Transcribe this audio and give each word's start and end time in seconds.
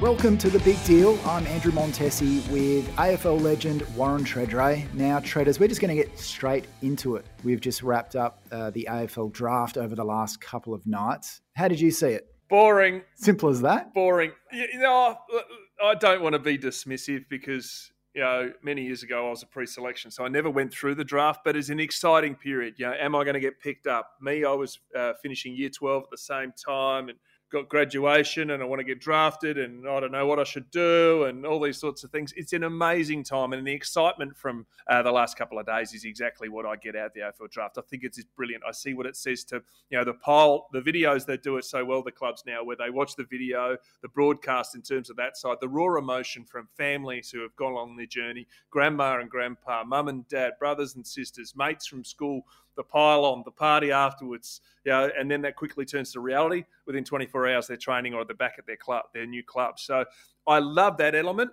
Welcome 0.00 0.38
to 0.38 0.48
The 0.48 0.60
Big 0.64 0.80
Deal. 0.84 1.18
I'm 1.26 1.44
Andrew 1.48 1.72
Montesi 1.72 2.48
with 2.48 2.88
AFL 2.94 3.40
legend 3.40 3.82
Warren 3.96 4.22
Tredrea. 4.22 4.86
Now, 4.94 5.18
Tredders, 5.18 5.58
we're 5.58 5.66
just 5.66 5.80
going 5.80 5.96
to 5.96 6.00
get 6.00 6.16
straight 6.16 6.66
into 6.82 7.16
it. 7.16 7.26
We've 7.42 7.60
just 7.60 7.82
wrapped 7.82 8.14
up 8.14 8.40
uh, 8.52 8.70
the 8.70 8.86
AFL 8.88 9.32
draft 9.32 9.76
over 9.76 9.96
the 9.96 10.04
last 10.04 10.40
couple 10.40 10.74
of 10.74 10.86
nights. 10.86 11.40
How 11.56 11.66
did 11.66 11.80
you 11.80 11.90
see 11.90 12.10
it? 12.10 12.28
Boring. 12.48 13.02
Simple 13.16 13.48
as 13.48 13.62
that? 13.62 13.92
Boring. 13.92 14.30
You 14.52 14.78
know, 14.78 15.16
I 15.82 15.96
don't 15.96 16.22
want 16.22 16.34
to 16.34 16.38
be 16.38 16.56
dismissive 16.56 17.24
because 17.28 17.89
you 18.14 18.22
know, 18.22 18.52
many 18.62 18.82
years 18.82 19.02
ago, 19.02 19.26
I 19.26 19.30
was 19.30 19.42
a 19.42 19.46
pre-selection, 19.46 20.10
so 20.10 20.24
I 20.24 20.28
never 20.28 20.50
went 20.50 20.72
through 20.72 20.96
the 20.96 21.04
draft. 21.04 21.40
But 21.44 21.56
it's 21.56 21.68
an 21.68 21.80
exciting 21.80 22.34
period. 22.34 22.74
You 22.76 22.86
know, 22.86 22.94
am 22.98 23.14
I 23.14 23.24
going 23.24 23.34
to 23.34 23.40
get 23.40 23.60
picked 23.60 23.86
up? 23.86 24.12
Me, 24.20 24.44
I 24.44 24.52
was 24.52 24.78
uh, 24.96 25.12
finishing 25.22 25.54
year 25.54 25.70
twelve 25.70 26.04
at 26.04 26.10
the 26.10 26.18
same 26.18 26.52
time, 26.52 27.08
and 27.08 27.18
got 27.50 27.68
graduation 27.68 28.50
and 28.50 28.62
I 28.62 28.66
want 28.66 28.80
to 28.80 28.84
get 28.84 29.00
drafted 29.00 29.58
and 29.58 29.86
I 29.86 30.00
don't 30.00 30.12
know 30.12 30.26
what 30.26 30.38
I 30.38 30.44
should 30.44 30.70
do 30.70 31.24
and 31.24 31.44
all 31.44 31.60
these 31.60 31.78
sorts 31.78 32.04
of 32.04 32.10
things. 32.10 32.32
It's 32.36 32.52
an 32.52 32.62
amazing 32.62 33.24
time 33.24 33.52
and 33.52 33.66
the 33.66 33.72
excitement 33.72 34.36
from 34.36 34.66
uh, 34.88 35.02
the 35.02 35.10
last 35.10 35.36
couple 35.36 35.58
of 35.58 35.66
days 35.66 35.92
is 35.92 36.04
exactly 36.04 36.48
what 36.48 36.64
I 36.64 36.76
get 36.76 36.94
out 36.94 37.06
of 37.06 37.12
the 37.14 37.20
AFL 37.20 37.50
draft. 37.50 37.76
I 37.78 37.82
think 37.82 38.04
it's 38.04 38.16
just 38.16 38.34
brilliant. 38.36 38.62
I 38.66 38.72
see 38.72 38.94
what 38.94 39.06
it 39.06 39.16
says 39.16 39.44
to 39.44 39.62
you 39.90 39.98
know 39.98 40.04
the 40.04 40.14
poll, 40.14 40.68
the 40.72 40.80
videos 40.80 41.26
that 41.26 41.42
do 41.42 41.56
it 41.56 41.64
so 41.64 41.84
well. 41.84 42.02
The 42.02 42.12
clubs 42.12 42.44
now 42.46 42.62
where 42.62 42.76
they 42.76 42.90
watch 42.90 43.16
the 43.16 43.24
video, 43.24 43.76
the 44.02 44.08
broadcast 44.08 44.74
in 44.74 44.82
terms 44.82 45.10
of 45.10 45.16
that 45.16 45.36
side, 45.36 45.56
the 45.60 45.68
raw 45.68 45.98
emotion 45.98 46.44
from 46.44 46.68
families 46.76 47.30
who 47.30 47.42
have 47.42 47.54
gone 47.56 47.72
along 47.72 47.96
their 47.96 48.06
journey, 48.06 48.46
grandma 48.70 49.18
and 49.18 49.28
grandpa, 49.28 49.82
mum 49.84 50.08
and 50.08 50.26
dad, 50.28 50.52
brothers 50.58 50.94
and 50.94 51.06
sisters, 51.06 51.54
mates 51.56 51.86
from 51.86 52.04
school 52.04 52.42
the 52.76 52.82
pile 52.82 53.24
on, 53.24 53.42
the 53.44 53.50
party 53.50 53.92
afterwards, 53.92 54.60
you 54.84 54.92
know, 54.92 55.10
and 55.18 55.30
then 55.30 55.42
that 55.42 55.56
quickly 55.56 55.84
turns 55.84 56.12
to 56.12 56.20
reality. 56.20 56.64
Within 56.86 57.04
24 57.04 57.48
hours, 57.48 57.66
they're 57.66 57.76
training 57.76 58.14
or 58.14 58.22
at 58.22 58.28
the 58.28 58.34
back 58.34 58.54
at 58.58 58.66
their 58.66 58.76
club, 58.76 59.04
their 59.12 59.26
new 59.26 59.42
club. 59.42 59.78
So 59.78 60.04
I 60.46 60.58
love 60.58 60.96
that 60.98 61.14
element, 61.14 61.50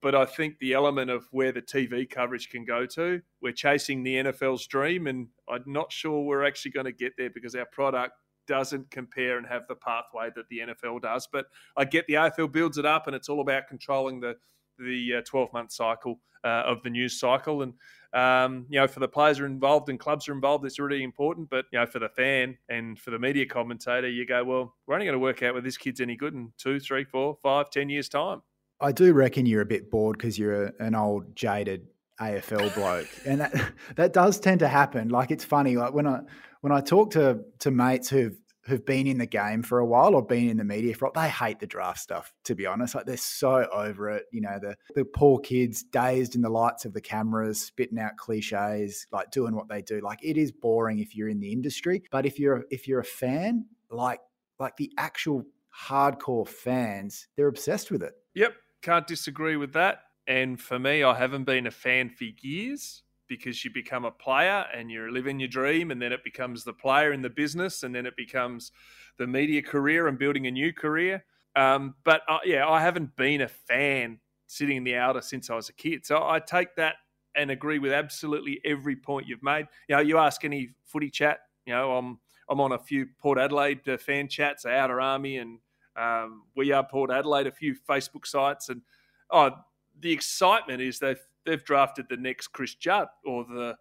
but 0.00 0.14
I 0.14 0.24
think 0.24 0.58
the 0.58 0.72
element 0.72 1.10
of 1.10 1.26
where 1.30 1.52
the 1.52 1.62
TV 1.62 2.08
coverage 2.08 2.48
can 2.48 2.64
go 2.64 2.86
to, 2.86 3.20
we're 3.40 3.52
chasing 3.52 4.02
the 4.02 4.14
NFL's 4.16 4.66
dream, 4.66 5.06
and 5.06 5.28
I'm 5.48 5.64
not 5.66 5.92
sure 5.92 6.22
we're 6.22 6.44
actually 6.44 6.72
going 6.72 6.86
to 6.86 6.92
get 6.92 7.12
there 7.16 7.30
because 7.30 7.54
our 7.54 7.66
product 7.66 8.14
doesn't 8.46 8.90
compare 8.90 9.38
and 9.38 9.46
have 9.46 9.62
the 9.68 9.74
pathway 9.74 10.30
that 10.34 10.48
the 10.48 10.60
NFL 10.60 11.02
does. 11.02 11.28
But 11.30 11.46
I 11.76 11.84
get 11.84 12.06
the 12.06 12.14
AFL 12.14 12.50
builds 12.50 12.78
it 12.78 12.86
up, 12.86 13.06
and 13.06 13.14
it's 13.14 13.28
all 13.28 13.40
about 13.40 13.68
controlling 13.68 14.20
the 14.20 14.36
the 14.78 15.22
12 15.26 15.48
uh, 15.48 15.50
month 15.52 15.70
cycle 15.70 16.18
uh, 16.44 16.62
of 16.66 16.82
the 16.82 16.90
news 16.90 17.18
cycle. 17.18 17.62
And 17.62 17.74
um, 18.14 18.66
you 18.68 18.78
know, 18.78 18.86
for 18.86 19.00
the 19.00 19.08
players 19.08 19.40
are 19.40 19.46
involved 19.46 19.88
and 19.88 19.98
clubs 19.98 20.28
are 20.28 20.32
involved, 20.32 20.64
it's 20.66 20.78
really 20.78 21.02
important. 21.02 21.48
But 21.48 21.66
you 21.72 21.78
know, 21.78 21.86
for 21.86 21.98
the 21.98 22.08
fan 22.08 22.58
and 22.68 22.98
for 22.98 23.10
the 23.10 23.18
media 23.18 23.46
commentator, 23.46 24.08
you 24.08 24.26
go, 24.26 24.44
well, 24.44 24.74
we're 24.86 24.94
only 24.94 25.06
going 25.06 25.14
to 25.14 25.18
work 25.18 25.42
out 25.42 25.54
whether 25.54 25.64
this 25.64 25.78
kid's 25.78 26.00
any 26.00 26.16
good 26.16 26.34
in 26.34 26.52
two, 26.58 26.78
three, 26.78 27.04
four, 27.04 27.38
five, 27.42 27.70
ten 27.70 27.88
years 27.88 28.08
time. 28.08 28.42
I 28.80 28.92
do 28.92 29.12
reckon 29.12 29.46
you're 29.46 29.62
a 29.62 29.66
bit 29.66 29.90
bored 29.90 30.18
because 30.18 30.38
you're 30.38 30.66
a, 30.66 30.72
an 30.80 30.94
old 30.94 31.34
jaded 31.36 31.86
AFL 32.20 32.74
bloke, 32.74 33.08
and 33.26 33.40
that 33.40 33.72
that 33.96 34.12
does 34.12 34.38
tend 34.38 34.60
to 34.60 34.68
happen. 34.68 35.08
Like 35.08 35.30
it's 35.30 35.44
funny, 35.44 35.76
like 35.76 35.94
when 35.94 36.06
I 36.06 36.20
when 36.60 36.72
I 36.72 36.80
talk 36.80 37.12
to 37.12 37.40
to 37.60 37.70
mates 37.70 38.10
who've 38.10 38.36
who've 38.64 38.84
been 38.84 39.06
in 39.06 39.18
the 39.18 39.26
game 39.26 39.62
for 39.62 39.80
a 39.80 39.86
while 39.86 40.14
or 40.14 40.24
been 40.24 40.48
in 40.48 40.56
the 40.56 40.64
media 40.64 40.94
for 40.94 41.10
they 41.14 41.28
hate 41.28 41.58
the 41.58 41.66
draft 41.66 41.98
stuff 41.98 42.32
to 42.44 42.54
be 42.54 42.66
honest. 42.66 42.94
Like 42.94 43.06
they're 43.06 43.16
so 43.16 43.66
over 43.72 44.10
it 44.10 44.26
you 44.32 44.40
know 44.40 44.58
the 44.60 44.76
the 44.94 45.04
poor 45.04 45.38
kids 45.40 45.82
dazed 45.82 46.34
in 46.34 46.42
the 46.42 46.48
lights 46.48 46.84
of 46.84 46.92
the 46.92 47.00
cameras 47.00 47.60
spitting 47.60 47.98
out 47.98 48.16
cliches 48.16 49.06
like 49.12 49.30
doing 49.30 49.54
what 49.54 49.68
they 49.68 49.82
do. 49.82 50.00
Like 50.00 50.20
it 50.22 50.36
is 50.36 50.52
boring 50.52 51.00
if 51.00 51.16
you're 51.16 51.28
in 51.28 51.40
the 51.40 51.52
industry 51.52 52.02
but 52.10 52.26
if 52.26 52.38
you're 52.38 52.64
if 52.70 52.86
you're 52.86 53.00
a 53.00 53.04
fan 53.04 53.66
like 53.90 54.20
like 54.58 54.76
the 54.76 54.92
actual 54.96 55.44
hardcore 55.86 56.46
fans 56.46 57.28
they're 57.36 57.48
obsessed 57.48 57.90
with 57.90 58.02
it. 58.02 58.14
Yep 58.34 58.54
can't 58.82 59.06
disagree 59.06 59.56
with 59.56 59.72
that. 59.72 60.02
And 60.26 60.60
for 60.60 60.78
me 60.78 61.02
i 61.02 61.14
haven't 61.14 61.44
been 61.44 61.66
a 61.66 61.70
fan 61.70 62.10
for 62.10 62.24
years 62.40 63.02
because 63.36 63.64
you 63.64 63.70
become 63.72 64.04
a 64.04 64.10
player 64.10 64.66
and 64.74 64.90
you're 64.90 65.10
living 65.10 65.40
your 65.40 65.48
dream, 65.48 65.90
and 65.90 66.02
then 66.02 66.12
it 66.12 66.22
becomes 66.22 66.64
the 66.64 66.72
player 66.74 67.14
in 67.14 67.22
the 67.22 67.30
business, 67.30 67.82
and 67.82 67.94
then 67.94 68.04
it 68.04 68.14
becomes 68.14 68.72
the 69.16 69.26
media 69.26 69.62
career 69.62 70.06
and 70.06 70.18
building 70.18 70.46
a 70.46 70.50
new 70.50 70.70
career. 70.70 71.24
Um, 71.56 71.94
but 72.04 72.20
uh, 72.28 72.40
yeah, 72.44 72.68
I 72.68 72.82
haven't 72.82 73.16
been 73.16 73.40
a 73.40 73.48
fan 73.48 74.18
sitting 74.48 74.76
in 74.76 74.84
the 74.84 74.96
outer 74.96 75.22
since 75.22 75.48
I 75.48 75.54
was 75.54 75.70
a 75.70 75.72
kid. 75.72 76.04
So 76.04 76.22
I 76.22 76.40
take 76.40 76.76
that 76.76 76.96
and 77.34 77.50
agree 77.50 77.78
with 77.78 77.90
absolutely 77.92 78.60
every 78.66 78.96
point 78.96 79.26
you've 79.26 79.42
made. 79.42 79.66
You 79.88 79.96
know, 79.96 80.02
you 80.02 80.18
ask 80.18 80.44
any 80.44 80.68
footy 80.84 81.08
chat, 81.08 81.38
you 81.64 81.72
know, 81.72 81.96
I'm 81.96 82.18
I'm 82.50 82.60
on 82.60 82.72
a 82.72 82.78
few 82.78 83.06
Port 83.18 83.38
Adelaide 83.38 83.88
uh, 83.88 83.96
fan 83.96 84.28
chats, 84.28 84.66
Outer 84.66 85.00
Army, 85.00 85.38
and 85.38 85.58
um, 85.96 86.42
we 86.54 86.70
are 86.72 86.86
Port 86.86 87.10
Adelaide, 87.10 87.46
a 87.46 87.52
few 87.52 87.74
Facebook 87.88 88.26
sites, 88.26 88.68
and 88.68 88.82
oh, 89.30 89.52
the 90.00 90.12
excitement 90.12 90.82
is 90.82 90.98
they've 90.98 91.26
they've 91.44 91.64
drafted 91.64 92.06
the 92.08 92.16
next 92.16 92.48
Chris 92.48 92.74
Judd 92.74 93.08
or 93.24 93.44
the 93.44 93.76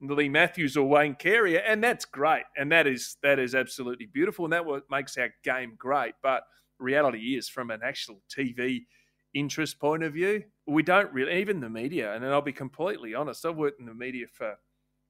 Leigh 0.00 0.28
Matthews 0.28 0.76
or 0.76 0.88
Wayne 0.88 1.14
Carey, 1.14 1.60
and 1.60 1.82
that's 1.84 2.04
great, 2.04 2.44
and 2.56 2.72
that 2.72 2.86
is 2.86 3.16
that 3.22 3.38
is 3.38 3.54
absolutely 3.54 4.06
beautiful, 4.06 4.46
and 4.46 4.52
that 4.52 4.64
what 4.64 4.84
makes 4.90 5.18
our 5.18 5.30
game 5.44 5.74
great. 5.76 6.14
But 6.22 6.44
reality 6.78 7.36
is, 7.36 7.48
from 7.48 7.70
an 7.70 7.80
actual 7.84 8.22
TV 8.34 8.86
interest 9.34 9.78
point 9.78 10.02
of 10.02 10.14
view, 10.14 10.44
we 10.66 10.82
don't 10.82 11.12
really 11.12 11.40
even 11.40 11.60
the 11.60 11.70
media. 11.70 12.14
And 12.14 12.24
I'll 12.24 12.42
be 12.42 12.52
completely 12.52 13.14
honest, 13.14 13.44
I've 13.44 13.56
worked 13.56 13.80
in 13.80 13.86
the 13.86 13.94
media 13.94 14.26
for 14.32 14.56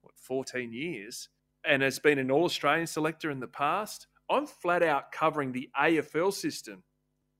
what 0.01 0.13
14 0.17 0.73
years, 0.73 1.29
and 1.65 1.81
has 1.81 1.99
been 1.99 2.19
an 2.19 2.31
All 2.31 2.45
Australian 2.45 2.87
selector 2.87 3.31
in 3.31 3.39
the 3.39 3.47
past. 3.47 4.07
I'm 4.29 4.45
flat 4.45 4.83
out 4.83 5.11
covering 5.11 5.51
the 5.51 5.69
AFL 5.79 6.33
system 6.33 6.83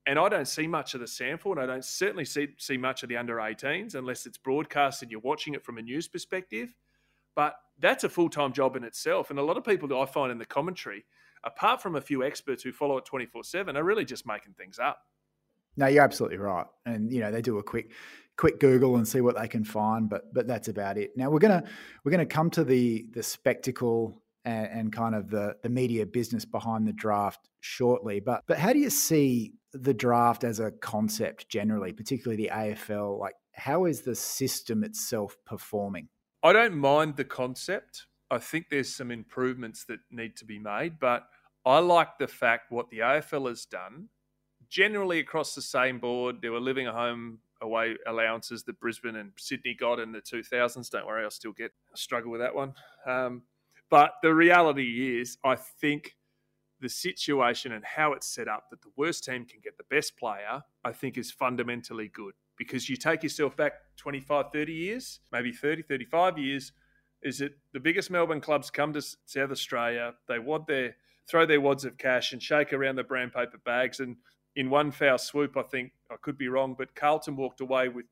and 0.06 0.18
I 0.18 0.30
don't 0.30 0.48
see 0.48 0.68
much 0.68 0.94
of 0.94 1.00
the 1.00 1.08
sample, 1.08 1.52
and 1.52 1.62
I 1.62 1.66
don't 1.66 1.86
certainly 1.86 2.26
see, 2.26 2.50
see 2.58 2.78
much 2.78 3.04
of 3.04 3.10
the 3.10 3.18
under 3.18 3.36
18s 3.36 3.96
unless 3.96 4.26
it's 4.26 4.38
broadcast 4.38 5.02
and 5.02 5.12
you're 5.12 5.22
watching 5.22 5.54
it 5.54 5.64
from 5.64 5.78
a 5.78 5.82
news 5.82 6.08
perspective. 6.08 6.74
But 7.36 7.56
that's 7.80 8.04
a 8.04 8.10
full 8.10 8.30
time 8.30 8.52
job 8.52 8.76
in 8.76 8.84
itself. 8.84 9.30
And 9.30 9.40
a 9.40 9.44
lot 9.44 9.58
of 9.58 9.64
people 9.64 9.88
that 9.90 9.96
I 9.96 10.06
find 10.06 10.32
in 10.32 10.38
the 10.38 10.46
commentary, 10.46 11.06
apart 11.44 11.82
from 11.82 11.96
a 11.96 12.02
few 12.02 12.24
experts 12.24 12.64
who 12.64 12.72
follow 12.72 12.98
it 12.98 13.06
24 13.06 13.44
7, 13.44 13.78
are 13.78 13.84
really 13.84 14.06
just 14.06 14.26
making 14.26 14.54
things 14.54 14.80
up. 14.80 15.00
No, 15.78 15.88
you're 15.88 16.04
absolutely 16.04 16.38
right. 16.38 16.66
And, 16.86 17.12
you 17.12 17.22
know, 17.22 17.32
they 17.32 17.42
do 17.42 17.60
a 17.60 17.64
quick 17.64 17.92
quick 18.38 18.60
Google 18.60 18.96
and 18.96 19.08
see 19.08 19.22
what 19.22 19.38
they 19.40 19.48
can 19.48 19.64
find, 19.64 20.10
but 20.10 20.34
but 20.34 20.48
that's 20.48 20.68
about 20.68 20.98
it. 20.98 21.12
Now 21.16 21.30
we're 21.30 21.40
gonna 21.40 21.64
we're 22.04 22.12
gonna 22.12 22.26
come 22.26 22.50
to 22.52 22.64
the 22.64 23.06
the 23.14 23.22
spectacle 23.22 24.22
and, 24.46 24.68
and, 24.68 24.94
kind 24.94 25.14
of 25.14 25.30
the 25.30 25.56
the 25.62 25.70
media 25.70 26.06
business 26.06 26.44
behind 26.46 26.88
the 26.88 26.94
draft 26.94 27.48
shortly. 27.60 28.20
But 28.20 28.42
but 28.48 28.58
how 28.58 28.74
do 28.74 28.80
you 28.80 28.90
see 28.90 29.54
the 29.74 29.94
draft 29.94 30.44
as 30.44 30.60
a 30.60 30.72
concept 30.72 31.50
generally, 31.50 31.94
particularly 31.94 32.44
the 32.44 32.52
AFL? 32.54 33.20
Like, 33.20 33.36
how 33.54 33.86
is 33.86 34.02
the 34.02 34.16
system 34.16 34.84
itself 34.84 35.38
performing? 35.46 36.08
I 36.44 36.54
don't 36.54 36.76
mind 36.76 37.16
the 37.18 37.26
concept. 37.26 38.08
I 38.30 38.40
think 38.40 38.68
there's 38.70 38.94
some 38.94 39.12
improvements 39.12 39.86
that 39.86 40.00
need 40.10 40.36
to 40.38 40.46
be 40.46 40.58
made, 40.58 41.00
but 41.00 41.28
I 41.66 41.80
like 41.80 42.18
the 42.18 42.28
fact 42.28 42.72
what 42.72 42.90
the 42.90 43.00
AFL 43.00 43.50
has 43.50 43.66
done. 43.66 44.10
Generally, 44.70 45.20
across 45.20 45.54
the 45.54 45.62
same 45.62 46.00
board, 46.00 46.38
there 46.42 46.52
were 46.52 46.60
living 46.60 46.88
home 46.88 47.40
away 47.62 47.96
allowances 48.08 48.64
that 48.64 48.80
Brisbane 48.80 49.18
and 49.18 49.32
Sydney 49.38 49.76
got 49.80 50.00
in 50.00 50.12
the 50.12 50.22
2000s. 50.22 50.90
Don't 50.90 51.06
worry, 51.06 51.24
I'll 51.24 51.30
still 51.30 51.52
get 51.52 51.72
struggle 51.96 52.32
with 52.32 52.42
that 52.42 52.56
one. 52.56 52.74
Um, 53.06 53.44
but 53.90 54.14
the 54.24 54.34
reality 54.34 55.20
is, 55.20 55.38
I 55.44 55.56
think 55.56 56.16
the 56.82 56.90
situation 56.90 57.72
and 57.72 57.86
how 57.86 58.14
it's 58.14 58.28
set 58.28 58.48
up 58.48 58.70
that 58.70 58.82
the 58.82 58.92
worst 58.98 59.24
team 59.24 59.46
can 59.46 59.60
get 59.64 59.78
the 59.78 59.84
best 59.90 60.18
player, 60.18 60.64
I 60.84 60.92
think 60.92 61.18
is 61.18 61.32
fundamentally 61.32 62.10
good. 62.10 62.34
Because 62.58 62.90
you 62.90 62.96
take 62.96 63.24
yourself 63.24 63.56
back 63.56 63.74
25, 63.98 64.48
30 64.52 64.74
years, 64.74 65.20
maybe 65.32 65.52
30, 65.52 65.84
35 65.84 66.38
years, 66.38 66.72
is 67.22 67.38
that 67.40 67.54
the 67.74 67.80
biggest 67.80 68.12
Melbourne 68.12 68.42
clubs 68.42 68.70
come 68.70 68.94
to 68.94 69.02
South 69.26 69.52
Australia, 69.52 70.14
they 70.28 70.40
wad 70.40 70.68
their 70.68 70.96
throw 71.30 71.46
their 71.46 71.62
wads 71.62 71.86
of 71.86 71.98
cash 71.98 72.34
and 72.34 72.42
shake 72.42 72.74
around 72.74 72.96
the 72.98 73.04
brown 73.04 73.30
paper 73.30 73.60
bags. 73.64 74.00
And 74.00 74.18
in 74.56 74.70
one 74.70 74.92
foul 74.92 75.18
swoop, 75.18 75.56
I 75.56 75.62
think 75.62 75.92
I 76.12 76.16
could 76.22 76.38
be 76.38 76.50
wrong, 76.50 76.76
but 76.78 76.96
Carlton 76.96 77.36
walked 77.36 77.62
away 77.62 77.88
with 77.88 78.06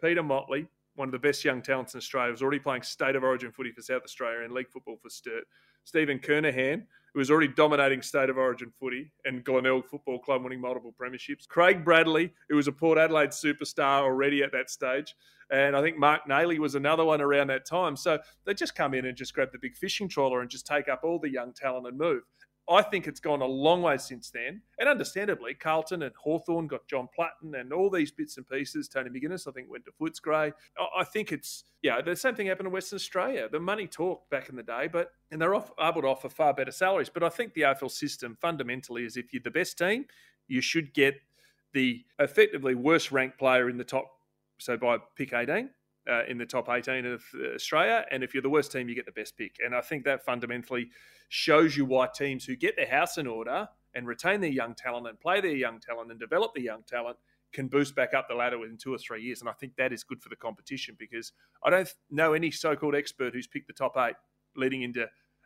Peter 0.00 0.22
Motley, 0.22 0.66
one 0.94 1.08
of 1.08 1.12
the 1.12 1.18
best 1.18 1.44
young 1.44 1.62
talents 1.62 1.94
in 1.94 1.98
Australia, 1.98 2.30
was 2.30 2.42
already 2.42 2.58
playing 2.58 2.82
state 2.82 3.16
of 3.16 3.22
origin 3.22 3.52
footy 3.52 3.72
for 3.72 3.82
South 3.82 4.02
Australia 4.04 4.44
and 4.44 4.52
league 4.52 4.68
football 4.68 4.98
for 5.00 5.08
Sturt. 5.08 5.44
Stephen 5.84 6.18
Kernahan, 6.18 6.84
who 7.12 7.18
was 7.18 7.30
already 7.30 7.48
dominating 7.48 8.02
state 8.02 8.30
of 8.30 8.38
origin 8.38 8.72
footy 8.78 9.12
and 9.24 9.44
Glenelg 9.44 9.86
Football 9.86 10.18
Club 10.20 10.42
winning 10.42 10.60
multiple 10.60 10.94
premierships. 10.98 11.48
Craig 11.48 11.84
Bradley, 11.84 12.32
who 12.48 12.56
was 12.56 12.68
a 12.68 12.72
Port 12.72 12.98
Adelaide 12.98 13.30
superstar 13.30 14.02
already 14.02 14.42
at 14.42 14.52
that 14.52 14.70
stage. 14.70 15.14
And 15.50 15.76
I 15.76 15.82
think 15.82 15.98
Mark 15.98 16.22
Naley 16.28 16.58
was 16.58 16.76
another 16.76 17.04
one 17.04 17.20
around 17.20 17.48
that 17.48 17.66
time. 17.66 17.96
So 17.96 18.18
they 18.44 18.54
just 18.54 18.76
come 18.76 18.94
in 18.94 19.06
and 19.06 19.16
just 19.16 19.34
grab 19.34 19.50
the 19.52 19.58
big 19.58 19.76
fishing 19.76 20.08
trawler 20.08 20.40
and 20.40 20.50
just 20.50 20.66
take 20.66 20.88
up 20.88 21.00
all 21.02 21.18
the 21.18 21.30
young 21.30 21.52
talent 21.52 21.86
and 21.88 21.98
move. 21.98 22.22
I 22.70 22.82
think 22.82 23.08
it's 23.08 23.18
gone 23.18 23.42
a 23.42 23.46
long 23.46 23.82
way 23.82 23.96
since 23.96 24.30
then. 24.30 24.62
And 24.78 24.88
understandably, 24.88 25.54
Carlton 25.54 26.02
and 26.02 26.14
Hawthorn 26.14 26.68
got 26.68 26.86
John 26.86 27.08
Platten 27.18 27.58
and 27.58 27.72
all 27.72 27.90
these 27.90 28.12
bits 28.12 28.36
and 28.36 28.46
pieces. 28.46 28.88
Tony 28.88 29.10
McGuinness, 29.10 29.48
I 29.48 29.50
think, 29.50 29.68
went 29.68 29.84
to 29.86 29.90
Footscray. 30.00 30.52
I 30.96 31.04
think 31.04 31.32
it's, 31.32 31.64
yeah, 31.82 32.00
the 32.00 32.14
same 32.14 32.36
thing 32.36 32.46
happened 32.46 32.68
in 32.68 32.72
Western 32.72 32.96
Australia. 32.96 33.48
The 33.50 33.58
money 33.58 33.88
talked 33.88 34.30
back 34.30 34.48
in 34.48 34.54
the 34.54 34.62
day, 34.62 34.88
but, 34.90 35.10
and 35.32 35.42
they're 35.42 35.54
off, 35.54 35.72
able 35.80 36.02
to 36.02 36.08
offer 36.08 36.28
far 36.28 36.54
better 36.54 36.70
salaries. 36.70 37.08
But 37.08 37.24
I 37.24 37.28
think 37.28 37.54
the 37.54 37.62
AFL 37.62 37.90
system 37.90 38.38
fundamentally 38.40 39.04
is 39.04 39.16
if 39.16 39.32
you're 39.32 39.42
the 39.42 39.50
best 39.50 39.76
team, 39.76 40.04
you 40.46 40.60
should 40.60 40.94
get 40.94 41.16
the 41.72 42.04
effectively 42.20 42.76
worst 42.76 43.10
ranked 43.10 43.38
player 43.38 43.68
in 43.68 43.78
the 43.78 43.84
top, 43.84 44.10
so 44.58 44.76
by 44.76 44.98
pick 45.16 45.32
18, 45.32 45.70
uh, 46.08 46.24
in 46.26 46.38
the 46.38 46.46
top 46.46 46.68
18 46.68 47.06
of 47.06 47.22
Australia. 47.54 48.04
And 48.10 48.22
if 48.22 48.34
you're 48.34 48.42
the 48.42 48.50
worst 48.50 48.72
team, 48.72 48.88
you 48.88 48.94
get 48.94 49.06
the 49.06 49.12
best 49.12 49.36
pick. 49.36 49.56
And 49.64 49.74
I 49.74 49.80
think 49.80 50.04
that 50.04 50.24
fundamentally 50.24 50.90
shows 51.28 51.76
you 51.76 51.84
why 51.84 52.08
teams 52.14 52.44
who 52.44 52.56
get 52.56 52.76
their 52.76 52.88
house 52.88 53.18
in 53.18 53.26
order 53.26 53.68
and 53.94 54.06
retain 54.06 54.40
their 54.40 54.50
young 54.50 54.74
talent 54.74 55.06
and 55.06 55.18
play 55.18 55.40
their 55.40 55.54
young 55.54 55.80
talent 55.80 56.10
and 56.10 56.18
develop 56.20 56.54
the 56.54 56.62
young 56.62 56.82
talent 56.84 57.16
can 57.52 57.66
boost 57.66 57.94
back 57.94 58.14
up 58.14 58.28
the 58.28 58.34
ladder 58.34 58.58
within 58.58 58.76
two 58.76 58.94
or 58.94 58.98
three 58.98 59.22
years. 59.22 59.40
And 59.40 59.48
I 59.48 59.52
think 59.52 59.76
that 59.76 59.92
is 59.92 60.04
good 60.04 60.22
for 60.22 60.28
the 60.28 60.36
competition 60.36 60.96
because 60.98 61.32
I 61.64 61.70
don't 61.70 61.92
know 62.10 62.32
any 62.32 62.50
so 62.50 62.76
called 62.76 62.94
expert 62.94 63.34
who's 63.34 63.46
picked 63.46 63.66
the 63.66 63.72
top 63.72 63.96
eight 63.96 64.14
leading 64.56 64.82
into 64.82 65.02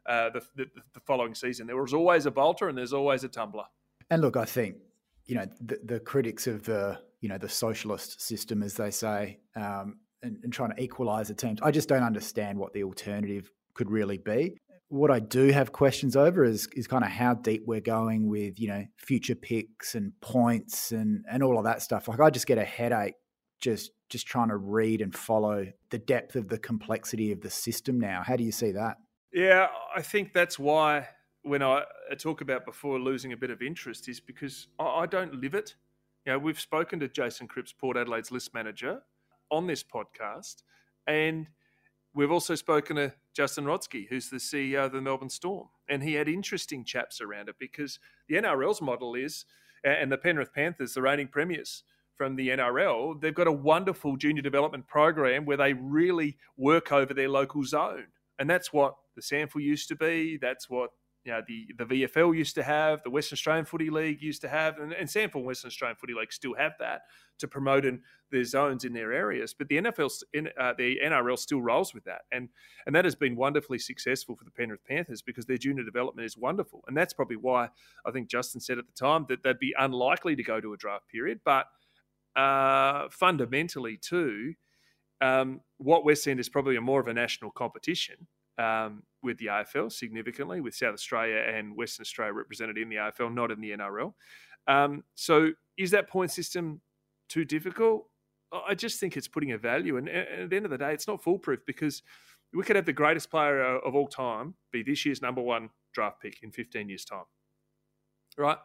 uh, 0.07 0.31
the, 0.31 0.43
the, 0.57 0.67
the, 0.93 1.01
following 1.01 1.35
season. 1.35 1.67
There 1.67 1.81
was 1.81 1.95
always 1.95 2.27
a 2.27 2.31
bolter 2.31 2.69
and 2.69 2.77
there's 2.77 2.93
always 2.93 3.25
a 3.25 3.29
tumbler. 3.29 3.65
And 4.11 4.21
look, 4.21 4.37
I 4.37 4.45
think, 4.45 4.77
you 5.25 5.35
know, 5.35 5.47
the, 5.61 5.79
the 5.83 6.01
critics 6.01 6.47
of 6.47 6.65
the, 6.65 6.99
you 7.23 7.29
know, 7.31 7.39
the 7.39 7.49
socialist 7.49 8.21
system, 8.21 8.63
as 8.63 8.75
they 8.75 8.91
say, 8.91 9.39
um, 9.57 9.97
and, 10.25 10.39
and 10.43 10.53
trying 10.53 10.75
to 10.75 10.83
equalize 10.83 11.29
the 11.29 11.35
teams. 11.35 11.61
I 11.63 11.71
just 11.71 11.89
don't 11.89 12.03
understand 12.03 12.59
what 12.59 12.73
the 12.73 12.83
alternative 12.83 13.51
could 13.75 13.91
really 13.91 14.19
be. 14.19 14.57
What 14.89 15.11
I 15.11 15.21
do 15.21 15.49
have 15.49 15.73
questions 15.73 16.17
over 16.17 16.45
is 16.45 16.69
is 16.75 16.87
kind 16.87 17.05
of 17.05 17.11
how 17.11 17.35
deep 17.35 17.63
we're 17.67 17.81
going 17.81 18.29
with 18.29 18.59
you 18.61 18.69
know 18.69 18.85
future 18.97 19.35
picks 19.35 19.95
and 19.95 20.13
points 20.21 20.93
and 20.93 21.25
and 21.31 21.43
all 21.43 21.59
of 21.59 21.65
that 21.65 21.83
stuff. 21.83 22.09
Like 22.09 22.21
I 22.21 22.31
just 22.31 22.47
get 22.47 22.59
a 22.59 22.65
headache 22.65 23.15
just 23.61 23.93
just 24.11 24.27
trying 24.27 24.49
to 24.49 24.57
read 24.57 25.01
and 25.01 25.15
follow 25.15 25.67
the 25.91 25.99
depth 25.99 26.37
of 26.37 26.49
the 26.49 26.59
complexity 26.59 27.33
of 27.33 27.41
the 27.41 27.51
system 27.51 27.99
now. 27.99 28.23
How 28.25 28.37
do 28.37 28.45
you 28.45 28.53
see 28.53 28.73
that? 28.73 28.99
Yeah, 29.33 29.69
I 29.97 30.03
think 30.03 30.33
that's 30.33 30.59
why 30.59 31.09
when 31.43 31.63
I 31.63 31.83
talk 32.19 32.41
about 32.41 32.65
before 32.65 33.01
losing 33.01 33.33
a 33.33 33.37
bit 33.37 33.51
of 33.51 33.63
interest 33.63 34.09
is 34.09 34.21
because 34.21 34.69
I 34.79 35.07
don't 35.07 35.41
live 35.41 35.55
it. 35.55 35.75
You 36.25 36.33
know, 36.33 36.39
we've 36.39 36.61
spoken 36.61 37.01
to 37.01 37.09
Jason 37.09 37.49
Cripps, 37.49 37.73
Port 37.73 37.97
Adelaide's 37.97 38.31
list 38.31 38.55
manager, 38.55 39.03
on 39.55 39.67
this 39.67 39.83
podcast. 39.83 40.63
And 41.07 41.47
we've 42.15 42.31
also 42.31 42.55
spoken 42.55 42.97
to 42.97 43.13
Justin 43.33 43.65
Rodski, 43.65 44.09
who's 44.09 44.31
the 44.31 44.37
CEO 44.37 44.87
of 44.87 44.93
the 44.93 45.01
Melbourne 45.01 45.31
Storm. 45.31 45.69
And 45.89 46.03
he 46.03 46.15
had 46.15 46.29
interesting 46.29 46.85
chaps 46.85 47.21
around 47.21 47.49
it 47.49 47.57
because 47.59 47.99
the 48.29 48.37
NRL's 48.37 48.81
model 48.81 49.15
is, 49.15 49.45
and 49.85 50.11
the 50.11 50.19
Penrith 50.19 50.55
Panthers, 50.55 50.95
the 50.95 51.03
reigning 51.03 51.29
premiers 51.29 51.83
from 52.17 52.37
the 52.37 52.49
NRL, 52.49 53.21
they've 53.21 53.35
got 53.35 53.47
a 53.47 53.53
wonderful 53.53 54.17
junior 54.17 54.43
development 54.43 54.87
program 54.87 55.45
where 55.45 55.57
they 55.57 55.73
really 55.73 56.37
work 56.57 56.93
over 56.93 57.13
their 57.13 57.29
local 57.29 57.65
zone. 57.65 58.07
And 58.39 58.49
that's 58.49 58.73
what 58.73 58.95
the 59.15 59.23
SANFL 59.23 59.61
used 59.61 59.89
to 59.89 59.97
be. 59.97 60.39
That's 60.41 60.71
what 60.71 60.91
you 61.25 61.33
know, 61.33 61.41
the, 61.47 61.67
the 61.79 61.85
VFL 61.85 62.37
used 62.37 62.55
to 62.57 62.63
have, 62.63 63.03
the 63.03 63.09
Western 63.09 63.37
Australian 63.37 63.65
Footy 63.65 63.89
League 63.89 64.21
used 64.21 64.43
to 64.43 64.49
have, 64.49 64.79
and, 64.79 64.93
and 64.93 65.09
and 65.17 65.45
Western 65.45 65.69
Australian 65.69 65.97
Footy 65.97 66.13
League 66.13 66.33
still 66.33 66.55
have 66.55 66.73
that 66.79 67.03
to 67.39 67.49
promote 67.49 67.87
in 67.87 68.03
their 68.31 68.45
zones 68.45 68.85
in 68.85 68.93
their 68.93 69.11
areas. 69.11 69.55
But 69.55 69.69
the 69.69 69.77
NFL, 69.77 70.23
uh, 70.61 70.75
the 70.77 70.99
NRL 71.03 71.39
still 71.39 71.63
rolls 71.63 71.95
with 71.95 72.05
that, 72.05 72.23
and 72.31 72.51
and 72.87 72.95
that 72.95 73.07
has 73.07 73.15
been 73.15 73.37
wonderfully 73.37 73.79
successful 73.79 74.37
for 74.37 74.45
the 74.45 74.51
Penrith 74.51 74.85
Panthers 74.87 75.23
because 75.23 75.47
their 75.47 75.57
junior 75.57 75.83
development 75.83 76.27
is 76.27 76.37
wonderful, 76.37 76.85
and 76.87 76.97
that's 76.97 77.15
probably 77.15 77.37
why 77.37 77.69
I 78.05 78.11
think 78.11 78.29
Justin 78.29 78.61
said 78.61 78.79
at 78.79 78.87
the 78.87 78.93
time 78.93 79.25
that 79.31 79.43
they'd 79.43 79.59
be 79.59 79.75
unlikely 79.79 80.37
to 80.37 80.43
go 80.43 80.61
to 80.61 80.75
a 80.75 80.77
draft 80.77 81.09
period, 81.09 81.41
but 81.45 81.67
uh, 82.37 83.09
fundamentally 83.11 83.97
too. 83.97 84.55
Um, 85.21 85.61
what 85.79 86.05
we're 86.05 86.17
seeing 86.17 86.39
is 86.39 86.51
probably 86.51 86.77
a 86.77 86.83
more 86.83 87.01
of 87.01 87.07
a 87.07 87.15
national 87.15 87.51
competition 87.53 88.27
um, 88.59 89.03
with 89.25 89.39
the 89.39 89.47
AFL 89.47 89.91
significantly, 89.91 90.61
with 90.61 90.75
South 90.75 90.95
Australia 90.95 91.37
and 91.37 91.77
Western 91.77 92.03
Australia 92.03 92.35
represented 92.35 92.79
in 92.79 92.89
the 92.89 92.97
AFL, 92.97 93.35
not 93.35 93.51
in 93.51 93.61
the 93.61 93.71
NRL. 93.71 94.13
Um, 94.67 95.03
so, 95.15 95.51
is 95.77 95.91
that 95.91 96.09
point 96.09 96.31
system 96.31 96.81
too 97.29 97.45
difficult? 97.45 98.07
I 98.53 98.75
just 98.75 99.01
think 99.01 99.17
it's 99.17 99.27
putting 99.27 99.53
a 99.53 99.59
value, 99.59 99.97
and, 99.97 100.09
at 100.09 100.51
the 100.51 100.57
end 100.57 100.65
of 100.65 100.71
the 100.71 100.79
day, 100.79 100.93
it's 100.93 101.09
not 101.09 101.23
foolproof 101.23 101.61
because 101.67 102.03
we 102.53 102.63
could 102.63 102.77
have 102.77 102.87
the 102.87 102.93
greatest 102.93 103.31
player 103.31 103.63
of 103.65 103.95
all 103.95 104.07
time 104.07 104.55
be 104.71 104.83
this 104.83 105.05
year's 105.05 105.21
number 105.21 105.43
one 105.43 105.71
draft 105.93 106.21
pick 106.21 106.43
in 106.43 106.53
15 106.53 106.89
years' 106.89 107.05
time. 107.05 107.25
Right? 108.39 108.59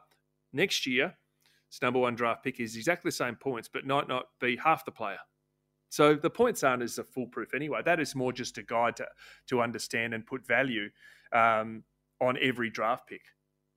Next 0.54 0.86
year, 0.86 1.16
its 1.68 1.82
number 1.82 2.00
one 2.00 2.16
draft 2.16 2.44
pick 2.44 2.60
is 2.60 2.76
exactly 2.76 3.10
the 3.10 3.16
same 3.16 3.36
points, 3.36 3.70
but 3.72 3.86
might 3.86 4.08
not 4.08 4.26
be 4.40 4.58
half 4.58 4.86
the 4.86 4.92
player. 4.92 5.20
So 5.90 6.16
the 6.16 6.30
points 6.30 6.64
aren't 6.64 6.84
as 6.84 7.00
foolproof 7.14 7.54
anyway. 7.54 7.82
That 7.84 8.00
is 8.00 8.16
more 8.16 8.32
just 8.32 8.58
a 8.58 8.64
guide 8.64 8.96
to 8.98 9.08
to 9.48 9.62
understand 9.62 10.14
and 10.14 10.26
put 10.26 10.46
value 10.46 10.90
um, 11.34 11.84
on 12.22 12.38
every 12.42 12.70
draft 12.70 13.08
pick, 13.08 13.22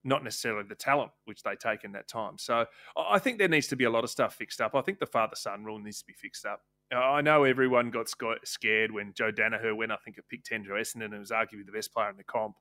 not 0.05 0.23
necessarily 0.23 0.65
the 0.69 0.75
talent 0.75 1.11
which 1.25 1.43
they 1.43 1.57
take 1.57 1.85
in 1.85 1.93
that 1.93 2.09
time. 2.09 2.39
So 2.39 2.67
I 2.97 3.19
think 3.19 3.39
there 3.39 3.49
needs 3.49 3.69
to 3.69 3.77
be 3.77 3.85
a 3.85 3.91
lot 3.91 4.05
of 4.05 4.11
stuff 4.11 4.35
fixed 4.35 4.61
up. 4.61 4.75
I 4.75 4.83
think 4.83 4.99
the 4.99 5.07
father 5.07 5.37
son 5.37 5.65
rule 5.65 5.79
needs 5.79 6.01
to 6.01 6.07
be 6.07 6.13
fixed 6.13 6.47
up. 6.47 6.61
I 6.95 7.23
know 7.23 7.45
everyone 7.45 7.91
got 7.91 8.13
scared 8.45 8.93
when 8.93 9.15
Joe 9.15 9.33
Daniher 9.33 9.75
went, 9.75 9.93
I 9.93 9.97
think, 10.05 10.19
a 10.19 10.23
pick 10.23 10.45
10 10.45 10.65
to 10.65 10.71
Essendon 10.71 11.07
and 11.07 11.21
was 11.21 11.31
arguably 11.31 11.65
the 11.65 11.73
best 11.73 11.93
player 11.93 12.11
in 12.11 12.19
the 12.19 12.25
comp. 12.25 12.57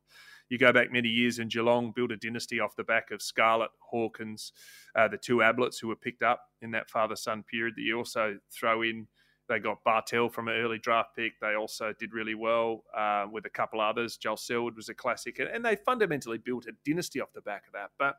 You 0.48 0.58
go 0.58 0.72
back 0.72 0.92
many 0.92 1.10
years 1.10 1.40
and 1.40 1.52
Geelong 1.52 1.92
built 1.94 2.12
a 2.12 2.18
dynasty 2.18 2.60
off 2.60 2.76
the 2.76 2.84
back 2.84 3.12
of 3.12 3.22
Scarlett, 3.22 3.72
Hawkins, 3.80 4.54
uh, 4.96 5.08
the 5.08 5.18
two 5.18 5.38
Abletts 5.38 5.80
who 5.80 5.88
were 5.88 5.96
picked 5.96 6.24
up 6.24 6.42
in 6.62 6.72
that 6.72 6.90
father 6.90 7.16
son 7.16 7.44
period 7.44 7.76
that 7.76 7.84
you 7.84 7.98
also 7.98 8.38
throw 8.52 8.82
in 8.84 9.08
they 9.50 9.60
got 9.60 9.84
Bartel 9.84 10.30
from 10.30 10.48
an 10.48 10.56
early 10.56 10.78
draft 10.78 11.16
pick. 11.16 11.40
They 11.40 11.56
also 11.56 11.94
did 11.98 12.14
really 12.14 12.36
well 12.36 12.84
uh, 12.96 13.26
with 13.32 13.46
a 13.46 13.50
couple 13.50 13.82
others. 13.82 14.18
Joel 14.18 14.38
Selwood 14.38 14.76
was 14.76 14.90
a 14.90 14.94
classic, 14.94 15.40
and 15.40 15.64
they 15.66 15.76
fundamentally 15.76 16.38
built 16.38 16.68
a 16.68 16.72
dynasty 16.86 17.20
off 17.20 17.34
the 17.34 17.42
back 17.42 17.64
of 17.68 17.74
that. 17.74 17.92
But 18.00 18.16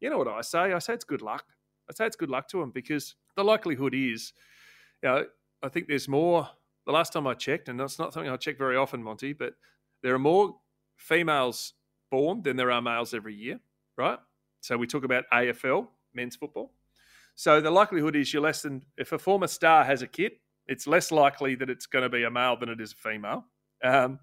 you 0.00 0.10
know 0.10 0.18
what 0.18 0.28
I 0.28 0.42
say? 0.42 0.72
I 0.72 0.78
say 0.78 0.94
it's 0.94 1.04
good 1.04 1.22
luck. 1.22 1.44
I 1.88 1.94
say 1.94 2.06
it's 2.06 2.16
good 2.16 2.30
luck 2.30 2.48
to 2.48 2.60
them 2.60 2.70
because 2.70 3.14
the 3.36 3.44
likelihood 3.44 3.94
is, 3.94 4.32
you 5.02 5.08
know, 5.08 5.24
I 5.62 5.68
think 5.68 5.88
there's 5.88 6.08
more. 6.08 6.48
The 6.86 6.92
last 6.92 7.14
time 7.14 7.26
I 7.26 7.32
checked, 7.32 7.70
and 7.70 7.80
that's 7.80 7.98
not 7.98 8.12
something 8.12 8.30
I 8.30 8.36
check 8.36 8.58
very 8.58 8.76
often, 8.76 9.02
Monty, 9.02 9.32
but 9.32 9.54
there 10.02 10.14
are 10.14 10.18
more 10.18 10.56
females 10.98 11.72
born 12.10 12.42
than 12.42 12.56
there 12.56 12.70
are 12.70 12.82
males 12.82 13.14
every 13.14 13.34
year, 13.34 13.58
right? 13.96 14.18
So 14.60 14.76
we 14.76 14.86
talk 14.86 15.02
about 15.02 15.24
AFL, 15.32 15.88
men's 16.12 16.36
football. 16.36 16.72
So 17.34 17.60
the 17.60 17.70
likelihood 17.70 18.16
is 18.16 18.32
you're 18.32 18.42
less 18.42 18.62
than 18.62 18.82
if 18.96 19.12
a 19.12 19.18
former 19.18 19.46
star 19.46 19.84
has 19.84 20.02
a 20.02 20.06
kid, 20.06 20.32
it's 20.66 20.86
less 20.86 21.10
likely 21.10 21.54
that 21.56 21.70
it's 21.70 21.86
going 21.86 22.02
to 22.02 22.08
be 22.08 22.24
a 22.24 22.30
male 22.30 22.56
than 22.56 22.68
it 22.68 22.80
is 22.80 22.92
a 22.92 22.96
female. 22.96 23.44
Um, 23.82 24.18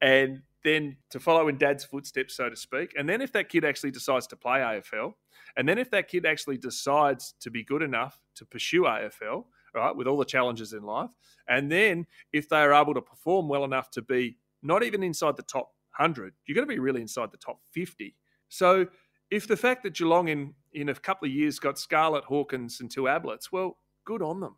and 0.00 0.42
then 0.64 0.96
to 1.10 1.20
follow 1.20 1.48
in 1.48 1.58
dad's 1.58 1.84
footsteps, 1.84 2.36
so 2.36 2.48
to 2.48 2.56
speak. 2.56 2.94
And 2.96 3.08
then 3.08 3.20
if 3.20 3.32
that 3.32 3.48
kid 3.48 3.64
actually 3.64 3.90
decides 3.90 4.26
to 4.28 4.36
play 4.36 4.58
AFL, 4.58 5.14
and 5.56 5.68
then 5.68 5.78
if 5.78 5.90
that 5.90 6.08
kid 6.08 6.26
actually 6.26 6.58
decides 6.58 7.34
to 7.40 7.50
be 7.50 7.64
good 7.64 7.82
enough 7.82 8.20
to 8.36 8.44
pursue 8.44 8.82
AFL, 8.82 9.44
right, 9.74 9.94
with 9.94 10.06
all 10.06 10.18
the 10.18 10.24
challenges 10.24 10.72
in 10.72 10.82
life, 10.82 11.10
and 11.48 11.70
then 11.70 12.06
if 12.32 12.48
they 12.48 12.58
are 12.58 12.74
able 12.74 12.94
to 12.94 13.00
perform 13.00 13.48
well 13.48 13.64
enough 13.64 13.90
to 13.92 14.02
be 14.02 14.36
not 14.62 14.82
even 14.82 15.02
inside 15.02 15.36
the 15.36 15.42
top 15.42 15.72
100, 15.98 16.34
you're 16.46 16.54
going 16.54 16.68
to 16.68 16.72
be 16.72 16.78
really 16.78 17.00
inside 17.00 17.30
the 17.32 17.38
top 17.38 17.60
50. 17.72 18.14
So 18.48 18.86
if 19.30 19.48
the 19.48 19.56
fact 19.56 19.82
that 19.84 19.94
Geelong 19.94 20.28
in, 20.28 20.54
in 20.72 20.88
a 20.88 20.94
couple 20.94 21.26
of 21.26 21.32
years 21.32 21.58
got 21.58 21.78
Scarlett, 21.78 22.24
Hawkins, 22.24 22.80
and 22.80 22.90
two 22.90 23.02
Abletts, 23.02 23.50
well, 23.50 23.78
good 24.04 24.22
on 24.22 24.40
them. 24.40 24.56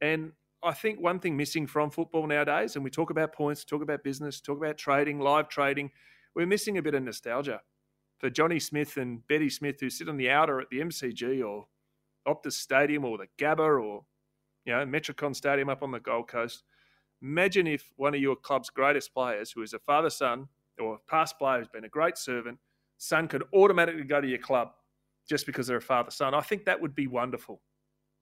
And 0.00 0.32
I 0.62 0.72
think 0.72 1.00
one 1.00 1.20
thing 1.20 1.36
missing 1.36 1.66
from 1.66 1.90
football 1.90 2.26
nowadays, 2.26 2.76
and 2.76 2.84
we 2.84 2.90
talk 2.90 3.10
about 3.10 3.32
points, 3.32 3.64
talk 3.64 3.82
about 3.82 4.04
business, 4.04 4.40
talk 4.40 4.58
about 4.58 4.76
trading, 4.76 5.18
live 5.18 5.48
trading, 5.48 5.90
we're 6.34 6.46
missing 6.46 6.78
a 6.78 6.82
bit 6.82 6.94
of 6.94 7.02
nostalgia 7.02 7.60
for 8.18 8.30
Johnny 8.30 8.60
Smith 8.60 8.96
and 8.96 9.26
Betty 9.26 9.48
Smith 9.48 9.80
who 9.80 9.90
sit 9.90 10.08
on 10.08 10.16
the 10.16 10.30
outer 10.30 10.60
at 10.60 10.68
the 10.70 10.80
MCG 10.80 11.44
or 11.46 11.66
Optus 12.28 12.52
Stadium 12.52 13.04
or 13.04 13.18
the 13.18 13.26
Gabba 13.38 13.82
or 13.82 14.04
you 14.64 14.72
know 14.72 14.84
Metricon 14.84 15.34
Stadium 15.34 15.68
up 15.68 15.82
on 15.82 15.90
the 15.90 16.00
Gold 16.00 16.28
Coast. 16.28 16.62
Imagine 17.22 17.66
if 17.66 17.90
one 17.96 18.14
of 18.14 18.20
your 18.20 18.36
club's 18.36 18.70
greatest 18.70 19.12
players, 19.12 19.50
who 19.50 19.62
is 19.62 19.74
a 19.74 19.78
father 19.78 20.10
son 20.10 20.48
or 20.78 20.94
a 20.94 21.10
past 21.10 21.38
player 21.38 21.58
who's 21.58 21.68
been 21.68 21.84
a 21.84 21.88
great 21.88 22.16
servant, 22.16 22.58
son 22.98 23.28
could 23.28 23.44
automatically 23.54 24.04
go 24.04 24.20
to 24.20 24.28
your 24.28 24.38
club 24.38 24.68
just 25.28 25.46
because 25.46 25.66
they're 25.66 25.78
a 25.78 25.82
father 25.82 26.10
son. 26.10 26.34
I 26.34 26.40
think 26.40 26.64
that 26.64 26.80
would 26.80 26.94
be 26.94 27.06
wonderful. 27.06 27.60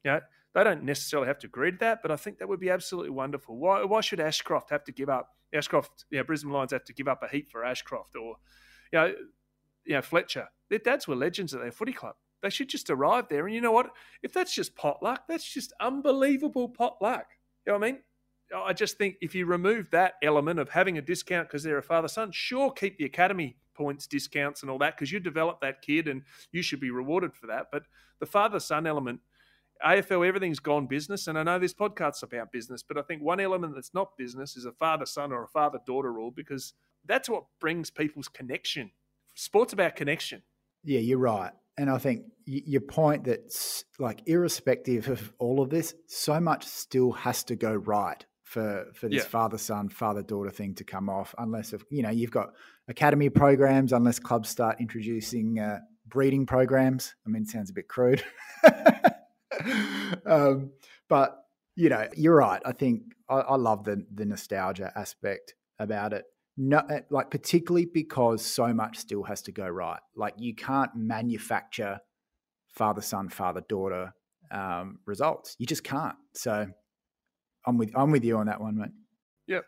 You 0.04 0.12
know, 0.12 0.20
they 0.58 0.64
don't 0.64 0.84
necessarily 0.84 1.28
have 1.28 1.38
to 1.40 1.46
agree 1.46 1.70
to 1.70 1.78
that, 1.78 2.02
but 2.02 2.10
I 2.10 2.16
think 2.16 2.38
that 2.38 2.48
would 2.48 2.60
be 2.60 2.70
absolutely 2.70 3.10
wonderful. 3.10 3.56
Why, 3.56 3.84
why 3.84 4.00
should 4.00 4.20
Ashcroft 4.20 4.70
have 4.70 4.84
to 4.84 4.92
give 4.92 5.08
up? 5.08 5.30
Ashcroft, 5.54 6.04
you 6.10 6.18
know, 6.18 6.24
Brisbane 6.24 6.52
Lions 6.52 6.72
have 6.72 6.84
to 6.84 6.92
give 6.92 7.08
up 7.08 7.22
a 7.22 7.28
heap 7.28 7.50
for 7.50 7.64
Ashcroft, 7.64 8.16
or 8.16 8.36
you 8.92 8.98
know, 8.98 9.14
you 9.84 9.94
know, 9.94 10.02
Fletcher, 10.02 10.48
their 10.68 10.78
dads 10.78 11.08
were 11.08 11.16
legends 11.16 11.54
at 11.54 11.60
their 11.60 11.72
footy 11.72 11.92
club. 11.92 12.14
They 12.42 12.50
should 12.50 12.68
just 12.68 12.90
arrive 12.90 13.26
there. 13.28 13.46
And 13.46 13.54
you 13.54 13.60
know 13.60 13.72
what? 13.72 13.90
If 14.22 14.32
that's 14.32 14.54
just 14.54 14.76
pot 14.76 15.02
luck, 15.02 15.24
that's 15.28 15.50
just 15.50 15.72
unbelievable 15.80 16.68
pot 16.68 16.96
luck. 17.00 17.26
You 17.66 17.72
know 17.72 17.78
what 17.78 17.88
I 17.88 17.92
mean? 17.92 18.00
I 18.54 18.72
just 18.72 18.96
think 18.96 19.16
if 19.20 19.34
you 19.34 19.46
remove 19.46 19.90
that 19.90 20.14
element 20.22 20.58
of 20.58 20.70
having 20.70 20.96
a 20.98 21.02
discount 21.02 21.48
because 21.48 21.62
they're 21.62 21.78
a 21.78 21.82
father 21.82 22.08
son, 22.08 22.30
sure, 22.32 22.70
keep 22.70 22.96
the 22.98 23.04
academy 23.04 23.56
points, 23.74 24.06
discounts, 24.06 24.62
and 24.62 24.70
all 24.70 24.78
that 24.78 24.96
because 24.96 25.12
you 25.12 25.20
develop 25.20 25.60
that 25.60 25.82
kid 25.82 26.08
and 26.08 26.22
you 26.52 26.62
should 26.62 26.80
be 26.80 26.90
rewarded 26.90 27.34
for 27.34 27.46
that. 27.48 27.66
But 27.70 27.84
the 28.20 28.26
father 28.26 28.60
son 28.60 28.86
element, 28.86 29.20
AFL, 29.84 30.26
everything's 30.26 30.58
gone 30.58 30.86
business. 30.86 31.26
And 31.26 31.38
I 31.38 31.42
know 31.42 31.58
this 31.58 31.74
podcast's 31.74 32.22
about 32.22 32.52
business, 32.52 32.82
but 32.82 32.98
I 32.98 33.02
think 33.02 33.22
one 33.22 33.40
element 33.40 33.74
that's 33.74 33.94
not 33.94 34.16
business 34.16 34.56
is 34.56 34.64
a 34.64 34.72
father 34.72 35.06
son 35.06 35.32
or 35.32 35.44
a 35.44 35.48
father 35.48 35.78
daughter 35.86 36.12
rule 36.12 36.30
because 36.30 36.74
that's 37.06 37.28
what 37.28 37.44
brings 37.60 37.90
people's 37.90 38.28
connection. 38.28 38.90
Sport's 39.34 39.72
about 39.72 39.96
connection. 39.96 40.42
Yeah, 40.84 41.00
you're 41.00 41.18
right. 41.18 41.52
And 41.76 41.88
I 41.88 41.98
think 41.98 42.24
your 42.44 42.80
point 42.80 43.24
that's 43.24 43.84
like 44.00 44.22
irrespective 44.26 45.08
of 45.08 45.32
all 45.38 45.60
of 45.60 45.70
this, 45.70 45.94
so 46.08 46.40
much 46.40 46.64
still 46.64 47.12
has 47.12 47.44
to 47.44 47.56
go 47.56 47.72
right 47.72 48.24
for 48.48 48.86
for 48.94 49.10
this 49.10 49.24
yeah. 49.24 49.28
father 49.28 49.58
son 49.58 49.90
father 49.90 50.22
daughter 50.22 50.50
thing 50.50 50.74
to 50.74 50.82
come 50.82 51.10
off 51.10 51.34
unless 51.36 51.74
if 51.74 51.82
you 51.90 52.02
know 52.02 52.08
you've 52.08 52.30
got 52.30 52.54
academy 52.88 53.28
programs 53.28 53.92
unless 53.92 54.18
clubs 54.18 54.48
start 54.48 54.80
introducing 54.80 55.58
uh, 55.58 55.78
breeding 56.06 56.46
programs 56.46 57.14
i 57.26 57.28
mean 57.28 57.42
it 57.42 57.48
sounds 57.48 57.68
a 57.68 57.74
bit 57.74 57.88
crude 57.88 58.24
um, 60.26 60.70
but 61.08 61.44
you 61.76 61.88
know 61.88 62.06
you're 62.16 62.36
right 62.36 62.62
i 62.64 62.72
think 62.72 63.02
I, 63.28 63.36
I, 63.36 63.56
love 63.56 63.84
the 63.84 64.04
the 64.12 64.24
nostalgia 64.24 64.92
aspect 64.96 65.54
about 65.78 66.12
it 66.12 66.24
no, 66.56 66.78
uh, 66.78 67.00
like 67.10 67.30
particularly 67.30 67.86
because 67.86 68.44
so 68.44 68.74
much 68.74 68.98
still 68.98 69.22
has 69.22 69.42
to 69.42 69.52
go 69.52 69.68
right 69.68 70.00
like 70.16 70.34
you 70.38 70.54
can't 70.54 70.90
manufacture 70.96 72.00
father 72.68 73.00
son 73.00 73.28
father 73.28 73.62
daughter 73.68 74.12
um, 74.50 74.98
results 75.06 75.54
you 75.58 75.66
just 75.66 75.84
can't 75.84 76.16
so 76.34 76.66
I'm 77.68 77.76
with 77.76 77.92
I'm 77.94 78.10
with 78.10 78.24
you 78.24 78.38
on 78.38 78.46
that 78.46 78.60
one, 78.60 78.78
mate. 78.78 78.90
Yep. 79.46 79.64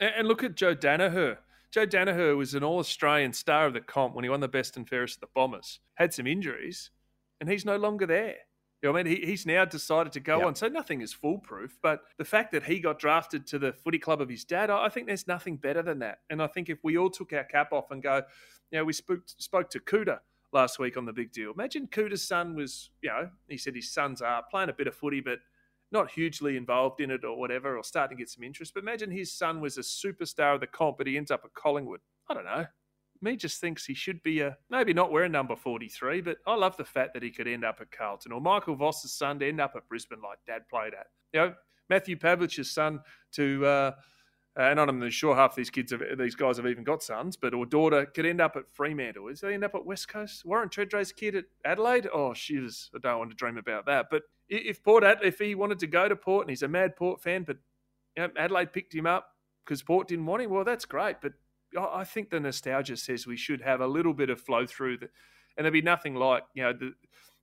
And, 0.00 0.12
and 0.18 0.28
look 0.28 0.44
at 0.44 0.54
Joe 0.54 0.74
Daniher. 0.74 1.38
Joe 1.70 1.86
Daniher 1.86 2.36
was 2.36 2.54
an 2.54 2.62
All 2.62 2.78
Australian 2.78 3.32
star 3.32 3.66
of 3.66 3.72
the 3.72 3.80
comp 3.80 4.14
when 4.14 4.24
he 4.24 4.28
won 4.28 4.40
the 4.40 4.48
best 4.48 4.76
and 4.76 4.86
fairest 4.86 5.16
of 5.16 5.20
the 5.22 5.28
Bombers. 5.34 5.80
Had 5.94 6.12
some 6.12 6.26
injuries, 6.26 6.90
and 7.40 7.50
he's 7.50 7.64
no 7.64 7.76
longer 7.76 8.06
there. 8.06 8.36
You 8.82 8.92
know, 8.92 8.98
I 8.98 9.02
mean, 9.02 9.16
he, 9.16 9.26
he's 9.26 9.44
now 9.44 9.64
decided 9.64 10.12
to 10.12 10.20
go 10.20 10.38
yep. 10.38 10.46
on, 10.46 10.54
so 10.54 10.68
nothing 10.68 11.00
is 11.00 11.12
foolproof. 11.12 11.76
But 11.82 12.02
the 12.16 12.24
fact 12.24 12.52
that 12.52 12.64
he 12.64 12.78
got 12.78 12.98
drafted 12.98 13.46
to 13.48 13.58
the 13.58 13.72
footy 13.72 13.98
club 13.98 14.20
of 14.20 14.28
his 14.28 14.44
dad, 14.44 14.70
I 14.70 14.88
think 14.88 15.06
there's 15.08 15.26
nothing 15.26 15.56
better 15.56 15.82
than 15.82 15.98
that. 15.98 16.20
And 16.30 16.40
I 16.40 16.46
think 16.46 16.68
if 16.68 16.78
we 16.84 16.96
all 16.96 17.10
took 17.10 17.32
our 17.32 17.44
cap 17.44 17.72
off 17.72 17.90
and 17.90 18.02
go, 18.02 18.22
you 18.70 18.78
know, 18.78 18.84
we 18.84 18.92
spoke 18.92 19.22
spoke 19.26 19.70
to 19.70 19.80
Kouta 19.80 20.20
last 20.52 20.78
week 20.78 20.96
on 20.96 21.06
the 21.06 21.12
big 21.12 21.32
deal. 21.32 21.52
Imagine 21.52 21.88
Kouta's 21.88 22.26
son 22.26 22.54
was, 22.54 22.90
you 23.02 23.10
know, 23.10 23.30
he 23.48 23.56
said 23.58 23.74
his 23.74 23.90
sons 23.90 24.22
are 24.22 24.44
playing 24.50 24.68
a 24.68 24.72
bit 24.72 24.86
of 24.86 24.94
footy, 24.94 25.20
but 25.20 25.40
not 25.90 26.10
hugely 26.10 26.56
involved 26.56 27.00
in 27.00 27.10
it 27.10 27.24
or 27.24 27.36
whatever, 27.38 27.76
or 27.76 27.82
starting 27.82 28.16
to 28.16 28.20
get 28.20 28.28
some 28.28 28.44
interest. 28.44 28.74
But 28.74 28.82
imagine 28.82 29.10
his 29.10 29.32
son 29.32 29.60
was 29.60 29.78
a 29.78 29.82
superstar 29.82 30.54
of 30.54 30.60
the 30.60 30.66
comp, 30.66 30.98
but 30.98 31.06
he 31.06 31.16
ends 31.16 31.30
up 31.30 31.42
at 31.44 31.54
Collingwood. 31.54 32.00
I 32.28 32.34
don't 32.34 32.44
know. 32.44 32.66
Me 33.20 33.36
just 33.36 33.60
thinks 33.60 33.84
he 33.84 33.94
should 33.94 34.22
be 34.22 34.40
a 34.40 34.56
maybe 34.70 34.92
not 34.92 35.10
wearing 35.12 35.32
number 35.32 35.56
43, 35.56 36.20
but 36.20 36.38
I 36.46 36.54
love 36.54 36.76
the 36.76 36.84
fact 36.84 37.14
that 37.14 37.22
he 37.22 37.30
could 37.30 37.48
end 37.48 37.64
up 37.64 37.78
at 37.80 37.90
Carlton 37.90 38.32
or 38.32 38.40
Michael 38.40 38.76
Voss's 38.76 39.12
son 39.12 39.38
to 39.40 39.48
end 39.48 39.60
up 39.60 39.72
at 39.76 39.88
Brisbane 39.88 40.20
like 40.22 40.38
dad 40.46 40.68
played 40.68 40.94
at. 40.94 41.06
You 41.32 41.40
know, 41.40 41.54
Matthew 41.90 42.16
Pavlich's 42.16 42.70
son 42.70 43.00
to 43.32 43.66
uh, 43.66 43.92
uh, 44.58 44.62
and 44.62 44.80
I'm 44.80 44.98
not 44.98 45.12
sure 45.12 45.36
half 45.36 45.54
these 45.54 45.70
kids, 45.70 45.92
have, 45.92 46.02
these 46.18 46.34
guys 46.34 46.56
have 46.56 46.66
even 46.66 46.82
got 46.82 47.00
sons, 47.02 47.36
but 47.36 47.54
or 47.54 47.64
daughter 47.64 48.06
could 48.06 48.26
end 48.26 48.40
up 48.40 48.56
at 48.56 48.68
Fremantle. 48.68 49.28
Is 49.28 49.40
they 49.40 49.54
end 49.54 49.62
up 49.62 49.76
at 49.76 49.86
West 49.86 50.08
Coast? 50.08 50.44
Warren 50.44 50.68
Tredrea's 50.68 51.12
kid 51.12 51.36
at 51.36 51.44
Adelaide? 51.64 52.08
Oh, 52.12 52.34
she's 52.34 52.90
I 52.92 52.98
don't 52.98 53.18
want 53.18 53.30
to 53.30 53.36
dream 53.36 53.56
about 53.56 53.86
that. 53.86 54.06
But 54.10 54.22
if 54.48 54.82
Port, 54.82 55.04
if 55.22 55.38
he 55.38 55.54
wanted 55.54 55.78
to 55.78 55.86
go 55.86 56.08
to 56.08 56.16
Port 56.16 56.44
and 56.44 56.50
he's 56.50 56.64
a 56.64 56.68
mad 56.68 56.96
Port 56.96 57.22
fan, 57.22 57.44
but 57.44 57.58
you 58.16 58.24
know, 58.24 58.30
Adelaide 58.36 58.72
picked 58.72 58.92
him 58.92 59.06
up 59.06 59.28
because 59.64 59.80
Port 59.80 60.08
didn't 60.08 60.26
want 60.26 60.42
him, 60.42 60.50
well, 60.50 60.64
that's 60.64 60.84
great. 60.84 61.20
But 61.22 61.34
I 61.76 62.04
think 62.04 62.30
the 62.30 62.40
nostalgia 62.40 62.96
says 62.96 63.26
we 63.26 63.36
should 63.36 63.60
have 63.62 63.80
a 63.80 63.86
little 63.86 64.14
bit 64.14 64.30
of 64.30 64.40
flow 64.40 64.66
through, 64.66 64.98
the, 64.98 65.08
and 65.56 65.64
there'd 65.64 65.72
be 65.72 65.82
nothing 65.82 66.14
like 66.14 66.44
you 66.54 66.62
know 66.62 66.72
the 66.72 66.92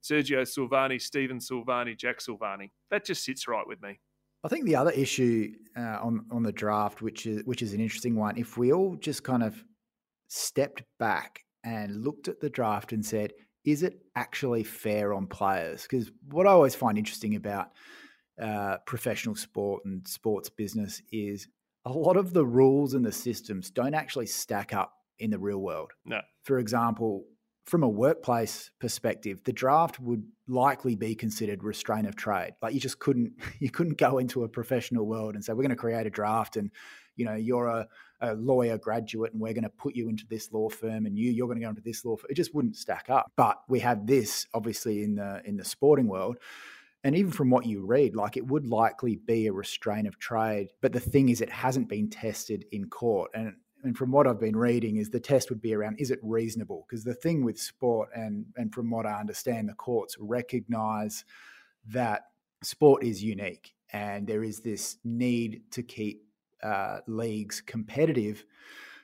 Sergio 0.02 0.42
Silvagni, 0.42 1.00
Stephen 1.00 1.38
Silvagni, 1.38 1.96
Jack 1.96 2.18
Silvagni. 2.18 2.70
That 2.90 3.04
just 3.04 3.24
sits 3.24 3.48
right 3.48 3.66
with 3.66 3.82
me. 3.82 4.00
I 4.44 4.48
think 4.48 4.64
the 4.64 4.76
other 4.76 4.92
issue 4.92 5.52
uh, 5.76 5.98
on 6.02 6.26
on 6.30 6.42
the 6.42 6.52
draft, 6.52 7.02
which 7.02 7.26
is 7.26 7.42
which 7.44 7.62
is 7.62 7.72
an 7.72 7.80
interesting 7.80 8.16
one, 8.16 8.36
if 8.36 8.56
we 8.56 8.72
all 8.72 8.96
just 8.96 9.22
kind 9.24 9.42
of 9.42 9.62
stepped 10.28 10.82
back 10.98 11.40
and 11.64 12.04
looked 12.04 12.28
at 12.28 12.40
the 12.40 12.50
draft 12.50 12.92
and 12.92 13.04
said, 13.04 13.32
is 13.64 13.82
it 13.82 13.98
actually 14.14 14.62
fair 14.62 15.12
on 15.12 15.26
players? 15.26 15.82
Because 15.82 16.10
what 16.30 16.46
I 16.46 16.50
always 16.50 16.74
find 16.74 16.96
interesting 16.96 17.34
about 17.34 17.72
uh, 18.40 18.76
professional 18.86 19.34
sport 19.34 19.84
and 19.84 20.06
sports 20.06 20.48
business 20.48 21.02
is 21.10 21.48
a 21.86 21.92
lot 21.92 22.16
of 22.16 22.34
the 22.34 22.44
rules 22.44 22.94
and 22.94 23.06
the 23.06 23.12
systems 23.12 23.70
don't 23.70 23.94
actually 23.94 24.26
stack 24.26 24.74
up 24.74 24.92
in 25.20 25.30
the 25.30 25.38
real 25.38 25.58
world. 25.58 25.92
No. 26.04 26.20
For 26.42 26.58
example, 26.58 27.24
from 27.64 27.84
a 27.84 27.88
workplace 27.88 28.70
perspective, 28.80 29.42
the 29.44 29.52
draft 29.52 29.98
would 30.00 30.24
likely 30.48 30.96
be 30.96 31.14
considered 31.14 31.64
restraint 31.64 32.06
of 32.06 32.16
trade. 32.16 32.52
Like 32.60 32.74
you 32.74 32.80
just 32.80 32.98
couldn't 32.98 33.32
you 33.60 33.70
couldn't 33.70 33.98
go 33.98 34.18
into 34.18 34.42
a 34.42 34.48
professional 34.48 35.06
world 35.06 35.34
and 35.34 35.44
say 35.44 35.52
we're 35.52 35.62
going 35.62 35.70
to 35.70 35.76
create 35.76 36.06
a 36.06 36.10
draft 36.10 36.56
and 36.56 36.70
you 37.14 37.24
know 37.24 37.34
you're 37.34 37.66
a, 37.66 37.86
a 38.20 38.34
lawyer 38.34 38.78
graduate 38.78 39.32
and 39.32 39.40
we're 39.40 39.54
going 39.54 39.64
to 39.64 39.70
put 39.70 39.94
you 39.94 40.08
into 40.08 40.26
this 40.28 40.52
law 40.52 40.68
firm 40.68 41.06
and 41.06 41.16
you 41.16 41.30
you're 41.30 41.46
going 41.46 41.58
to 41.58 41.64
go 41.64 41.70
into 41.70 41.82
this 41.82 42.04
law 42.04 42.16
firm. 42.16 42.26
It 42.30 42.34
just 42.34 42.54
wouldn't 42.54 42.76
stack 42.76 43.06
up. 43.08 43.30
But 43.36 43.58
we 43.68 43.78
have 43.80 44.06
this 44.06 44.46
obviously 44.52 45.04
in 45.04 45.14
the 45.14 45.40
in 45.44 45.56
the 45.56 45.64
sporting 45.64 46.08
world. 46.08 46.38
And 47.06 47.14
even 47.14 47.30
from 47.30 47.50
what 47.50 47.66
you 47.66 47.86
read, 47.86 48.16
like 48.16 48.36
it 48.36 48.48
would 48.48 48.66
likely 48.66 49.14
be 49.14 49.46
a 49.46 49.52
restraint 49.52 50.08
of 50.08 50.18
trade. 50.18 50.72
But 50.80 50.92
the 50.92 50.98
thing 50.98 51.28
is, 51.28 51.40
it 51.40 51.48
hasn't 51.48 51.88
been 51.88 52.10
tested 52.10 52.64
in 52.72 52.88
court. 52.88 53.30
And 53.32 53.54
and 53.84 53.96
from 53.96 54.10
what 54.10 54.26
I've 54.26 54.40
been 54.40 54.56
reading, 54.56 54.96
is 54.96 55.08
the 55.08 55.20
test 55.20 55.48
would 55.48 55.62
be 55.62 55.72
around 55.72 56.00
is 56.00 56.10
it 56.10 56.18
reasonable? 56.20 56.84
Because 56.84 57.04
the 57.04 57.14
thing 57.14 57.44
with 57.44 57.60
sport, 57.60 58.08
and 58.12 58.46
and 58.56 58.74
from 58.74 58.90
what 58.90 59.06
I 59.06 59.20
understand, 59.20 59.68
the 59.68 59.74
courts 59.74 60.16
recognise 60.18 61.24
that 61.86 62.22
sport 62.64 63.04
is 63.04 63.22
unique, 63.22 63.72
and 63.92 64.26
there 64.26 64.42
is 64.42 64.58
this 64.58 64.96
need 65.04 65.62
to 65.70 65.84
keep 65.84 66.24
uh, 66.60 66.98
leagues 67.06 67.60
competitive 67.60 68.44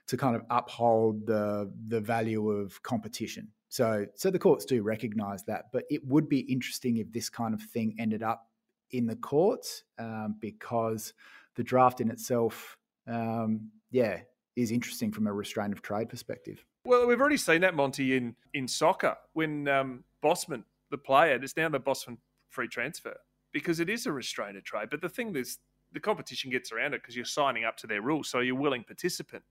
to 0.09 0.17
kind 0.17 0.35
of 0.35 0.43
uphold 0.51 1.25
the 1.25 1.73
the 1.87 2.01
value 2.01 2.51
of 2.51 2.83
competition. 2.83 3.53
So 3.73 4.05
so 4.15 4.31
the 4.31 4.39
courts 4.39 4.67
do 4.67 4.83
recognise 4.83 5.45
that, 5.45 5.73
but 5.73 5.85
it 5.89 6.07
would 6.07 6.29
be 6.29 6.41
interesting 6.41 6.99
if 6.99 7.11
this 7.11 7.31
kind 7.31 7.55
of 7.55 7.63
thing 7.63 7.97
ended 7.99 8.23
up 8.23 8.51
in 8.91 9.07
the 9.07 9.17
courts 9.17 9.85
um, 9.99 10.37
because 10.41 11.15
the 11.55 11.63
draft 11.63 12.03
in 12.03 12.11
itself, 12.11 12.77
um, 13.07 13.71
yeah, 13.91 14.19
is 14.57 14.73
interesting 14.73 15.11
from 15.11 15.27
a 15.27 15.33
restraint 15.33 15.73
of 15.73 15.81
trade 15.81 16.11
perspective. 16.11 16.63
Well, 16.85 17.07
we've 17.07 17.19
already 17.19 17.39
seen 17.39 17.63
that, 17.63 17.75
Monty, 17.75 18.15
in, 18.15 18.37
in 18.53 18.69
soccer 18.69 19.17
when 19.33 19.67
um, 19.69 20.05
Bosman, 20.21 20.65
the 20.91 20.99
player, 20.99 21.39
it's 21.43 21.57
now 21.57 21.71
the 21.71 21.79
Bosman 21.79 22.19
free 22.51 22.69
transfer 22.69 23.17
because 23.53 23.81
it 23.81 23.89
is 23.89 24.05
a 24.05 24.13
restraint 24.13 24.59
of 24.59 24.65
trade. 24.65 24.89
But 24.91 25.01
the 25.01 25.09
thing 25.09 25.35
is, 25.35 25.57
the 25.93 26.01
competition 26.01 26.51
gets 26.51 26.73
around 26.73 26.93
it 26.93 27.01
because 27.01 27.17
you're 27.17 27.25
signing 27.25 27.65
up 27.65 27.79
to 27.79 27.87
their 27.87 28.03
rules, 28.03 28.29
so 28.29 28.41
you're 28.41 28.59
a 28.59 28.61
willing 28.61 28.85
participant. 28.85 29.45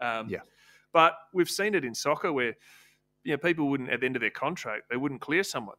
Um, 0.00 0.30
yeah. 0.30 0.40
But 0.94 1.12
we've 1.34 1.50
seen 1.50 1.74
it 1.74 1.84
in 1.84 1.94
soccer 1.94 2.32
where 2.32 2.54
you 3.26 3.32
know 3.32 3.38
people 3.38 3.68
wouldn't 3.68 3.90
at 3.90 4.00
the 4.00 4.06
end 4.06 4.16
of 4.16 4.20
their 4.20 4.30
contract 4.30 4.84
they 4.90 4.96
wouldn't 4.96 5.20
clear 5.20 5.42
someone, 5.42 5.76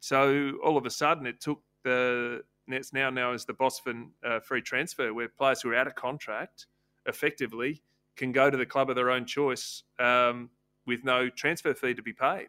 so 0.00 0.52
all 0.64 0.76
of 0.76 0.86
a 0.86 0.90
sudden 0.90 1.26
it 1.26 1.40
took 1.40 1.60
the 1.84 2.42
it's 2.68 2.92
now 2.92 3.10
now 3.10 3.32
as 3.32 3.44
the 3.46 3.54
Bosman 3.54 4.10
uh, 4.24 4.40
free 4.40 4.62
transfer 4.62 5.12
where 5.14 5.28
players 5.28 5.62
who 5.62 5.70
are 5.70 5.74
out 5.74 5.86
of 5.86 5.94
contract 5.94 6.66
effectively 7.06 7.82
can 8.16 8.32
go 8.32 8.50
to 8.50 8.56
the 8.56 8.66
club 8.66 8.90
of 8.90 8.96
their 8.96 9.10
own 9.10 9.24
choice 9.24 9.84
um, 9.98 10.50
with 10.86 11.04
no 11.04 11.30
transfer 11.30 11.72
fee 11.72 11.94
to 11.94 12.02
be 12.02 12.12
paid. 12.12 12.48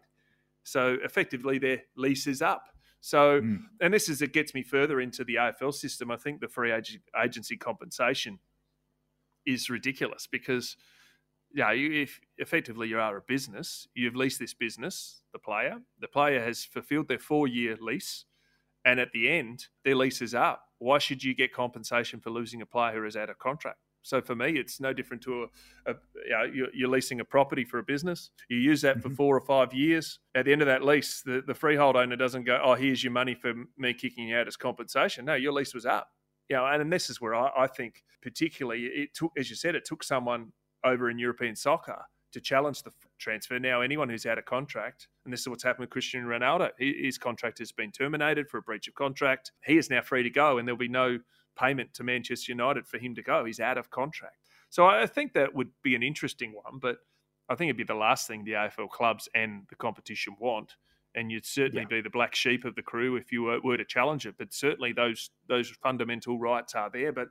So 0.64 0.98
effectively, 1.02 1.58
their 1.58 1.82
lease 1.96 2.26
is 2.26 2.42
up. 2.42 2.64
So, 3.00 3.40
mm. 3.40 3.60
and 3.80 3.94
this 3.94 4.08
is 4.08 4.20
it 4.20 4.34
gets 4.34 4.52
me 4.52 4.62
further 4.62 5.00
into 5.00 5.24
the 5.24 5.36
AFL 5.36 5.72
system. 5.72 6.10
I 6.10 6.16
think 6.16 6.40
the 6.40 6.48
free 6.48 6.72
agency 6.72 7.56
compensation 7.56 8.38
is 9.46 9.70
ridiculous 9.70 10.26
because, 10.30 10.76
yeah, 11.54 11.72
you, 11.72 12.02
if 12.02 12.20
effectively 12.38 12.88
you 12.88 12.98
are 12.98 13.16
a 13.16 13.22
business, 13.22 13.86
you've 13.94 14.16
leased 14.16 14.38
this 14.38 14.54
business, 14.54 15.22
the 15.32 15.38
player. 15.38 15.78
The 16.00 16.08
player 16.08 16.42
has 16.42 16.64
fulfilled 16.64 17.08
their 17.08 17.18
four-year 17.18 17.76
lease, 17.80 18.24
and 18.84 19.00
at 19.00 19.12
the 19.12 19.28
end, 19.28 19.66
their 19.84 19.96
lease 19.96 20.22
is 20.22 20.34
up. 20.34 20.62
Why 20.78 20.98
should 20.98 21.22
you 21.22 21.34
get 21.34 21.52
compensation 21.52 22.20
for 22.20 22.30
losing 22.30 22.62
a 22.62 22.66
player 22.66 22.94
who 22.94 23.06
is 23.06 23.16
out 23.16 23.30
of 23.30 23.38
contract? 23.38 23.78
So 24.02 24.22
for 24.22 24.34
me, 24.34 24.52
it's 24.52 24.80
no 24.80 24.92
different 24.92 25.22
to 25.24 25.46
a, 25.86 25.90
a 25.90 25.94
you 26.24 26.30
know, 26.30 26.42
you're, 26.44 26.68
you're, 26.72 26.88
leasing 26.88 27.20
a 27.20 27.24
property 27.24 27.64
for 27.64 27.78
a 27.78 27.82
business. 27.82 28.30
You 28.48 28.56
use 28.56 28.80
that 28.82 28.98
mm-hmm. 28.98 29.10
for 29.10 29.14
four 29.14 29.36
or 29.36 29.40
five 29.40 29.74
years. 29.74 30.20
At 30.34 30.46
the 30.46 30.52
end 30.52 30.62
of 30.62 30.66
that 30.68 30.82
lease, 30.82 31.22
the, 31.22 31.42
the 31.46 31.54
freehold 31.54 31.96
owner 31.96 32.16
doesn't 32.16 32.44
go, 32.44 32.60
"Oh, 32.64 32.74
here's 32.74 33.04
your 33.04 33.12
money 33.12 33.34
for 33.34 33.52
me 33.76 33.92
kicking 33.92 34.28
you 34.28 34.36
out 34.36 34.48
as 34.48 34.56
compensation." 34.56 35.26
No, 35.26 35.34
your 35.34 35.52
lease 35.52 35.74
was 35.74 35.84
up. 35.84 36.08
You 36.48 36.56
know, 36.56 36.66
and, 36.66 36.82
and 36.82 36.92
this 36.92 37.10
is 37.10 37.20
where 37.20 37.34
I, 37.34 37.50
I 37.56 37.66
think, 37.66 38.02
particularly, 38.22 38.84
it 38.84 39.14
took, 39.14 39.32
as 39.38 39.50
you 39.50 39.56
said, 39.56 39.74
it 39.74 39.84
took 39.84 40.02
someone 40.02 40.52
over 40.84 41.10
in 41.10 41.18
European 41.18 41.56
soccer 41.56 42.04
to 42.32 42.40
challenge 42.40 42.82
the 42.82 42.92
transfer. 43.18 43.58
Now, 43.58 43.80
anyone 43.80 44.08
who's 44.08 44.26
out 44.26 44.38
of 44.38 44.44
contract, 44.44 45.08
and 45.24 45.32
this 45.32 45.40
is 45.40 45.48
what's 45.48 45.62
happened 45.62 45.84
with 45.84 45.90
Cristiano 45.90 46.28
Ronaldo, 46.28 46.70
his 46.78 47.18
contract 47.18 47.58
has 47.58 47.72
been 47.72 47.90
terminated 47.90 48.48
for 48.48 48.58
a 48.58 48.62
breach 48.62 48.88
of 48.88 48.94
contract. 48.94 49.52
He 49.64 49.78
is 49.78 49.90
now 49.90 50.02
free 50.02 50.22
to 50.22 50.30
go, 50.30 50.58
and 50.58 50.66
there'll 50.66 50.78
be 50.78 50.88
no 50.88 51.18
payment 51.58 51.92
to 51.94 52.04
Manchester 52.04 52.52
United 52.52 52.86
for 52.86 52.98
him 52.98 53.14
to 53.16 53.22
go. 53.22 53.44
He's 53.44 53.60
out 53.60 53.78
of 53.78 53.90
contract. 53.90 54.36
So 54.70 54.86
I 54.86 55.06
think 55.06 55.32
that 55.32 55.54
would 55.54 55.70
be 55.82 55.94
an 55.94 56.02
interesting 56.02 56.52
one, 56.52 56.78
but 56.80 56.98
I 57.48 57.56
think 57.56 57.68
it'd 57.68 57.76
be 57.76 57.84
the 57.84 57.94
last 57.94 58.28
thing 58.28 58.44
the 58.44 58.52
AFL 58.52 58.88
clubs 58.88 59.28
and 59.34 59.64
the 59.68 59.74
competition 59.74 60.36
want. 60.38 60.76
And 61.16 61.32
you'd 61.32 61.44
certainly 61.44 61.82
yeah. 61.82 61.96
be 61.96 62.00
the 62.02 62.10
black 62.10 62.36
sheep 62.36 62.64
of 62.64 62.76
the 62.76 62.82
crew 62.82 63.16
if 63.16 63.32
you 63.32 63.42
were, 63.42 63.60
were 63.60 63.76
to 63.76 63.84
challenge 63.84 64.26
it. 64.26 64.36
But 64.38 64.54
certainly 64.54 64.92
those 64.92 65.30
those 65.48 65.68
fundamental 65.68 66.38
rights 66.38 66.76
are 66.76 66.88
there. 66.88 67.10
But 67.10 67.30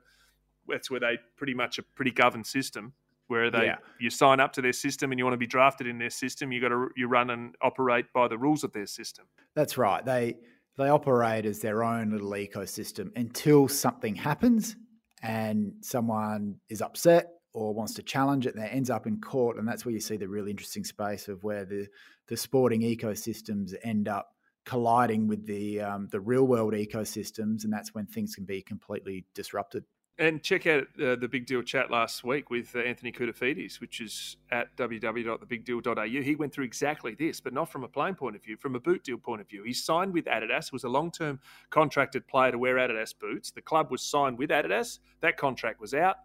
that's 0.68 0.90
where 0.90 1.00
they 1.00 1.18
pretty 1.38 1.54
much 1.54 1.78
a 1.78 1.82
pretty 1.82 2.10
governed 2.10 2.46
system 2.46 2.92
where 3.30 3.50
they 3.50 3.66
yeah. 3.66 3.76
you 4.00 4.10
sign 4.10 4.40
up 4.40 4.52
to 4.52 4.60
their 4.60 4.72
system 4.72 5.12
and 5.12 5.18
you 5.18 5.24
want 5.24 5.34
to 5.34 5.38
be 5.38 5.46
drafted 5.46 5.86
in 5.86 5.98
their 5.98 6.10
system 6.10 6.50
you 6.50 6.60
got 6.60 6.68
to 6.68 6.88
you 6.96 7.06
run 7.06 7.30
and 7.30 7.54
operate 7.62 8.06
by 8.12 8.26
the 8.26 8.36
rules 8.36 8.64
of 8.64 8.72
their 8.72 8.86
system. 8.86 9.24
That's 9.54 9.78
right. 9.78 10.04
They 10.04 10.36
they 10.76 10.88
operate 10.88 11.46
as 11.46 11.60
their 11.60 11.84
own 11.84 12.10
little 12.10 12.30
ecosystem 12.30 13.10
until 13.16 13.68
something 13.68 14.14
happens 14.14 14.76
and 15.22 15.74
someone 15.80 16.56
is 16.68 16.82
upset 16.82 17.28
or 17.52 17.74
wants 17.74 17.94
to 17.94 18.02
challenge 18.02 18.46
it 18.46 18.54
and 18.54 18.64
it 18.64 18.72
ends 18.72 18.90
up 18.90 19.06
in 19.06 19.20
court 19.20 19.58
and 19.58 19.66
that's 19.66 19.84
where 19.84 19.92
you 19.92 20.00
see 20.00 20.16
the 20.16 20.28
really 20.28 20.50
interesting 20.50 20.84
space 20.84 21.28
of 21.28 21.42
where 21.44 21.64
the 21.64 21.86
the 22.28 22.36
sporting 22.36 22.82
ecosystems 22.82 23.74
end 23.82 24.08
up 24.08 24.30
colliding 24.64 25.26
with 25.26 25.46
the 25.46 25.80
um, 25.80 26.08
the 26.12 26.20
real 26.20 26.46
world 26.46 26.72
ecosystems 26.72 27.64
and 27.64 27.72
that's 27.72 27.94
when 27.94 28.06
things 28.06 28.34
can 28.34 28.44
be 28.44 28.62
completely 28.62 29.24
disrupted 29.34 29.84
and 30.18 30.42
check 30.42 30.66
out 30.66 30.84
uh, 31.02 31.16
the 31.16 31.28
Big 31.28 31.46
Deal 31.46 31.62
chat 31.62 31.90
last 31.90 32.24
week 32.24 32.50
with 32.50 32.76
uh, 32.76 32.80
Anthony 32.80 33.10
Koutoufides, 33.10 33.80
which 33.80 34.00
is 34.00 34.36
at 34.50 34.76
www.thebigdeal.au. 34.76 36.22
He 36.22 36.34
went 36.34 36.52
through 36.52 36.66
exactly 36.66 37.14
this, 37.14 37.40
but 37.40 37.54
not 37.54 37.72
from 37.72 37.84
a 37.84 37.88
playing 37.88 38.16
point 38.16 38.36
of 38.36 38.42
view, 38.42 38.56
from 38.56 38.76
a 38.76 38.80
boot 38.80 39.02
deal 39.02 39.16
point 39.16 39.40
of 39.40 39.48
view. 39.48 39.62
He 39.64 39.72
signed 39.72 40.12
with 40.12 40.26
Adidas, 40.26 40.72
was 40.72 40.84
a 40.84 40.88
long 40.88 41.10
term 41.10 41.40
contracted 41.70 42.26
player 42.28 42.52
to 42.52 42.58
wear 42.58 42.76
Adidas 42.76 43.14
boots. 43.18 43.50
The 43.50 43.62
club 43.62 43.90
was 43.90 44.02
signed 44.02 44.36
with 44.36 44.50
Adidas. 44.50 44.98
That 45.22 45.38
contract 45.38 45.80
was 45.80 45.94
out. 45.94 46.16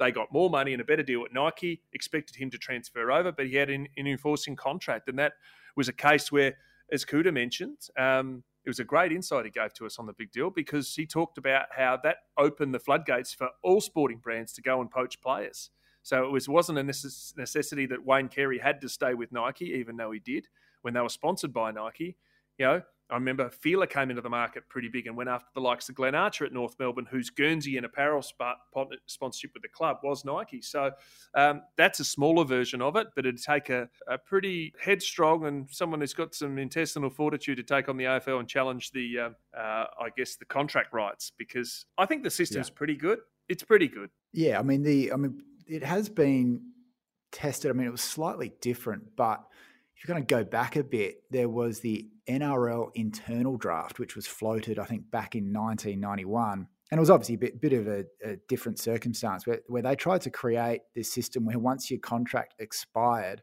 They 0.00 0.10
got 0.10 0.32
more 0.32 0.50
money 0.50 0.72
and 0.72 0.82
a 0.82 0.84
better 0.84 1.04
deal 1.04 1.24
at 1.24 1.32
Nike, 1.32 1.80
expected 1.92 2.36
him 2.36 2.50
to 2.50 2.58
transfer 2.58 3.12
over, 3.12 3.30
but 3.30 3.46
he 3.46 3.54
had 3.54 3.70
an, 3.70 3.86
an 3.96 4.06
enforcing 4.06 4.56
contract. 4.56 5.08
And 5.08 5.18
that 5.18 5.34
was 5.76 5.88
a 5.88 5.92
case 5.92 6.32
where, 6.32 6.56
as 6.90 7.04
Kouta 7.04 7.32
mentioned, 7.32 7.78
um, 7.96 8.42
it 8.64 8.70
was 8.70 8.80
a 8.80 8.84
great 8.84 9.12
insight 9.12 9.44
he 9.44 9.50
gave 9.50 9.74
to 9.74 9.86
us 9.86 9.98
on 9.98 10.06
the 10.06 10.12
big 10.12 10.32
deal 10.32 10.50
because 10.50 10.94
he 10.94 11.06
talked 11.06 11.36
about 11.36 11.66
how 11.76 11.98
that 12.02 12.18
opened 12.38 12.74
the 12.74 12.78
floodgates 12.78 13.34
for 13.34 13.50
all 13.62 13.80
sporting 13.80 14.18
brands 14.18 14.52
to 14.54 14.62
go 14.62 14.80
and 14.80 14.90
poach 14.90 15.20
players. 15.20 15.70
So 16.02 16.24
it 16.24 16.30
was 16.30 16.48
wasn't 16.48 16.78
a 16.78 16.82
necessity 16.82 17.86
that 17.86 18.04
Wayne 18.04 18.28
Carey 18.28 18.58
had 18.58 18.80
to 18.82 18.88
stay 18.88 19.14
with 19.14 19.32
Nike, 19.32 19.66
even 19.66 19.96
though 19.96 20.10
he 20.10 20.20
did 20.20 20.48
when 20.82 20.94
they 20.94 21.00
were 21.00 21.08
sponsored 21.08 21.52
by 21.52 21.70
Nike. 21.70 22.16
You 22.58 22.66
know, 22.66 22.82
I 23.10 23.14
remember 23.14 23.50
Fila 23.50 23.86
came 23.86 24.08
into 24.08 24.22
the 24.22 24.30
market 24.30 24.68
pretty 24.68 24.88
big 24.88 25.06
and 25.06 25.16
went 25.16 25.28
after 25.28 25.48
the 25.54 25.60
likes 25.60 25.88
of 25.88 25.94
Glenn 25.94 26.14
Archer 26.14 26.46
at 26.46 26.52
North 26.52 26.74
Melbourne, 26.78 27.06
whose 27.10 27.28
Guernsey 27.28 27.76
and 27.76 27.84
apparel 27.84 28.22
sponsorship 28.22 29.50
with 29.52 29.62
the 29.62 29.68
club 29.68 29.98
was 30.02 30.24
Nike. 30.24 30.62
So 30.62 30.90
um, 31.34 31.62
that's 31.76 32.00
a 32.00 32.04
smaller 32.04 32.44
version 32.44 32.80
of 32.80 32.96
it, 32.96 33.08
but 33.14 33.26
it'd 33.26 33.42
take 33.42 33.68
a, 33.68 33.88
a, 34.08 34.16
pretty 34.16 34.72
headstrong 34.80 35.44
and 35.44 35.68
someone 35.70 36.00
who's 36.00 36.14
got 36.14 36.34
some 36.34 36.56
intestinal 36.58 37.10
fortitude 37.10 37.58
to 37.58 37.62
take 37.62 37.90
on 37.90 37.98
the 37.98 38.04
AFL 38.04 38.40
and 38.40 38.48
challenge 38.48 38.90
the, 38.92 39.18
uh, 39.18 39.58
uh, 39.58 39.86
I 40.00 40.08
guess, 40.16 40.36
the 40.36 40.46
contract 40.46 40.94
rights 40.94 41.30
because 41.36 41.84
I 41.98 42.06
think 42.06 42.22
the 42.22 42.30
system's 42.30 42.68
yeah. 42.68 42.74
pretty 42.74 42.96
good. 42.96 43.18
It's 43.48 43.62
pretty 43.62 43.88
good. 43.88 44.08
Yeah, 44.32 44.58
I 44.58 44.62
mean 44.62 44.82
the, 44.82 45.12
I 45.12 45.16
mean 45.16 45.42
it 45.66 45.84
has 45.84 46.08
been 46.08 46.62
tested. 47.32 47.70
I 47.70 47.74
mean 47.74 47.86
it 47.86 47.92
was 47.92 48.00
slightly 48.00 48.52
different, 48.62 49.14
but 49.14 49.44
if 49.96 50.06
you're 50.06 50.14
going 50.14 50.26
to 50.26 50.34
go 50.34 50.44
back 50.44 50.76
a 50.76 50.84
bit, 50.84 51.22
there 51.30 51.48
was 51.48 51.80
the 51.80 52.08
NRL 52.28 52.90
internal 52.94 53.56
draft, 53.56 53.98
which 53.98 54.16
was 54.16 54.26
floated, 54.26 54.78
I 54.78 54.84
think, 54.84 55.10
back 55.10 55.34
in 55.34 55.52
1991. 55.52 56.66
And 56.90 56.98
it 56.98 57.00
was 57.00 57.10
obviously 57.10 57.36
a 57.36 57.38
bit, 57.38 57.60
bit 57.60 57.72
of 57.72 57.86
a, 57.88 58.04
a 58.24 58.36
different 58.48 58.78
circumstance 58.78 59.46
where, 59.46 59.60
where 59.68 59.82
they 59.82 59.96
tried 59.96 60.20
to 60.22 60.30
create 60.30 60.82
this 60.94 61.12
system 61.12 61.44
where 61.44 61.58
once 61.58 61.90
your 61.90 62.00
contract 62.00 62.54
expired, 62.58 63.42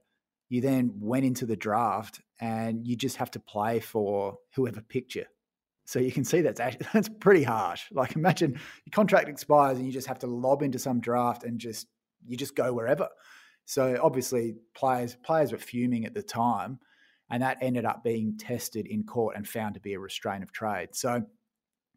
you 0.49 0.61
then 0.61 0.91
went 0.99 1.25
into 1.25 1.45
the 1.45 1.55
draft 1.55 2.21
and 2.39 2.85
you 2.85 2.95
just 2.95 3.17
have 3.17 3.31
to 3.31 3.39
play 3.39 3.79
for 3.79 4.37
whoever 4.55 4.81
picked 4.81 5.15
you. 5.15 5.25
So 5.85 5.99
you 5.99 6.11
can 6.11 6.23
see 6.23 6.41
that's 6.41 6.59
actually, 6.59 6.87
that's 6.93 7.09
pretty 7.19 7.43
harsh. 7.43 7.85
Like 7.91 8.15
imagine 8.15 8.51
your 8.51 8.91
contract 8.91 9.29
expires 9.29 9.77
and 9.77 9.85
you 9.85 9.91
just 9.91 10.07
have 10.07 10.19
to 10.19 10.27
lob 10.27 10.61
into 10.61 10.79
some 10.79 10.99
draft 10.99 11.43
and 11.43 11.59
just 11.59 11.87
you 12.27 12.37
just 12.37 12.55
go 12.55 12.73
wherever. 12.73 13.09
So 13.65 13.97
obviously, 14.01 14.55
players 14.73 15.15
players 15.23 15.51
were 15.51 15.57
fuming 15.57 16.05
at 16.05 16.13
the 16.13 16.23
time, 16.23 16.79
and 17.29 17.41
that 17.41 17.57
ended 17.61 17.85
up 17.85 18.03
being 18.03 18.37
tested 18.37 18.87
in 18.87 19.03
court 19.03 19.35
and 19.35 19.47
found 19.47 19.75
to 19.75 19.79
be 19.79 19.93
a 19.93 19.99
restraint 19.99 20.43
of 20.43 20.51
trade. 20.51 20.89
So, 20.93 21.23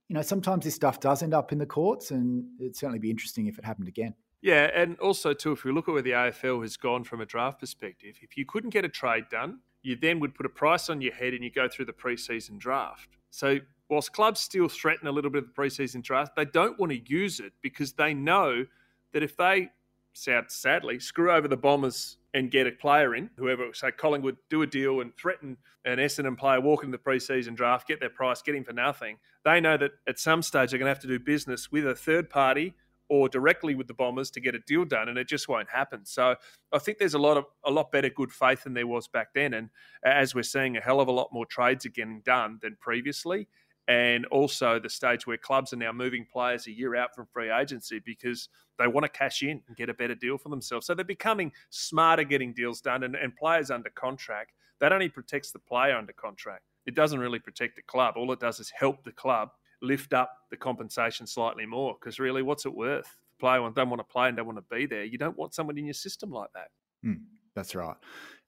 you 0.08 0.14
know, 0.14 0.22
sometimes 0.22 0.64
this 0.64 0.74
stuff 0.74 1.00
does 1.00 1.22
end 1.22 1.34
up 1.34 1.52
in 1.52 1.58
the 1.58 1.66
courts, 1.66 2.10
and 2.10 2.44
it'd 2.60 2.76
certainly 2.76 2.98
be 2.98 3.10
interesting 3.10 3.46
if 3.46 3.58
it 3.58 3.64
happened 3.64 3.88
again. 3.88 4.14
Yeah, 4.44 4.70
and 4.74 4.98
also 4.98 5.32
too, 5.32 5.52
if 5.52 5.64
we 5.64 5.72
look 5.72 5.88
at 5.88 5.92
where 5.92 6.02
the 6.02 6.10
AFL 6.10 6.60
has 6.60 6.76
gone 6.76 7.02
from 7.02 7.22
a 7.22 7.26
draft 7.26 7.60
perspective, 7.60 8.16
if 8.20 8.36
you 8.36 8.44
couldn't 8.44 8.70
get 8.70 8.84
a 8.84 8.90
trade 8.90 9.24
done, 9.30 9.60
you 9.82 9.96
then 9.96 10.20
would 10.20 10.34
put 10.34 10.44
a 10.44 10.50
price 10.50 10.90
on 10.90 11.00
your 11.00 11.14
head 11.14 11.32
and 11.32 11.42
you 11.42 11.50
go 11.50 11.66
through 11.66 11.86
the 11.86 11.94
preseason 11.94 12.58
draft. 12.58 13.16
So 13.30 13.58
whilst 13.88 14.12
clubs 14.12 14.40
still 14.40 14.68
threaten 14.68 15.08
a 15.08 15.12
little 15.12 15.30
bit 15.30 15.44
of 15.44 15.48
the 15.48 15.62
preseason 15.62 16.02
draft, 16.02 16.36
they 16.36 16.44
don't 16.44 16.78
want 16.78 16.92
to 16.92 17.00
use 17.10 17.40
it 17.40 17.52
because 17.62 17.94
they 17.94 18.12
know 18.12 18.66
that 19.14 19.22
if 19.22 19.34
they 19.36 19.70
sad, 20.14 20.50
sadly, 20.50 20.98
screw 20.98 21.30
over 21.30 21.46
the 21.46 21.56
Bombers 21.56 22.16
and 22.32 22.50
get 22.50 22.66
a 22.66 22.72
player 22.72 23.14
in, 23.14 23.30
whoever, 23.36 23.72
say 23.72 23.90
Collingwood, 23.92 24.36
do 24.48 24.62
a 24.62 24.66
deal 24.66 25.00
and 25.00 25.14
threaten 25.16 25.56
an 25.84 25.98
Essendon 25.98 26.36
player, 26.36 26.60
walk 26.60 26.82
into 26.82 26.96
the 26.96 27.02
preseason 27.02 27.54
draft, 27.54 27.86
get 27.86 28.00
their 28.00 28.10
price, 28.10 28.42
get 28.42 28.54
him 28.54 28.64
for 28.64 28.72
nothing. 28.72 29.18
They 29.44 29.60
know 29.60 29.76
that 29.76 29.92
at 30.08 30.18
some 30.18 30.42
stage 30.42 30.70
they're 30.70 30.78
going 30.78 30.86
to 30.86 30.94
have 30.94 31.02
to 31.02 31.06
do 31.06 31.18
business 31.18 31.70
with 31.70 31.86
a 31.86 31.94
third 31.94 32.30
party 32.30 32.74
or 33.08 33.28
directly 33.28 33.74
with 33.74 33.86
the 33.86 33.94
Bombers 33.94 34.30
to 34.30 34.40
get 34.40 34.54
a 34.54 34.58
deal 34.60 34.84
done, 34.84 35.08
and 35.08 35.18
it 35.18 35.28
just 35.28 35.48
won't 35.48 35.68
happen. 35.68 36.06
So 36.06 36.36
I 36.72 36.78
think 36.78 36.98
there's 36.98 37.14
a 37.14 37.18
lot 37.18 37.36
of 37.36 37.44
a 37.64 37.70
lot 37.70 37.92
better 37.92 38.08
good 38.08 38.32
faith 38.32 38.64
than 38.64 38.72
there 38.72 38.86
was 38.86 39.08
back 39.08 39.34
then, 39.34 39.52
and 39.52 39.68
as 40.02 40.34
we're 40.34 40.42
seeing, 40.42 40.76
a 40.76 40.80
hell 40.80 41.00
of 41.00 41.08
a 41.08 41.12
lot 41.12 41.28
more 41.30 41.44
trades 41.44 41.84
are 41.84 41.90
getting 41.90 42.22
done 42.24 42.58
than 42.62 42.76
previously 42.80 43.46
and 43.88 44.24
also 44.26 44.78
the 44.78 44.88
stage 44.88 45.26
where 45.26 45.36
clubs 45.36 45.72
are 45.72 45.76
now 45.76 45.92
moving 45.92 46.26
players 46.30 46.66
a 46.66 46.72
year 46.72 46.96
out 46.96 47.14
from 47.14 47.26
free 47.26 47.50
agency 47.50 48.00
because 48.04 48.48
they 48.78 48.86
want 48.86 49.04
to 49.04 49.08
cash 49.08 49.42
in 49.42 49.60
and 49.68 49.76
get 49.76 49.90
a 49.90 49.94
better 49.94 50.14
deal 50.14 50.38
for 50.38 50.48
themselves. 50.48 50.86
So 50.86 50.94
they're 50.94 51.04
becoming 51.04 51.52
smarter 51.70 52.24
getting 52.24 52.52
deals 52.54 52.80
done, 52.80 53.02
and, 53.02 53.14
and 53.14 53.36
players 53.36 53.70
under 53.70 53.90
contract. 53.90 54.52
That 54.80 54.92
only 54.92 55.08
protects 55.08 55.52
the 55.52 55.58
player 55.58 55.96
under 55.96 56.12
contract. 56.12 56.62
It 56.86 56.94
doesn't 56.94 57.18
really 57.18 57.38
protect 57.38 57.76
the 57.76 57.82
club. 57.82 58.14
All 58.16 58.30
it 58.32 58.40
does 58.40 58.60
is 58.60 58.70
help 58.70 59.04
the 59.04 59.12
club 59.12 59.50
lift 59.80 60.12
up 60.12 60.30
the 60.50 60.56
compensation 60.56 61.26
slightly 61.26 61.66
more. 61.66 61.96
Because 61.98 62.18
really, 62.18 62.42
what's 62.42 62.66
it 62.66 62.74
worth? 62.74 63.16
The 63.38 63.40
player 63.40 63.70
don't 63.74 63.90
want 63.90 64.00
to 64.00 64.12
play 64.12 64.28
and 64.28 64.36
don't 64.36 64.46
want 64.46 64.58
to 64.58 64.74
be 64.74 64.86
there. 64.86 65.04
You 65.04 65.18
don't 65.18 65.36
want 65.36 65.54
someone 65.54 65.78
in 65.78 65.84
your 65.84 65.94
system 65.94 66.30
like 66.30 66.50
that. 66.54 66.68
Mm, 67.06 67.20
that's 67.54 67.74
right. 67.74 67.96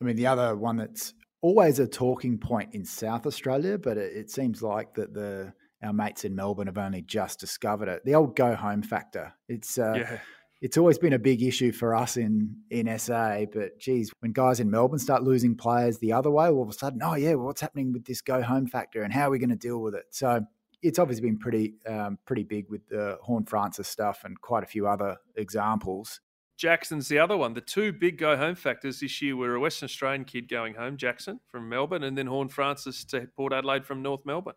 I 0.00 0.04
mean, 0.04 0.16
the 0.16 0.26
other 0.26 0.56
one 0.56 0.76
that's 0.76 1.14
always 1.46 1.78
a 1.78 1.86
talking 1.86 2.38
point 2.38 2.74
in 2.74 2.84
South 2.84 3.24
Australia, 3.24 3.78
but 3.78 3.96
it, 3.96 4.12
it 4.16 4.30
seems 4.30 4.62
like 4.62 4.94
that 4.94 5.14
the 5.14 5.52
our 5.82 5.92
mates 5.92 6.24
in 6.24 6.34
Melbourne 6.34 6.66
have 6.66 6.78
only 6.78 7.02
just 7.02 7.38
discovered 7.38 7.88
it. 7.88 8.04
The 8.04 8.14
old 8.14 8.34
go 8.34 8.56
home 8.56 8.82
factor. 8.82 9.34
It's 9.48 9.78
uh, 9.78 9.94
yeah. 9.96 10.18
it's 10.60 10.76
always 10.76 10.98
been 10.98 11.12
a 11.12 11.18
big 11.18 11.42
issue 11.42 11.70
for 11.70 11.94
us 11.94 12.16
in 12.16 12.56
in 12.70 12.98
SA. 12.98 13.44
But 13.52 13.78
geez, 13.78 14.10
when 14.20 14.32
guys 14.32 14.58
in 14.58 14.70
Melbourne 14.70 14.98
start 14.98 15.22
losing 15.22 15.54
players 15.54 15.98
the 15.98 16.12
other 16.12 16.30
way, 16.30 16.48
all 16.48 16.62
of 16.62 16.68
a 16.68 16.72
sudden, 16.72 17.00
oh 17.02 17.14
yeah, 17.14 17.34
well, 17.34 17.46
what's 17.46 17.60
happening 17.60 17.92
with 17.92 18.06
this 18.06 18.20
go 18.20 18.42
home 18.42 18.66
factor, 18.66 19.02
and 19.02 19.12
how 19.12 19.28
are 19.28 19.30
we 19.30 19.38
going 19.38 19.50
to 19.50 19.56
deal 19.56 19.80
with 19.80 19.94
it? 19.94 20.06
So 20.10 20.40
it's 20.82 20.98
obviously 20.98 21.28
been 21.28 21.38
pretty 21.38 21.74
um, 21.86 22.18
pretty 22.26 22.42
big 22.42 22.68
with 22.68 22.88
the 22.88 23.18
Horne-Francis 23.22 23.86
stuff 23.86 24.22
and 24.24 24.40
quite 24.40 24.64
a 24.64 24.66
few 24.66 24.88
other 24.88 25.18
examples. 25.36 26.20
Jackson's 26.56 27.08
the 27.08 27.18
other 27.18 27.36
one. 27.36 27.54
The 27.54 27.60
two 27.60 27.92
big 27.92 28.18
go 28.18 28.36
home 28.36 28.54
factors 28.54 29.00
this 29.00 29.20
year 29.20 29.36
were 29.36 29.54
a 29.54 29.60
Western 29.60 29.86
Australian 29.86 30.24
kid 30.24 30.48
going 30.48 30.74
home, 30.74 30.96
Jackson 30.96 31.40
from 31.50 31.68
Melbourne, 31.68 32.02
and 32.02 32.16
then 32.16 32.26
Horne-Francis 32.26 33.04
to 33.06 33.28
Port 33.36 33.52
Adelaide 33.52 33.84
from 33.84 34.02
North 34.02 34.24
Melbourne. 34.24 34.54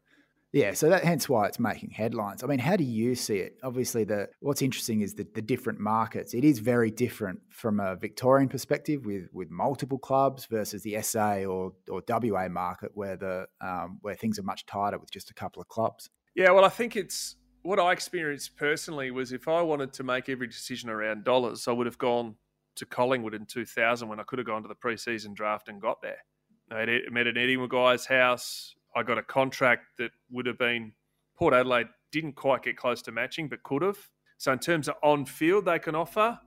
Yeah, 0.52 0.74
so 0.74 0.90
that 0.90 1.04
hence 1.04 1.30
why 1.30 1.46
it's 1.46 1.60
making 1.60 1.92
headlines. 1.92 2.44
I 2.44 2.48
mean, 2.48 2.58
how 2.58 2.76
do 2.76 2.84
you 2.84 3.14
see 3.14 3.38
it? 3.38 3.58
Obviously, 3.62 4.04
the 4.04 4.30
what's 4.40 4.64
interesting 4.64 5.02
is 5.02 5.14
the, 5.14 5.28
the 5.36 5.44
different 5.44 5.80
markets. 5.80 6.34
It 6.34 6.44
is 6.44 6.58
very 6.58 6.90
different 6.90 7.40
from 7.50 7.80
a 7.80 7.96
Victorian 7.96 8.50
perspective 8.50 9.06
with 9.06 9.30
with 9.32 9.52
multiple 9.52 10.00
clubs 10.00 10.48
versus 10.48 10.82
the 10.82 11.00
SA 11.04 11.44
or 11.44 11.74
or 11.88 12.02
WA 12.08 12.48
market 12.48 12.92
where 12.96 13.16
the 13.16 13.46
um, 13.62 14.00
where 14.02 14.16
things 14.16 14.40
are 14.40 14.44
much 14.44 14.66
tighter 14.66 14.98
with 14.98 15.12
just 15.12 15.30
a 15.30 15.36
couple 15.36 15.62
of 15.62 15.68
clubs. 15.68 16.10
Yeah, 16.34 16.50
well, 16.50 16.66
I 16.66 16.70
think 16.70 16.96
it's 16.96 17.36
what 17.62 17.80
I 17.80 17.92
experienced 17.92 18.56
personally 18.56 19.12
was 19.12 19.32
if 19.32 19.48
I 19.48 19.62
wanted 19.62 19.94
to 19.94 20.04
make 20.04 20.30
every 20.30 20.48
decision 20.48 20.90
around 20.90 21.24
dollars, 21.24 21.68
I 21.68 21.72
would 21.72 21.86
have 21.86 21.98
gone 21.98 22.36
to 22.76 22.86
Collingwood 22.86 23.34
in 23.34 23.46
2000 23.46 24.08
when 24.08 24.20
I 24.20 24.24
could 24.24 24.40
have 24.40 24.48
gone 24.48 24.62
to 24.62 24.68
the 24.68 24.76
preseason 24.76 25.34
draft 25.34 25.68
and 25.68 25.82
got 25.82 26.02
there. 26.02 26.24
I 26.72 26.86
met 27.12 27.28
an 27.28 27.38
Eddie 27.38 27.58
McGuire's 27.58 28.06
house. 28.06 28.76
I 28.96 29.04
got 29.04 29.18
a 29.18 29.24
contract 29.24 29.98
that 29.98 30.12
would 30.32 30.46
have 30.46 30.58
been 30.58 30.94
Port 31.36 31.54
Adelaide 31.54 31.88
didn't 32.12 32.34
quite 32.34 32.64
get 32.64 32.78
close 32.78 33.02
to 33.04 33.12
matching, 33.12 33.48
but 33.48 33.64
could 33.64 33.82
have. 33.82 33.98
So 34.38 34.52
in 34.52 34.60
terms 34.60 34.88
of 34.88 34.96
on 35.04 35.26
field, 35.26 35.66
they 35.66 35.80
can 35.80 35.96
offer, 35.96 36.40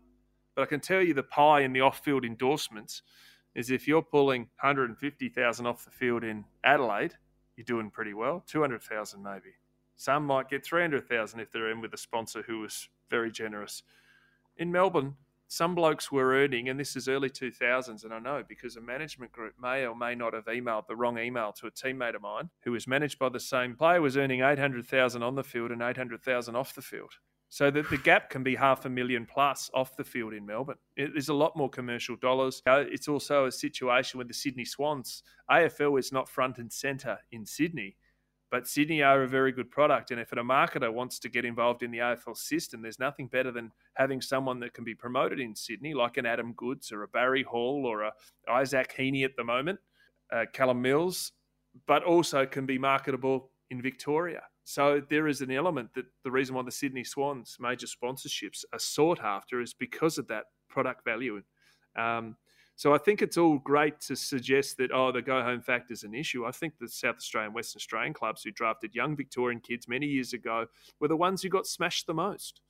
but 0.54 0.62
I 0.62 0.66
can 0.66 0.80
tell 0.80 1.02
you 1.02 1.14
the 1.14 1.22
pie 1.22 1.60
in 1.60 1.72
the 1.72 1.80
off 1.80 2.04
field 2.04 2.24
endorsements 2.24 3.02
is 3.54 3.70
if 3.70 3.86
you're 3.86 4.02
pulling 4.02 4.42
150,000 4.60 5.66
off 5.66 5.84
the 5.84 5.90
field 5.90 6.24
in 6.24 6.44
Adelaide, 6.64 7.14
you're 7.56 7.64
doing 7.64 7.90
pretty 7.90 8.14
well. 8.14 8.42
200,000 8.46 9.22
maybe. 9.22 9.54
Some 9.96 10.26
might 10.26 10.48
get 10.48 10.64
300,000 10.64 11.40
if 11.40 11.50
they're 11.50 11.70
in 11.70 11.80
with 11.80 11.94
a 11.94 11.98
sponsor 11.98 12.42
who 12.42 12.60
was 12.60 12.88
very 13.08 13.30
generous. 13.30 13.82
In 14.56 14.72
Melbourne, 14.72 15.16
some 15.52 15.74
blokes 15.74 16.10
were 16.10 16.32
earning, 16.32 16.70
and 16.70 16.80
this 16.80 16.96
is 16.96 17.08
early 17.08 17.28
2000s, 17.28 18.04
and 18.04 18.14
I 18.14 18.18
know 18.18 18.42
because 18.48 18.76
a 18.76 18.80
management 18.80 19.32
group 19.32 19.52
may 19.60 19.86
or 19.86 19.94
may 19.94 20.14
not 20.14 20.32
have 20.32 20.46
emailed 20.46 20.86
the 20.86 20.96
wrong 20.96 21.18
email 21.18 21.52
to 21.52 21.66
a 21.66 21.70
teammate 21.70 22.14
of 22.14 22.22
mine 22.22 22.48
who 22.64 22.72
was 22.72 22.86
managed 22.86 23.18
by 23.18 23.28
the 23.28 23.38
same 23.38 23.76
player, 23.76 24.00
was 24.00 24.16
earning 24.16 24.40
800,000 24.40 25.22
on 25.22 25.34
the 25.34 25.44
field 25.44 25.70
and 25.70 25.82
800,000 25.82 26.56
off 26.56 26.74
the 26.74 26.80
field. 26.80 27.12
So 27.50 27.70
that 27.70 27.90
the 27.90 27.98
gap 27.98 28.30
can 28.30 28.42
be 28.42 28.54
half 28.54 28.86
a 28.86 28.88
million 28.88 29.26
plus 29.26 29.70
off 29.74 29.94
the 29.94 30.04
field 30.04 30.32
in 30.32 30.46
Melbourne. 30.46 30.78
It, 30.96 31.10
there's 31.12 31.28
a 31.28 31.34
lot 31.34 31.54
more 31.54 31.68
commercial 31.68 32.16
dollars. 32.16 32.62
Uh, 32.66 32.84
it's 32.90 33.08
also 33.08 33.44
a 33.44 33.52
situation 33.52 34.16
with 34.16 34.28
the 34.28 34.32
Sydney 34.32 34.64
Swans. 34.64 35.22
AFL 35.50 35.98
is 35.98 36.12
not 36.12 36.30
front 36.30 36.56
and 36.56 36.72
centre 36.72 37.18
in 37.30 37.44
Sydney. 37.44 37.96
But 38.52 38.68
Sydney 38.68 39.02
are 39.02 39.22
a 39.22 39.26
very 39.26 39.50
good 39.50 39.70
product. 39.70 40.10
And 40.10 40.20
if 40.20 40.30
a 40.30 40.36
marketer 40.36 40.92
wants 40.92 41.18
to 41.20 41.30
get 41.30 41.46
involved 41.46 41.82
in 41.82 41.90
the 41.90 41.98
AFL 41.98 42.36
system, 42.36 42.82
there's 42.82 42.98
nothing 42.98 43.26
better 43.26 43.50
than 43.50 43.72
having 43.94 44.20
someone 44.20 44.60
that 44.60 44.74
can 44.74 44.84
be 44.84 44.94
promoted 44.94 45.40
in 45.40 45.56
Sydney, 45.56 45.94
like 45.94 46.18
an 46.18 46.26
Adam 46.26 46.52
Goodes 46.52 46.92
or 46.92 47.02
a 47.02 47.08
Barry 47.08 47.44
Hall 47.44 47.86
or 47.86 48.02
a 48.02 48.12
Isaac 48.50 48.94
Heaney 48.94 49.24
at 49.24 49.36
the 49.36 49.42
moment, 49.42 49.80
uh, 50.30 50.44
Callum 50.52 50.82
Mills, 50.82 51.32
but 51.86 52.04
also 52.04 52.44
can 52.44 52.66
be 52.66 52.76
marketable 52.76 53.48
in 53.70 53.80
Victoria. 53.80 54.42
So 54.64 55.00
there 55.08 55.28
is 55.28 55.40
an 55.40 55.50
element 55.50 55.94
that 55.94 56.04
the 56.22 56.30
reason 56.30 56.54
why 56.54 56.62
the 56.62 56.70
Sydney 56.70 57.04
Swans 57.04 57.56
major 57.58 57.86
sponsorships 57.86 58.66
are 58.74 58.78
sought 58.78 59.20
after 59.20 59.62
is 59.62 59.72
because 59.72 60.18
of 60.18 60.28
that 60.28 60.44
product 60.68 61.06
value. 61.06 61.40
Um, 61.96 62.36
so 62.76 62.94
I 62.94 62.98
think 62.98 63.22
it's 63.22 63.36
all 63.36 63.58
great 63.58 64.00
to 64.02 64.16
suggest 64.16 64.76
that, 64.78 64.90
oh, 64.92 65.12
the 65.12 65.22
go 65.22 65.42
home 65.42 65.60
factor 65.60 65.92
is 65.92 66.04
an 66.04 66.14
issue. 66.14 66.46
I 66.46 66.52
think 66.52 66.78
the 66.78 66.88
South 66.88 67.16
Australian, 67.16 67.52
Western 67.52 67.78
Australian 67.78 68.14
clubs 68.14 68.42
who 68.42 68.50
drafted 68.50 68.94
young 68.94 69.14
Victorian 69.14 69.60
kids 69.60 69.88
many 69.88 70.06
years 70.06 70.32
ago 70.32 70.66
were 70.98 71.08
the 71.08 71.16
ones 71.16 71.42
who 71.42 71.48
got 71.48 71.66
smashed 71.66 72.06
the 72.06 72.14
most. 72.14 72.60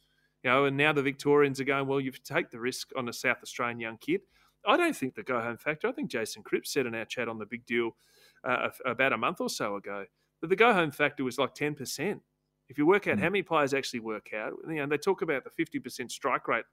You 0.43 0.51
know, 0.51 0.65
and 0.65 0.77
now 0.77 0.93
the 0.93 1.03
Victorians 1.03 1.61
are 1.61 1.65
going, 1.65 1.87
well, 1.87 2.01
you 2.01 2.11
take 2.11 2.51
the 2.51 2.59
risk 2.59 2.91
on 2.97 3.09
a 3.09 3.13
South 3.13 3.39
Australian 3.43 3.79
young 3.79 3.97
kid. 3.99 4.23
I 4.67 4.77
don't 4.77 4.95
think 4.95 5.15
the 5.15 5.23
go 5.23 5.41
home 5.41 5.57
factor, 5.57 5.89
I 5.89 5.93
think 5.93 6.11
Jason 6.11 6.43
Cripps 6.43 6.73
said 6.73 6.87
in 6.87 6.95
our 6.95 7.05
chat 7.05 7.29
on 7.29 7.39
the 7.39 7.47
big 7.47 7.65
deal 7.65 7.97
uh, 8.45 8.69
about 8.85 9.13
a 9.13 9.19
month 9.19 9.41
or 9.41 9.49
so 9.49 9.77
ago 9.77 10.05
that 10.41 10.49
the 10.49 10.57
go 10.57 10.73
home 10.73 10.91
factor 10.91 11.25
was 11.25 11.39
like 11.39 11.55
10%. 11.55 12.21
If 12.69 12.79
you 12.79 12.87
work 12.87 13.07
out 13.07 13.17
mm. 13.17 13.21
how 13.21 13.27
many 13.27 13.43
players 13.43 13.75
actually 13.75 14.01
work 14.01 14.31
out, 14.37 14.53
you 14.69 14.75
know, 14.75 14.87
they 14.87 14.99
talk 14.99 15.23
about 15.23 15.45
the 15.45 15.65
50% 15.65 16.11
strike 16.11 16.49
rate 16.49 16.65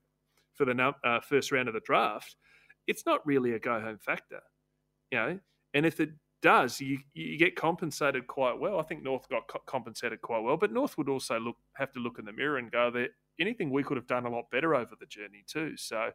for 0.53 0.65
the 0.65 0.93
uh, 1.03 1.19
first 1.21 1.51
round 1.51 1.67
of 1.67 1.73
the 1.73 1.79
draft 1.81 2.35
it's 2.89 3.05
not 3.05 3.25
really 3.25 3.53
a 3.53 3.59
go 3.59 3.79
home 3.79 3.99
factor, 3.99 4.41
you 5.11 5.19
know. 5.19 5.39
And 5.73 5.85
if 5.85 5.99
it 5.99 6.09
does, 6.41 6.81
you 6.81 6.99
you 7.13 7.37
get 7.37 7.55
compensated 7.55 8.27
quite 8.27 8.59
well. 8.59 8.79
I 8.79 8.83
think 8.83 9.03
North 9.03 9.29
got 9.29 9.47
co- 9.47 9.61
compensated 9.67 10.21
quite 10.21 10.39
well, 10.43 10.57
but 10.57 10.73
North 10.73 10.97
would 10.97 11.09
also 11.09 11.39
look 11.39 11.57
have 11.75 11.91
to 11.93 11.99
look 11.99 12.19
in 12.19 12.25
the 12.25 12.33
mirror 12.33 12.57
and 12.57 12.71
go 12.71 12.91
that 12.91 13.09
anything 13.39 13.69
we 13.71 13.83
could 13.83 13.97
have 13.97 14.07
done 14.07 14.25
a 14.25 14.29
lot 14.29 14.51
better 14.51 14.75
over 14.75 14.95
the 14.99 15.07
journey 15.07 15.43
too. 15.47 15.77
So. 15.77 16.11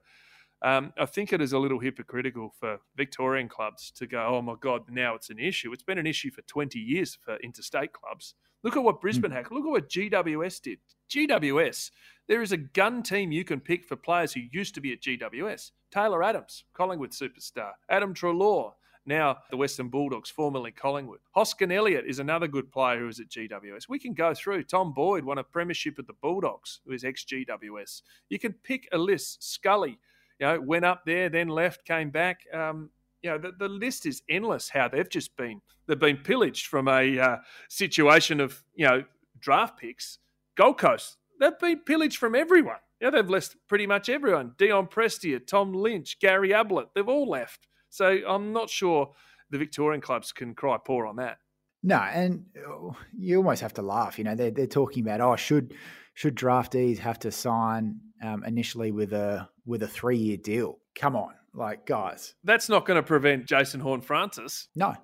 Um, 0.62 0.94
I 0.98 1.04
think 1.04 1.34
it 1.34 1.42
is 1.42 1.52
a 1.52 1.58
little 1.58 1.78
hypocritical 1.78 2.54
for 2.58 2.78
Victorian 2.96 3.50
clubs 3.50 3.90
to 3.96 4.06
go, 4.06 4.24
oh 4.26 4.40
my 4.40 4.54
God, 4.58 4.82
now 4.88 5.14
it's 5.14 5.28
an 5.28 5.38
issue. 5.38 5.72
It's 5.74 5.82
been 5.82 5.98
an 5.98 6.06
issue 6.06 6.30
for 6.30 6.40
20 6.42 6.78
years 6.78 7.18
for 7.20 7.36
interstate 7.38 7.92
clubs. 7.92 8.34
Look 8.64 8.76
at 8.76 8.82
what 8.82 9.00
Brisbane 9.00 9.30
mm. 9.30 9.34
had. 9.34 9.50
Look 9.50 9.64
at 9.64 9.70
what 9.70 9.88
GWS 9.88 10.62
did. 10.62 10.78
GWS, 11.10 11.90
there 12.26 12.42
is 12.42 12.52
a 12.52 12.56
gun 12.56 13.02
team 13.02 13.30
you 13.30 13.44
can 13.44 13.60
pick 13.60 13.84
for 13.84 13.94
players 13.94 14.32
who 14.32 14.40
used 14.50 14.74
to 14.74 14.80
be 14.80 14.92
at 14.92 15.02
GWS. 15.02 15.70
Taylor 15.92 16.22
Adams, 16.22 16.64
Collingwood 16.72 17.10
superstar. 17.10 17.72
Adam 17.90 18.14
Treloar, 18.14 18.72
now 19.06 19.36
the 19.50 19.56
Western 19.56 19.88
Bulldogs, 19.88 20.30
formerly 20.30 20.72
Collingwood. 20.72 21.20
Hoskin 21.36 21.70
Elliott 21.70 22.06
is 22.06 22.18
another 22.18 22.48
good 22.48 22.72
player 22.72 22.98
who 22.98 23.08
is 23.08 23.20
at 23.20 23.28
GWS. 23.28 23.88
We 23.88 23.98
can 23.98 24.14
go 24.14 24.32
through. 24.32 24.64
Tom 24.64 24.94
Boyd 24.94 25.24
won 25.24 25.38
a 25.38 25.44
premiership 25.44 25.98
at 25.98 26.06
the 26.06 26.14
Bulldogs, 26.14 26.80
who 26.86 26.94
is 26.94 27.04
ex 27.04 27.24
GWS. 27.24 28.00
You 28.30 28.38
can 28.38 28.54
pick 28.54 28.88
a 28.92 28.98
list. 28.98 29.44
Scully, 29.44 29.98
you 30.40 30.46
know, 30.46 30.60
went 30.60 30.86
up 30.86 31.02
there, 31.04 31.28
then 31.28 31.48
left, 31.48 31.84
came 31.84 32.10
back. 32.10 32.40
Um, 32.52 32.88
you 33.24 33.30
know, 33.30 33.38
the, 33.38 33.52
the 33.58 33.68
list 33.68 34.04
is 34.04 34.22
endless. 34.28 34.68
How 34.68 34.86
they've 34.86 35.08
just 35.08 35.34
been 35.36 35.62
they've 35.86 35.98
been 35.98 36.18
pillaged 36.18 36.66
from 36.66 36.88
a 36.88 37.18
uh, 37.18 37.36
situation 37.70 38.38
of 38.38 38.62
you 38.74 38.86
know 38.86 39.04
draft 39.40 39.80
picks. 39.80 40.18
Gold 40.56 40.78
Coast, 40.78 41.16
they've 41.40 41.58
been 41.58 41.80
pillaged 41.80 42.18
from 42.18 42.34
everyone. 42.34 42.76
Yeah, 43.00 43.10
they've 43.10 43.28
left 43.28 43.56
pretty 43.66 43.86
much 43.86 44.10
everyone. 44.10 44.52
Dion 44.58 44.86
Prestia, 44.86 45.44
Tom 45.44 45.72
Lynch, 45.72 46.20
Gary 46.20 46.52
Ablett, 46.52 46.88
they've 46.94 47.08
all 47.08 47.28
left. 47.28 47.66
So 47.88 48.18
I'm 48.28 48.52
not 48.52 48.68
sure 48.68 49.12
the 49.50 49.58
Victorian 49.58 50.02
clubs 50.02 50.30
can 50.30 50.54
cry 50.54 50.76
poor 50.84 51.06
on 51.06 51.16
that. 51.16 51.38
No, 51.82 51.96
and 51.96 52.44
oh, 52.66 52.94
you 53.16 53.38
almost 53.38 53.62
have 53.62 53.74
to 53.74 53.82
laugh. 53.82 54.18
You 54.18 54.24
know, 54.24 54.34
they're, 54.34 54.50
they're 54.50 54.66
talking 54.66 55.02
about, 55.02 55.20
oh, 55.22 55.36
should 55.36 55.74
should 56.12 56.36
draftees 56.36 56.98
have 56.98 57.18
to 57.20 57.32
sign 57.32 58.00
um, 58.22 58.44
initially 58.44 58.92
with 58.92 59.14
a 59.14 59.48
with 59.64 59.82
a 59.82 59.88
three 59.88 60.18
year 60.18 60.36
deal? 60.36 60.78
Come 60.94 61.16
on, 61.16 61.32
like 61.54 61.86
guys, 61.86 62.34
that's 62.44 62.68
not 62.68 62.86
going 62.86 62.96
to 62.96 63.02
prevent 63.02 63.46
Jason 63.46 63.80
Horne-Francis. 63.80 64.68
No, 64.76 64.94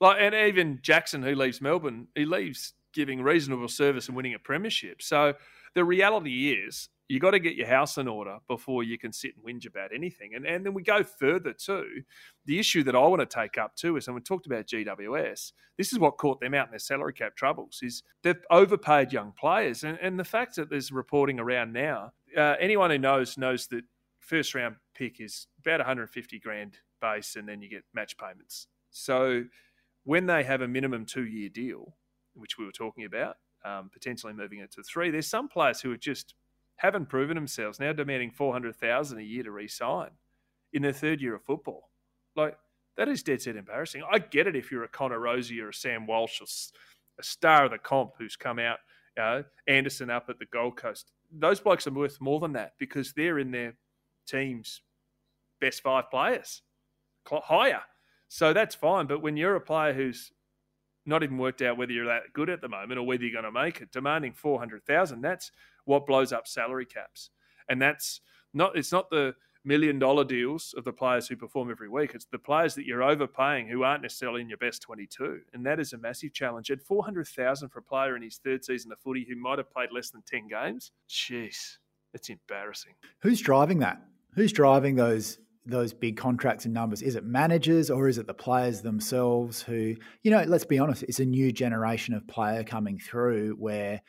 like, 0.00 0.18
and 0.20 0.34
even 0.34 0.78
Jackson, 0.80 1.22
who 1.22 1.34
leaves 1.34 1.60
Melbourne, 1.60 2.06
he 2.14 2.24
leaves 2.24 2.74
giving 2.92 3.22
reasonable 3.22 3.68
service 3.68 4.06
and 4.06 4.16
winning 4.16 4.34
a 4.34 4.38
premiership. 4.38 5.02
So 5.02 5.34
the 5.74 5.84
reality 5.84 6.52
is 6.52 6.88
you 7.08 7.18
got 7.18 7.30
to 7.30 7.38
get 7.38 7.54
your 7.54 7.66
house 7.66 7.96
in 7.96 8.06
order 8.06 8.38
before 8.46 8.82
you 8.82 8.98
can 8.98 9.12
sit 9.12 9.32
and 9.34 9.44
whinge 9.44 9.66
about 9.66 9.90
anything. 9.94 10.34
And 10.34 10.46
and 10.46 10.64
then 10.64 10.74
we 10.74 10.82
go 10.82 11.02
further 11.02 11.52
too. 11.52 12.02
The 12.44 12.58
issue 12.58 12.84
that 12.84 12.94
I 12.94 13.00
want 13.00 13.20
to 13.20 13.26
take 13.26 13.58
up 13.58 13.74
too 13.76 13.96
is, 13.96 14.06
and 14.06 14.14
we 14.14 14.20
talked 14.20 14.46
about 14.46 14.66
GWS. 14.66 15.52
This 15.76 15.92
is 15.92 15.98
what 15.98 16.18
caught 16.18 16.40
them 16.40 16.54
out 16.54 16.66
in 16.66 16.72
their 16.72 16.78
salary 16.78 17.14
cap 17.14 17.34
troubles. 17.34 17.80
Is 17.82 18.02
they've 18.22 18.36
overpaid 18.50 19.12
young 19.12 19.32
players, 19.32 19.84
and 19.84 19.98
and 20.02 20.18
the 20.18 20.24
fact 20.24 20.56
that 20.56 20.70
there's 20.70 20.92
reporting 20.92 21.40
around 21.40 21.72
now. 21.72 22.12
Uh, 22.36 22.56
anyone 22.60 22.90
who 22.90 22.98
knows 22.98 23.38
knows 23.38 23.66
that 23.68 23.84
first 24.20 24.54
round 24.54 24.76
pick 24.98 25.20
is 25.20 25.46
about 25.60 25.78
150 25.80 26.38
grand 26.40 26.78
base, 27.00 27.36
and 27.36 27.48
then 27.48 27.62
you 27.62 27.68
get 27.68 27.84
match 27.94 28.16
payments. 28.18 28.66
So 28.90 29.44
when 30.04 30.26
they 30.26 30.42
have 30.42 30.60
a 30.60 30.68
minimum 30.68 31.06
two 31.06 31.26
year 31.26 31.48
deal, 31.48 31.94
which 32.34 32.58
we 32.58 32.64
were 32.64 32.72
talking 32.72 33.04
about, 33.04 33.36
um, 33.64 33.90
potentially 33.92 34.32
moving 34.32 34.60
it 34.60 34.72
to 34.72 34.82
three. 34.82 35.10
There's 35.10 35.26
some 35.26 35.48
players 35.48 35.80
who 35.80 35.90
have 35.90 36.00
just 36.00 36.34
haven't 36.76 37.08
proven 37.08 37.34
themselves 37.34 37.80
now, 37.80 37.92
demanding 37.92 38.30
four 38.30 38.52
hundred 38.52 38.76
thousand 38.76 39.18
a 39.18 39.22
year 39.22 39.42
to 39.42 39.50
re-sign 39.50 40.10
in 40.72 40.82
their 40.82 40.92
third 40.92 41.20
year 41.20 41.34
of 41.34 41.44
football. 41.44 41.90
Like 42.36 42.56
that 42.96 43.08
is 43.08 43.22
dead 43.22 43.42
set 43.42 43.56
embarrassing. 43.56 44.02
I 44.10 44.18
get 44.18 44.46
it 44.46 44.56
if 44.56 44.70
you're 44.70 44.84
a 44.84 44.88
Connor 44.88 45.18
Rozee 45.18 45.60
or 45.60 45.70
a 45.70 45.74
Sam 45.74 46.06
Walsh, 46.06 46.40
or 46.40 46.46
a 47.18 47.22
star 47.22 47.64
of 47.64 47.70
the 47.70 47.78
comp 47.78 48.12
who's 48.18 48.36
come 48.36 48.58
out, 48.58 48.78
you 49.16 49.22
know, 49.22 49.44
Anderson 49.66 50.10
up 50.10 50.26
at 50.28 50.38
the 50.38 50.46
Gold 50.46 50.76
Coast. 50.76 51.10
Those 51.30 51.60
blokes 51.60 51.86
are 51.86 51.92
worth 51.92 52.20
more 52.20 52.40
than 52.40 52.52
that 52.52 52.72
because 52.78 53.12
they're 53.12 53.38
in 53.38 53.50
their 53.50 53.74
team's 54.26 54.82
best 55.60 55.82
five 55.82 56.10
players, 56.10 56.62
higher. 57.26 57.82
So 58.28 58.52
that's 58.52 58.74
fine. 58.74 59.06
But 59.06 59.22
when 59.22 59.36
you're 59.36 59.56
a 59.56 59.60
player 59.60 59.92
who's 59.92 60.32
not 61.08 61.22
even 61.22 61.38
worked 61.38 61.62
out 61.62 61.78
whether 61.78 61.92
you're 61.92 62.06
that 62.06 62.32
good 62.34 62.50
at 62.50 62.60
the 62.60 62.68
moment 62.68 62.98
or 62.98 63.02
whether 63.06 63.24
you're 63.24 63.32
going 63.32 63.52
to 63.52 63.60
make 63.60 63.80
it. 63.80 63.90
Demanding 63.90 64.32
four 64.32 64.58
hundred 64.58 64.84
thousand, 64.84 65.22
that's 65.22 65.50
what 65.86 66.06
blows 66.06 66.32
up 66.32 66.46
salary 66.46 66.86
caps, 66.86 67.30
and 67.68 67.80
that's 67.80 68.20
not. 68.52 68.76
It's 68.76 68.92
not 68.92 69.10
the 69.10 69.34
million 69.64 69.98
dollar 69.98 70.24
deals 70.24 70.74
of 70.76 70.84
the 70.84 70.92
players 70.92 71.26
who 71.26 71.36
perform 71.36 71.70
every 71.70 71.88
week. 71.88 72.12
It's 72.14 72.26
the 72.26 72.38
players 72.38 72.74
that 72.74 72.86
you're 72.86 73.02
overpaying 73.02 73.68
who 73.68 73.82
aren't 73.82 74.02
necessarily 74.02 74.40
in 74.40 74.48
your 74.48 74.56
best 74.56 74.80
22. 74.82 75.40
And 75.52 75.66
that 75.66 75.78
is 75.80 75.92
a 75.92 75.98
massive 75.98 76.32
challenge. 76.32 76.70
At 76.70 76.80
400,000 76.80 77.68
for 77.68 77.80
a 77.80 77.82
player 77.82 78.16
in 78.16 78.22
his 78.22 78.38
third 78.38 78.64
season 78.64 78.92
of 78.92 78.98
footy 79.00 79.26
who 79.28 79.36
might 79.36 79.58
have 79.58 79.70
played 79.70 79.90
less 79.92 80.10
than 80.10 80.22
10 80.22 80.48
games, 80.48 80.92
jeez, 81.10 81.76
it's 82.14 82.30
embarrassing. 82.30 82.94
Who's 83.20 83.40
driving 83.40 83.80
that? 83.80 84.00
Who's 84.34 84.52
driving 84.52 84.94
those 84.96 85.38
those 85.68 85.92
big 85.92 86.16
contracts 86.16 86.64
and 86.64 86.74
numbers? 86.74 87.02
Is 87.02 87.14
it 87.14 87.24
managers 87.24 87.90
or 87.90 88.08
is 88.08 88.18
it 88.18 88.26
the 88.26 88.34
players 88.34 88.80
themselves 88.80 89.62
who, 89.62 89.94
you 90.22 90.30
know, 90.30 90.42
let's 90.44 90.64
be 90.64 90.78
honest, 90.78 91.02
it's 91.04 91.20
a 91.20 91.24
new 91.24 91.52
generation 91.52 92.14
of 92.14 92.26
player 92.26 92.64
coming 92.64 92.98
through 92.98 93.54
where 93.58 94.00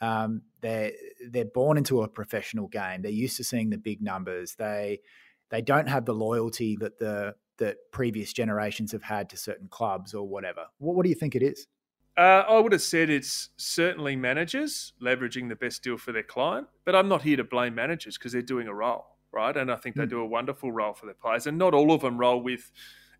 um, 0.00 0.42
they're 0.60 0.92
they're 1.30 1.46
born 1.46 1.78
into 1.78 2.02
a 2.02 2.08
professional 2.08 2.68
game. 2.68 3.02
They're 3.02 3.10
used 3.10 3.36
to 3.38 3.44
seeing 3.44 3.70
the 3.70 3.78
big 3.78 4.02
numbers. 4.02 4.54
They 4.54 5.00
they 5.50 5.62
don't 5.62 5.88
have 5.88 6.04
the 6.04 6.14
loyalty 6.14 6.76
that 6.76 6.98
the 6.98 7.34
that 7.56 7.76
previous 7.90 8.32
generations 8.32 8.92
have 8.92 9.02
had 9.02 9.30
to 9.30 9.36
certain 9.36 9.66
clubs 9.68 10.14
or 10.14 10.28
whatever. 10.28 10.66
What, 10.78 10.94
what 10.94 11.02
do 11.02 11.08
you 11.08 11.16
think 11.16 11.34
it 11.34 11.42
is? 11.42 11.66
Uh, 12.16 12.44
I 12.48 12.58
would 12.58 12.72
have 12.72 12.82
said 12.82 13.10
it's 13.10 13.50
certainly 13.56 14.14
managers 14.14 14.92
leveraging 15.02 15.48
the 15.48 15.56
best 15.56 15.82
deal 15.82 15.96
for 15.96 16.12
their 16.12 16.22
client, 16.22 16.66
but 16.84 16.94
I'm 16.94 17.08
not 17.08 17.22
here 17.22 17.36
to 17.36 17.44
blame 17.44 17.76
managers 17.76 18.18
because 18.18 18.32
they're 18.32 18.42
doing 18.42 18.66
a 18.66 18.74
role 18.74 19.17
right? 19.38 19.56
And 19.56 19.70
I 19.70 19.76
think 19.76 19.94
they 19.94 20.02
hmm. 20.02 20.10
do 20.10 20.20
a 20.20 20.26
wonderful 20.26 20.72
role 20.72 20.92
for 20.92 21.06
their 21.06 21.14
players. 21.14 21.46
And 21.46 21.56
not 21.56 21.74
all 21.74 21.92
of 21.92 22.00
them 22.00 22.18
roll 22.18 22.42
with 22.42 22.72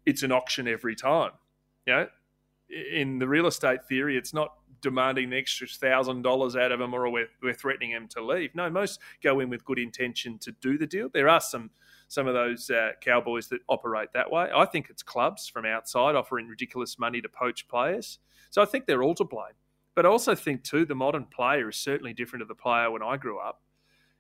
it's 0.04 0.22
an 0.22 0.32
auction 0.32 0.66
every 0.66 0.96
time. 0.96 1.30
You 1.86 1.94
know, 1.94 2.06
in 2.92 3.18
the 3.18 3.28
real 3.28 3.46
estate 3.46 3.84
theory, 3.88 4.16
it's 4.16 4.34
not 4.34 4.54
demanding 4.80 5.30
the 5.30 5.38
extra 5.38 5.66
thousand 5.66 6.22
dollars 6.22 6.56
out 6.56 6.72
of 6.72 6.78
them 6.78 6.92
or 6.94 7.08
we're, 7.08 7.28
we're 7.42 7.54
threatening 7.54 7.92
them 7.92 8.08
to 8.08 8.24
leave. 8.24 8.54
No, 8.54 8.68
most 8.68 9.00
go 9.22 9.40
in 9.40 9.48
with 9.48 9.64
good 9.64 9.78
intention 9.78 10.38
to 10.40 10.52
do 10.60 10.76
the 10.76 10.86
deal. 10.86 11.08
There 11.12 11.28
are 11.28 11.40
some 11.40 11.70
some 12.10 12.26
of 12.26 12.32
those 12.32 12.70
uh, 12.70 12.92
cowboys 13.02 13.48
that 13.48 13.60
operate 13.68 14.08
that 14.14 14.30
way. 14.30 14.48
I 14.54 14.64
think 14.64 14.88
it's 14.88 15.02
clubs 15.02 15.46
from 15.46 15.66
outside 15.66 16.14
offering 16.14 16.48
ridiculous 16.48 16.98
money 16.98 17.20
to 17.20 17.28
poach 17.28 17.68
players. 17.68 18.18
So 18.48 18.62
I 18.62 18.64
think 18.64 18.86
they're 18.86 19.02
all 19.02 19.14
to 19.16 19.24
blame. 19.24 19.52
But 19.94 20.06
I 20.06 20.08
also 20.08 20.34
think 20.34 20.64
too 20.64 20.86
the 20.86 20.94
modern 20.94 21.26
player 21.26 21.68
is 21.68 21.76
certainly 21.76 22.14
different 22.14 22.40
to 22.40 22.46
the 22.46 22.54
player 22.54 22.90
when 22.90 23.02
I 23.02 23.18
grew 23.18 23.38
up. 23.38 23.60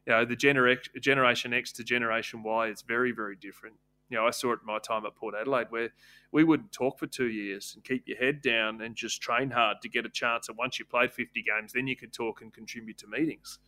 You 0.08 0.14
know, 0.14 0.24
the 0.24 0.36
genera- 0.36 0.78
generation 0.98 1.52
X 1.52 1.70
to 1.72 1.84
generation 1.84 2.42
Y 2.42 2.68
is 2.68 2.80
very, 2.80 3.12
very 3.12 3.36
different. 3.36 3.76
You 4.08 4.16
know, 4.16 4.26
I 4.26 4.30
saw 4.30 4.52
it 4.52 4.60
in 4.62 4.66
my 4.66 4.78
time 4.78 5.04
at 5.04 5.14
Port 5.14 5.34
Adelaide 5.38 5.66
where 5.68 5.90
we 6.32 6.44
wouldn't 6.44 6.72
talk 6.72 6.98
for 6.98 7.06
two 7.06 7.28
years 7.28 7.74
and 7.74 7.84
keep 7.84 8.08
your 8.08 8.16
head 8.16 8.40
down 8.40 8.80
and 8.80 8.96
just 8.96 9.20
train 9.20 9.50
hard 9.50 9.76
to 9.82 9.88
get 9.90 10.06
a 10.06 10.08
chance. 10.08 10.48
And 10.48 10.56
once 10.56 10.78
you 10.78 10.86
played 10.86 11.12
50 11.12 11.42
games, 11.42 11.74
then 11.74 11.86
you 11.86 11.94
could 11.94 12.14
talk 12.14 12.40
and 12.40 12.50
contribute 12.50 12.96
to 12.98 13.06
meetings. 13.06 13.58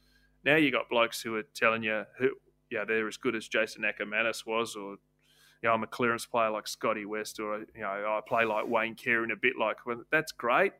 Now 0.42 0.56
you 0.56 0.70
got 0.70 0.88
blokes 0.88 1.20
who 1.20 1.36
are 1.36 1.42
telling 1.54 1.82
you 1.82 2.04
who, 2.18 2.30
yeah, 2.70 2.86
they're 2.86 3.06
as 3.06 3.18
good 3.18 3.36
as 3.36 3.46
Jason 3.46 3.82
Akermanis 3.82 4.46
was, 4.46 4.76
or 4.76 4.92
you 4.92 5.68
know, 5.68 5.74
I'm 5.74 5.82
a 5.82 5.86
clearance 5.86 6.24
player 6.24 6.48
like 6.48 6.66
Scotty 6.66 7.04
West, 7.04 7.38
or 7.38 7.58
you 7.58 7.82
know, 7.82 7.86
I 7.86 8.20
play 8.26 8.46
like 8.46 8.66
Wayne 8.66 8.94
Carey 8.94 9.24
and 9.24 9.32
a 9.32 9.36
bit 9.36 9.58
like 9.60 9.84
well, 9.84 10.02
that's 10.10 10.32
great, 10.32 10.72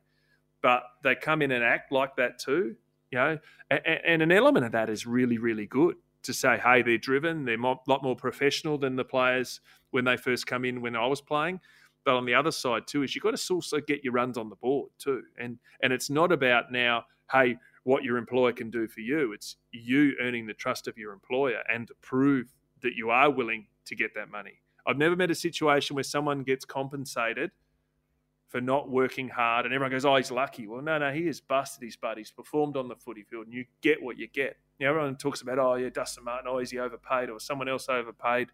but 0.63 0.85
they 1.05 1.15
come 1.15 1.43
in 1.43 1.51
and 1.51 1.63
act 1.63 1.93
like 1.93 2.17
that 2.17 2.39
too, 2.39 2.77
you 3.11 3.19
know, 3.19 3.39
and, 3.71 3.81
and 4.07 4.23
an 4.23 4.33
element 4.33 4.67
of 4.67 4.73
that 4.73 4.89
is 4.89 5.07
really, 5.07 5.39
really 5.39 5.67
good 5.67 5.97
to 6.23 6.33
say, 6.33 6.59
hey, 6.59 6.83
they're 6.83 6.99
driven, 6.99 7.45
they're 7.45 7.61
a 7.61 7.77
lot 7.87 8.03
more 8.03 8.17
professional 8.17 8.79
than 8.79 8.97
the 8.97 9.05
players 9.05 9.61
when 9.91 10.05
they 10.05 10.17
first 10.17 10.47
come 10.47 10.65
in 10.65 10.81
when 10.81 10.95
I 10.95 11.07
was 11.07 11.21
playing. 11.21 11.61
But 12.05 12.15
on 12.15 12.25
the 12.25 12.35
other 12.35 12.51
side 12.51 12.87
too 12.87 13.03
is 13.03 13.15
you've 13.15 13.25
got 13.25 13.37
to 13.37 13.55
also 13.55 13.81
get 13.81 14.05
your 14.05 14.13
runs 14.13 14.39
on 14.39 14.49
the 14.49 14.57
board 14.57 14.91
too, 14.99 15.23
and 15.39 15.59
and 15.83 15.93
it's 15.93 16.09
not 16.09 16.33
about 16.33 16.73
now, 16.73 17.05
hey, 17.31 17.57
what 17.85 18.05
your 18.05 18.17
employer 18.17 18.53
can 18.53 18.71
do 18.71 18.89
for 18.89 19.01
you. 19.01 19.33
It's 19.33 19.57
you 19.71 20.15
earning 20.21 20.47
the 20.47 20.55
trust 20.55 20.89
of 20.89 20.97
your 20.97 21.13
employer 21.13 21.63
and 21.73 21.89
to 21.89 21.95
prove 22.01 22.55
that 22.83 22.95
you 22.95 23.11
are 23.11 23.31
willing 23.31 23.67
to 23.87 23.95
get 23.95 24.15
that 24.15 24.31
money. 24.31 24.61
I've 24.87 24.97
never 24.97 25.17
met 25.17 25.31
a 25.31 25.35
situation 25.35 25.95
where 25.95 26.05
someone 26.05 26.43
gets 26.43 26.65
compensated 26.65 27.51
for 28.51 28.61
not 28.61 28.91
working 28.91 29.29
hard 29.29 29.65
and 29.65 29.73
everyone 29.73 29.93
goes, 29.93 30.05
oh, 30.05 30.17
he's 30.17 30.33
lucky. 30.33 30.67
Well, 30.67 30.83
no, 30.83 30.99
no, 30.99 31.13
he 31.13 31.27
has 31.27 31.41
busted 31.41 31.85
his 31.85 31.97
butt. 31.97 32.19
He's 32.19 32.33
performed 32.33 32.77
on 32.77 32.89
the 32.89 32.97
footy 32.97 33.23
field 33.23 33.47
and 33.47 33.55
you 33.55 33.65
get 33.81 34.03
what 34.03 34.19
you 34.19 34.27
get. 34.27 34.59
Know, 34.81 34.89
everyone 34.89 35.17
talks 35.17 35.41
about, 35.41 35.59
oh, 35.61 35.77
yeah, 35.77 35.89
Dustin 35.89 36.25
Martin, 36.25 36.49
oh, 36.49 36.59
is 36.59 36.73
he 36.73 36.79
overpaid 36.79 37.31
or 37.31 37.39
someone 37.39 37.69
else 37.69 37.89
overpaid? 37.89 38.49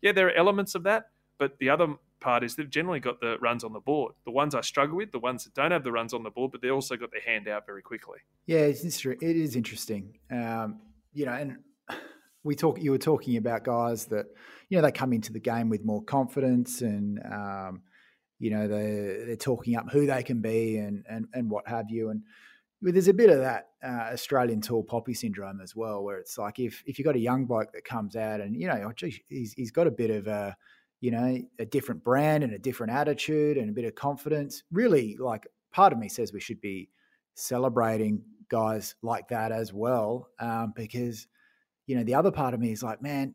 Yeah, 0.00 0.12
there 0.12 0.26
are 0.28 0.32
elements 0.32 0.74
of 0.74 0.84
that. 0.84 1.10
But 1.38 1.58
the 1.58 1.68
other 1.68 1.88
part 2.20 2.44
is 2.44 2.56
they've 2.56 2.70
generally 2.70 3.00
got 3.00 3.20
the 3.20 3.36
runs 3.40 3.62
on 3.62 3.74
the 3.74 3.80
board. 3.80 4.14
The 4.24 4.30
ones 4.30 4.54
I 4.54 4.62
struggle 4.62 4.96
with, 4.96 5.12
the 5.12 5.18
ones 5.18 5.44
that 5.44 5.52
don't 5.54 5.70
have 5.70 5.84
the 5.84 5.92
runs 5.92 6.14
on 6.14 6.22
the 6.22 6.30
board, 6.30 6.52
but 6.52 6.62
they 6.62 6.70
also 6.70 6.96
got 6.96 7.10
their 7.10 7.20
hand 7.20 7.46
out 7.48 7.66
very 7.66 7.82
quickly. 7.82 8.18
Yeah, 8.46 8.60
it's 8.60 9.04
it 9.04 9.22
is 9.22 9.56
interesting. 9.56 10.16
Um, 10.30 10.80
you 11.12 11.26
know, 11.26 11.32
and 11.32 11.56
we 12.44 12.54
talk. 12.54 12.80
You 12.80 12.92
were 12.92 12.98
talking 12.98 13.36
about 13.36 13.64
guys 13.64 14.06
that 14.06 14.26
you 14.68 14.78
know 14.78 14.82
they 14.82 14.92
come 14.92 15.12
into 15.12 15.32
the 15.32 15.40
game 15.40 15.68
with 15.68 15.84
more 15.84 16.02
confidence 16.02 16.80
and. 16.80 17.20
Um, 17.30 17.82
you 18.42 18.50
know 18.50 18.66
they 18.66 19.24
they're 19.26 19.36
talking 19.36 19.76
up 19.76 19.90
who 19.90 20.04
they 20.04 20.22
can 20.22 20.42
be 20.42 20.76
and 20.76 21.04
and 21.08 21.26
and 21.32 21.48
what 21.48 21.66
have 21.68 21.86
you 21.88 22.10
and 22.10 22.22
there's 22.82 23.08
a 23.08 23.14
bit 23.14 23.30
of 23.30 23.38
that 23.38 23.68
uh, 23.84 24.10
Australian 24.12 24.60
tall 24.60 24.82
poppy 24.82 25.14
syndrome 25.14 25.60
as 25.60 25.76
well, 25.76 26.02
where 26.02 26.18
it's 26.18 26.36
like 26.36 26.58
if 26.58 26.82
if 26.84 26.98
you 26.98 27.04
got 27.04 27.14
a 27.14 27.20
young 27.20 27.44
bloke 27.44 27.72
that 27.72 27.84
comes 27.84 28.16
out 28.16 28.40
and 28.40 28.60
you 28.60 28.66
know, 28.66 28.88
oh, 28.88 28.92
geez, 28.92 29.20
he's 29.28 29.52
he's 29.52 29.70
got 29.70 29.86
a 29.86 29.90
bit 29.90 30.10
of 30.10 30.26
a 30.26 30.56
you 31.00 31.12
know 31.12 31.38
a 31.60 31.64
different 31.64 32.02
brand 32.02 32.42
and 32.42 32.52
a 32.52 32.58
different 32.58 32.92
attitude 32.92 33.56
and 33.56 33.70
a 33.70 33.72
bit 33.72 33.84
of 33.84 33.94
confidence. 33.94 34.64
Really, 34.72 35.16
like 35.16 35.46
part 35.70 35.92
of 35.92 35.98
me 36.00 36.08
says 36.08 36.32
we 36.32 36.40
should 36.40 36.60
be 36.60 36.90
celebrating 37.34 38.22
guys 38.48 38.96
like 39.02 39.28
that 39.28 39.52
as 39.52 39.72
well, 39.72 40.28
um, 40.40 40.72
because 40.74 41.28
you 41.86 41.94
know 41.94 42.02
the 42.02 42.16
other 42.16 42.32
part 42.32 42.52
of 42.52 42.58
me 42.58 42.72
is 42.72 42.82
like, 42.82 43.00
man, 43.00 43.32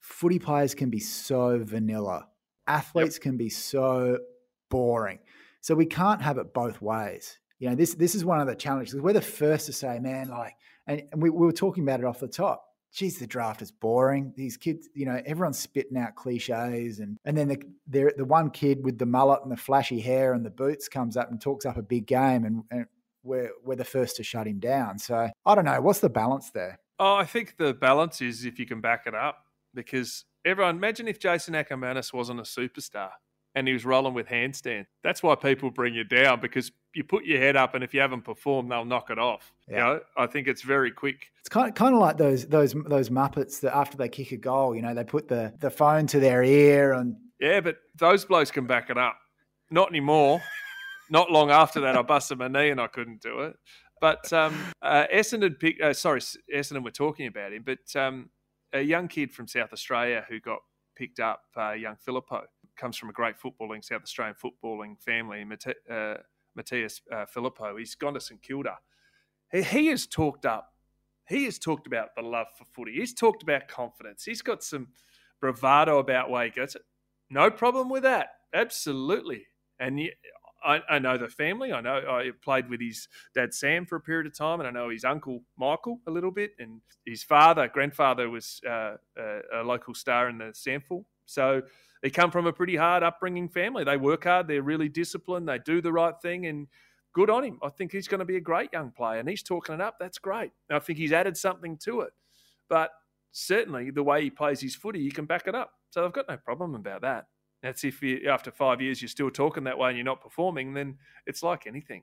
footy 0.00 0.40
players 0.40 0.74
can 0.74 0.90
be 0.90 0.98
so 0.98 1.62
vanilla, 1.62 2.26
athletes 2.66 3.14
yep. 3.16 3.22
can 3.22 3.36
be 3.36 3.48
so 3.48 4.18
boring. 4.72 5.18
So 5.60 5.74
we 5.74 5.84
can't 5.84 6.22
have 6.22 6.38
it 6.38 6.54
both 6.54 6.80
ways. 6.80 7.38
You 7.58 7.68
know, 7.68 7.76
this 7.76 7.94
this 7.94 8.14
is 8.14 8.24
one 8.24 8.40
of 8.40 8.46
the 8.46 8.56
challenges. 8.56 8.96
We're 8.96 9.12
the 9.12 9.20
first 9.20 9.66
to 9.66 9.72
say, 9.72 10.00
man, 10.00 10.28
like, 10.28 10.54
and, 10.86 11.02
and 11.12 11.22
we, 11.22 11.30
we 11.30 11.46
were 11.46 11.52
talking 11.52 11.84
about 11.84 12.00
it 12.00 12.06
off 12.06 12.18
the 12.18 12.26
top. 12.26 12.64
Geez, 12.92 13.18
the 13.18 13.26
draft 13.26 13.62
is 13.62 13.70
boring. 13.70 14.32
These 14.36 14.56
kids, 14.56 14.88
you 14.94 15.06
know, 15.06 15.22
everyone's 15.24 15.58
spitting 15.58 15.96
out 15.96 16.16
cliches, 16.16 16.98
and 16.98 17.18
and 17.24 17.36
then 17.36 17.48
the 17.48 18.12
the 18.16 18.24
one 18.24 18.50
kid 18.50 18.82
with 18.82 18.98
the 18.98 19.06
mullet 19.06 19.42
and 19.42 19.52
the 19.52 19.56
flashy 19.56 20.00
hair 20.00 20.32
and 20.32 20.44
the 20.44 20.50
boots 20.50 20.88
comes 20.88 21.16
up 21.16 21.30
and 21.30 21.40
talks 21.40 21.66
up 21.66 21.76
a 21.76 21.82
big 21.82 22.06
game, 22.06 22.44
and, 22.44 22.64
and 22.70 22.86
we're 23.22 23.50
we're 23.62 23.76
the 23.76 23.84
first 23.84 24.16
to 24.16 24.24
shut 24.24 24.46
him 24.46 24.58
down. 24.58 24.98
So 24.98 25.28
I 25.46 25.54
don't 25.54 25.66
know. 25.66 25.80
What's 25.80 26.00
the 26.00 26.10
balance 26.10 26.50
there? 26.50 26.78
Oh, 26.98 27.14
I 27.14 27.24
think 27.24 27.56
the 27.58 27.74
balance 27.74 28.20
is 28.20 28.44
if 28.44 28.58
you 28.58 28.66
can 28.66 28.80
back 28.80 29.06
it 29.06 29.14
up, 29.14 29.44
because 29.74 30.24
everyone 30.44 30.76
imagine 30.76 31.06
if 31.06 31.20
Jason 31.20 31.54
Akermanis 31.54 32.12
wasn't 32.12 32.40
a 32.40 32.44
superstar 32.44 33.10
and 33.54 33.66
he 33.66 33.72
was 33.72 33.84
rolling 33.84 34.14
with 34.14 34.26
handstand. 34.26 34.86
That's 35.02 35.22
why 35.22 35.34
people 35.34 35.70
bring 35.70 35.94
you 35.94 36.04
down 36.04 36.40
because 36.40 36.72
you 36.94 37.04
put 37.04 37.24
your 37.24 37.38
head 37.38 37.56
up, 37.56 37.74
and 37.74 37.84
if 37.84 37.94
you 37.94 38.00
haven't 38.00 38.22
performed, 38.22 38.70
they'll 38.70 38.84
knock 38.84 39.10
it 39.10 39.18
off. 39.18 39.52
Yeah. 39.68 39.74
You 39.74 39.80
know, 39.80 40.00
I 40.16 40.26
think 40.26 40.48
it's 40.48 40.62
very 40.62 40.90
quick. 40.90 41.30
It's 41.40 41.48
kind 41.48 41.68
of, 41.68 41.74
kind 41.74 41.94
of 41.94 42.00
like 42.00 42.16
those 42.16 42.46
those 42.46 42.74
those 42.86 43.10
Muppets 43.10 43.60
that 43.60 43.76
after 43.76 43.96
they 43.96 44.08
kick 44.08 44.32
a 44.32 44.36
goal, 44.36 44.74
you 44.74 44.82
know, 44.82 44.94
they 44.94 45.04
put 45.04 45.28
the 45.28 45.52
the 45.60 45.70
phone 45.70 46.06
to 46.08 46.20
their 46.20 46.42
ear 46.42 46.92
and 46.92 47.16
yeah, 47.40 47.60
but 47.60 47.78
those 47.96 48.24
blokes 48.24 48.52
can 48.52 48.66
back 48.66 48.88
it 48.88 48.96
up. 48.96 49.18
Not 49.70 49.88
anymore. 49.88 50.40
Not 51.10 51.30
long 51.30 51.50
after 51.50 51.80
that, 51.80 51.96
I 51.96 52.02
busted 52.02 52.38
my 52.38 52.46
knee 52.46 52.70
and 52.70 52.80
I 52.80 52.86
couldn't 52.86 53.20
do 53.20 53.40
it. 53.40 53.56
But 54.00 54.32
um, 54.32 54.54
uh, 54.80 55.06
Essendon, 55.12 55.58
picked, 55.58 55.82
uh, 55.82 55.92
sorry, 55.92 56.20
Essendon, 56.20 56.84
we're 56.84 56.90
talking 56.90 57.26
about 57.26 57.52
him, 57.52 57.64
but 57.64 57.94
um, 58.00 58.30
a 58.72 58.80
young 58.80 59.08
kid 59.08 59.32
from 59.32 59.46
South 59.48 59.72
Australia 59.72 60.24
who 60.28 60.40
got 60.40 60.60
picked 60.96 61.20
up, 61.20 61.42
uh, 61.56 61.72
young 61.72 61.96
Phillipou 62.06 62.42
comes 62.82 62.96
from 62.96 63.10
a 63.10 63.12
great 63.12 63.36
footballing 63.38 63.84
South 63.84 64.02
Australian 64.02 64.34
footballing 64.34 65.00
family. 65.00 65.46
Uh, 65.88 66.14
Mattaes 66.58 67.00
uh, 67.12 67.24
Phillipou, 67.32 67.78
he's 67.78 67.94
gone 67.94 68.14
to 68.14 68.20
St 68.20 68.42
Kilda. 68.42 68.78
He, 69.52 69.62
he 69.62 69.86
has 69.86 70.04
talked 70.04 70.44
up. 70.44 70.72
He 71.28 71.44
has 71.44 71.60
talked 71.60 71.86
about 71.86 72.08
the 72.16 72.22
love 72.22 72.48
for 72.58 72.64
footy. 72.64 72.94
He's 72.94 73.14
talked 73.14 73.44
about 73.44 73.68
confidence. 73.68 74.24
He's 74.24 74.42
got 74.42 74.64
some 74.64 74.88
bravado 75.40 75.98
about 75.98 76.28
where 76.28 76.44
he 76.44 76.60
it. 76.60 76.74
No 77.30 77.52
problem 77.52 77.88
with 77.88 78.02
that. 78.02 78.30
Absolutely. 78.52 79.46
And 79.78 80.00
I, 80.64 80.80
I, 80.90 80.98
know 80.98 81.16
the 81.16 81.28
family. 81.28 81.72
I 81.72 81.80
know 81.80 81.94
I 81.96 82.30
played 82.42 82.68
with 82.68 82.80
his 82.80 83.06
dad 83.32 83.54
Sam 83.54 83.86
for 83.86 83.94
a 83.94 84.00
period 84.00 84.26
of 84.26 84.36
time, 84.36 84.58
and 84.58 84.68
I 84.68 84.72
know 84.72 84.90
his 84.90 85.04
uncle 85.04 85.42
Michael 85.56 86.00
a 86.08 86.10
little 86.10 86.32
bit, 86.32 86.50
and 86.58 86.80
his 87.06 87.22
father, 87.22 87.68
grandfather, 87.68 88.28
was 88.28 88.60
uh, 88.68 88.96
a, 89.16 89.40
a, 89.54 89.62
local 89.62 89.94
star 89.94 90.28
in 90.28 90.38
the 90.38 90.52
SANFL. 90.52 91.04
So 91.26 91.62
they 92.02 92.10
come 92.10 92.30
from 92.30 92.46
a 92.46 92.52
pretty 92.52 92.76
hard 92.76 93.02
upbringing 93.02 93.48
family. 93.48 93.84
They 93.84 93.96
work 93.96 94.24
hard. 94.24 94.48
They're 94.48 94.62
really 94.62 94.88
disciplined. 94.88 95.48
They 95.48 95.58
do 95.58 95.80
the 95.80 95.92
right 95.92 96.14
thing, 96.20 96.46
and 96.46 96.66
good 97.14 97.30
on 97.30 97.44
him. 97.44 97.58
I 97.62 97.68
think 97.68 97.92
he's 97.92 98.08
going 98.08 98.20
to 98.20 98.24
be 98.24 98.36
a 98.36 98.40
great 98.40 98.70
young 98.72 98.90
player, 98.90 99.20
and 99.20 99.28
he's 99.28 99.42
talking 99.42 99.74
it 99.74 99.80
up. 99.80 99.96
That's 100.00 100.18
great. 100.18 100.50
I 100.70 100.78
think 100.78 100.98
he's 100.98 101.12
added 101.12 101.36
something 101.36 101.78
to 101.84 102.00
it, 102.00 102.12
but 102.68 102.90
certainly 103.32 103.90
the 103.90 104.02
way 104.02 104.22
he 104.22 104.30
plays 104.30 104.60
his 104.60 104.74
footy, 104.74 105.00
you 105.00 105.12
can 105.12 105.26
back 105.26 105.46
it 105.46 105.54
up. 105.54 105.72
So 105.90 106.04
I've 106.04 106.12
got 106.12 106.28
no 106.28 106.36
problem 106.36 106.74
about 106.74 107.02
that. 107.02 107.26
That's 107.62 107.84
if 107.84 108.02
you, 108.02 108.28
after 108.28 108.50
five 108.50 108.80
years 108.80 109.00
you're 109.00 109.08
still 109.08 109.30
talking 109.30 109.64
that 109.64 109.78
way 109.78 109.90
and 109.90 109.96
you're 109.96 110.04
not 110.04 110.20
performing, 110.20 110.74
then 110.74 110.98
it's 111.26 111.42
like 111.42 111.66
anything. 111.66 112.02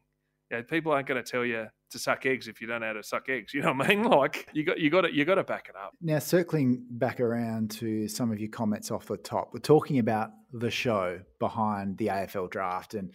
Yeah, 0.52 0.62
people 0.62 0.92
aren't 0.92 1.08
going 1.08 1.24
to 1.24 1.32
tell 1.32 1.46
you 1.46 1.68
to 1.92 2.00
suck 2.00 2.26
eggs 2.26 2.48
if 2.48 2.60
you 2.60 2.68
don't 2.68 2.82
know 2.82 2.88
how 2.88 2.94
to 2.94 3.04
suck 3.04 3.30
eggs. 3.30 3.54
You 3.54 3.62
know 3.62 3.74
what 3.74 3.90
I 3.90 3.96
mean? 3.96 4.04
Like 4.10 4.50
you 4.54 4.64
got 4.64 4.80
you 4.80 4.90
got 4.90 5.02
to 5.02 5.14
you 5.14 5.26
got 5.26 5.36
to 5.36 5.44
back 5.44 5.68
it 5.70 5.76
up. 5.76 5.94
Now, 6.02 6.20
circling 6.20 6.86
back 6.90 7.20
around 7.20 7.72
to 7.72 8.08
some 8.08 8.32
of 8.32 8.40
your 8.40 8.50
comments 8.50 8.92
off 8.92 9.06
the 9.06 9.18
top, 9.18 9.52
we're 9.54 9.60
talking 9.60 10.00
about 10.00 10.32
the 10.52 10.72
show 10.72 11.20
behind 11.40 11.98
the 11.98 12.08
AFL 12.08 12.50
draft, 12.50 12.96
and 12.96 13.14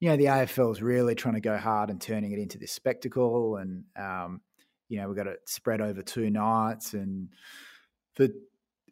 you 0.00 0.08
know 0.08 0.16
the 0.16 0.26
AFL 0.26 0.72
is 0.72 0.82
really 0.82 1.14
trying 1.14 1.34
to 1.34 1.40
go 1.40 1.56
hard 1.56 1.90
and 1.90 2.00
turning 2.00 2.32
it 2.32 2.38
into 2.38 2.58
this 2.58 2.72
spectacle, 2.72 3.56
and 3.56 3.84
um, 3.98 4.40
you 4.88 5.00
know 5.00 5.08
we've 5.08 5.16
got 5.16 5.26
it 5.26 5.40
spread 5.46 5.80
over 5.80 6.02
two 6.02 6.30
nights, 6.30 6.94
and 6.94 7.28
the 8.16 8.32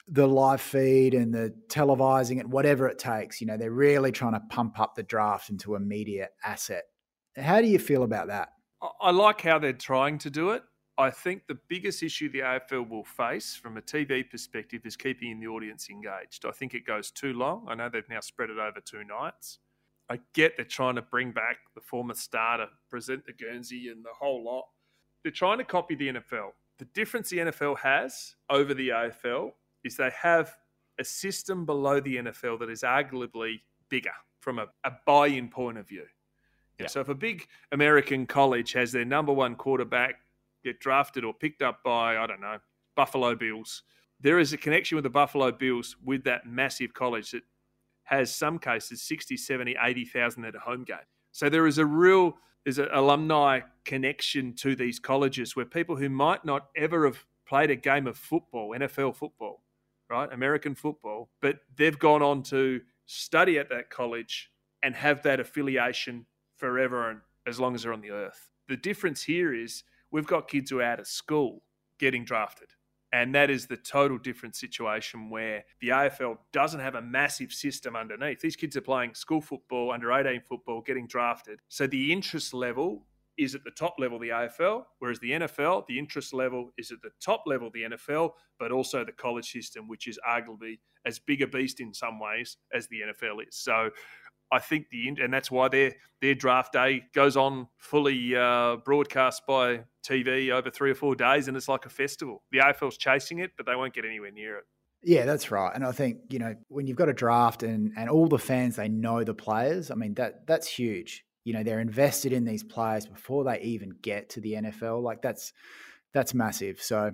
the 0.09 0.27
live 0.27 0.61
feed 0.61 1.15
and 1.15 1.33
the 1.33 1.55
televising 1.69 2.39
it, 2.39 2.47
whatever 2.47 2.89
it 2.89 2.99
takes. 2.99 3.41
You 3.41 3.47
know, 3.47 3.57
they're 3.57 3.71
really 3.71 4.13
trying 4.13 4.35
to 4.35 4.43
pump 4.51 4.79
up 4.79 4.95
the 4.95 5.03
draft 5.03 5.49
into 5.51 5.77
a 5.77 5.81
media 5.81 6.29
asset. 6.45 6.85
How 7.37 7.61
do 7.61 7.67
you 7.67 7.79
feel 7.79 8.03
about 8.03 8.29
that? 8.29 8.51
I 9.01 9.11
like 9.11 9.41
how 9.41 9.59
they're 9.59 9.73
trying 9.73 10.19
to 10.19 10.31
do 10.31 10.51
it. 10.51 10.63
I 10.97 11.11
think 11.11 11.47
the 11.49 11.59
biggest 11.69 12.03
issue 12.03 12.31
the 12.31 12.41
AFL 12.41 12.89
will 12.89 13.05
face 13.05 13.57
from 13.57 13.77
a 13.77 13.83
TV 13.83 14.29
perspective 14.29 14.83
is 14.85 14.97
keeping 14.97 15.41
the 15.41 15.49
audience 15.49 15.89
engaged. 15.91 16.45
I 16.47 16.53
think 16.53 16.75
it 16.75 16.87
goes 16.87 17.11
too 17.11 17.33
long. 17.33 17.67
I 17.69 17.75
know 17.75 17.89
they've 17.89 18.09
now 18.09 18.21
spread 18.21 18.51
it 18.51 18.59
over 18.59 18.81
two 18.81 19.03
nights. 19.03 19.59
I 20.09 20.21
get 20.35 20.57
they're 20.57 20.67
trying 20.67 20.95
to 20.97 21.03
bring 21.03 21.33
back 21.33 21.57
the 21.75 21.81
former 21.81 22.15
star 22.15 22.59
to 22.59 22.69
present 22.91 23.27
the 23.27 23.33
Guernsey 23.33 23.89
and 23.89 24.05
the 24.05 24.13
whole 24.17 24.45
lot. 24.45 24.67
They're 25.23 25.33
trying 25.33 25.59
to 25.59 25.65
copy 25.65 25.97
the 25.97 26.09
NFL. 26.13 26.51
The 26.79 26.85
difference 26.87 27.31
the 27.31 27.39
NFL 27.39 27.79
has 27.79 28.37
over 28.51 28.75
the 28.75 28.91
AFL 28.91 29.53
is 29.83 29.97
they 29.97 30.11
have 30.21 30.55
a 31.01 31.05
system 31.05 31.65
below 31.65 32.01
the 32.01 32.17
NFL 32.17 32.61
that 32.61 32.71
is 32.71 32.83
arguably 32.83 33.61
bigger 33.89 34.13
from 34.41 34.59
a, 34.59 34.67
a 34.85 34.93
buy 35.07 35.29
in 35.29 35.49
point 35.49 35.79
of 35.79 35.89
view. 35.89 36.05
Yeah. 36.79 36.87
So 36.89 37.01
if 37.01 37.09
a 37.09 37.15
big 37.15 37.47
American 37.73 38.27
college 38.27 38.73
has 38.73 38.93
their 38.93 39.05
number 39.05 39.33
one 39.33 39.55
quarterback 39.55 40.17
get 40.65 40.81
drafted 40.81 41.25
or 41.25 41.33
picked 41.33 41.63
up 41.63 41.83
by, 41.85 42.17
I 42.17 42.27
don't 42.27 42.41
know, 42.41 42.59
Buffalo 42.97 43.35
Bills, 43.35 43.83
there 44.21 44.39
is 44.39 44.53
a 44.53 44.57
connection 44.57 44.97
with 44.97 45.05
the 45.05 45.11
Buffalo 45.11 45.53
Bills 45.53 45.97
with 46.05 46.25
that 46.25 46.47
massive 46.47 46.95
college 46.95 47.31
that 47.33 47.43
has 48.05 48.35
some 48.35 48.59
cases 48.59 49.03
60, 49.03 49.37
70, 49.37 49.77
80,000 49.81 50.45
at 50.45 50.55
a 50.55 50.59
home 50.59 50.85
game. 50.85 50.97
So 51.33 51.49
there 51.49 51.67
is 51.67 51.79
a 51.79 51.87
real 51.87 52.37
there's 52.65 52.79
an 52.79 52.89
alumni 52.93 53.61
connection 53.85 54.55
to 54.55 54.75
these 54.75 54.99
colleges 54.99 55.55
where 55.55 55.67
people 55.67 55.97
who 55.97 56.09
might 56.09 56.45
not 56.45 56.69
ever 56.77 57.05
have 57.05 57.25
played 57.47 57.71
a 57.71 57.77
game 57.77 58.07
of 58.07 58.17
football, 58.17 58.71
NFL 58.71 59.17
football, 59.17 59.63
right, 60.09 60.33
American 60.33 60.75
football, 60.75 61.29
but 61.43 61.59
they've 61.77 61.99
gone 61.99 62.23
on 62.23 62.43
to 62.45 62.81
study 63.05 63.59
at 63.59 63.69
that 63.69 63.91
college 63.91 64.51
and 64.83 64.95
have 64.95 65.23
that 65.25 65.41
affiliation 65.41 66.25
forever 66.65 67.11
and 67.11 67.21
as 67.47 67.61
long 67.61 67.75
as 67.75 67.83
they're 67.83 67.93
on 67.93 68.01
the 68.01 68.11
earth. 68.11 68.49
The 68.69 68.77
difference 68.79 69.23
here 69.23 69.53
is 69.53 69.85
we've 70.11 70.27
got 70.27 70.49
kids 70.49 70.71
who 70.71 70.81
are 70.81 70.85
out 70.85 70.99
of 70.99 71.07
school 71.07 71.63
getting 71.99 72.25
drafted. 72.25 72.69
And 73.13 73.35
that 73.35 73.51
is 73.51 73.67
the 73.67 73.77
total 73.77 74.17
different 74.17 74.57
situation 74.57 75.29
where 75.29 75.65
the 75.83 75.91
AFL 75.91 76.39
doesn't 76.55 76.81
have 76.81 76.95
a 76.95 77.03
massive 77.03 77.53
system 77.53 77.95
underneath. 77.95 78.41
These 78.41 78.57
kids 78.57 78.79
are 78.79 78.81
playing 78.81 79.13
school 79.13 79.43
football, 79.43 79.93
under 79.93 80.11
18 80.11 80.41
football, 80.41 80.81
getting 80.81 81.07
drafted. 81.07 81.61
So 81.69 81.87
the 81.87 82.11
interest 82.11 82.55
level 82.55 83.07
is 83.37 83.55
at 83.55 83.63
the 83.63 83.71
top 83.71 83.97
level 83.99 84.19
the 84.19 84.31
AFL, 84.31 84.85
whereas 85.01 85.19
the 85.19 85.33
NFL, 85.33 85.87
the 85.87 85.99
interest 85.99 86.33
level 86.33 86.71
is 86.79 86.91
at 86.93 87.03
the 87.03 87.11
top 87.21 87.43
level 87.47 87.71
the 87.75 87.83
NFL, 87.83 88.31
but 88.59 88.73
also 88.73 89.05
the 89.05 89.13
college 89.13 89.51
system, 89.51 89.87
which 89.87 90.07
is 90.07 90.19
arguably 90.27 90.79
as 91.05 91.19
big 91.19 91.43
a 91.43 91.47
beast 91.47 91.81
in 91.81 91.93
some 91.93 92.19
ways 92.19 92.57
as 92.73 92.87
the 92.89 93.01
NFL 93.01 93.47
is. 93.47 93.55
So 93.55 93.91
I 94.55 94.61
think 94.61 94.89
the 94.91 95.09
and 95.09 95.33
that's 95.33 95.51
why 95.51 95.69
their 95.69 95.93
their 96.21 96.35
draft 96.35 96.73
day 96.73 97.03
goes 97.13 97.37
on 97.37 97.67
fully 97.77 98.37
uh, 98.37 98.77
broadcast 98.77 99.43
by 99.47 99.81
TV 100.07 100.51
over 100.51 100.71
three 100.71 100.93
or 100.93 100.95
four 100.95 101.17
days, 101.17 101.49
and 101.49 101.57
it's 101.57 101.69
like 101.69 101.87
a 101.87 101.91
festival. 101.91 102.43
The 102.53 102.59
AFL's 102.59 102.97
chasing 102.97 103.41
it, 103.41 103.51
but 103.57 103.67
they 103.67 103.75
won't 103.75 103.95
get 103.95 104.05
anywhere 104.05 104.31
near 104.31 104.59
it. 104.59 104.65
Yeah, 105.03 105.25
that's 105.25 105.51
right. 105.51 105.73
And 105.75 105.85
I 105.85 105.93
think 105.93 106.19
you 106.31 106.39
know 106.39 106.55
when 106.69 106.87
you've 106.87 106.97
got 106.97 107.09
a 107.09 107.13
draft 107.13 107.63
and 107.63 107.93
and 107.97 108.09
all 108.09 108.29
the 108.29 108.39
fans 108.39 108.77
they 108.77 108.89
know 108.89 109.25
the 109.25 109.35
players. 109.35 109.91
I 109.91 109.97
mean 109.97 110.15
that 110.15 110.47
that's 110.47 110.69
huge. 110.69 111.25
You 111.45 111.53
know 111.53 111.63
they're 111.63 111.81
invested 111.81 112.33
in 112.33 112.45
these 112.45 112.63
players 112.63 113.07
before 113.07 113.45
they 113.45 113.61
even 113.61 113.91
get 114.01 114.31
to 114.31 114.41
the 114.41 114.55
NFL. 114.55 115.03
Like 115.03 115.21
that's 115.21 115.53
that's 116.13 116.33
massive. 116.33 116.81
So 116.81 117.13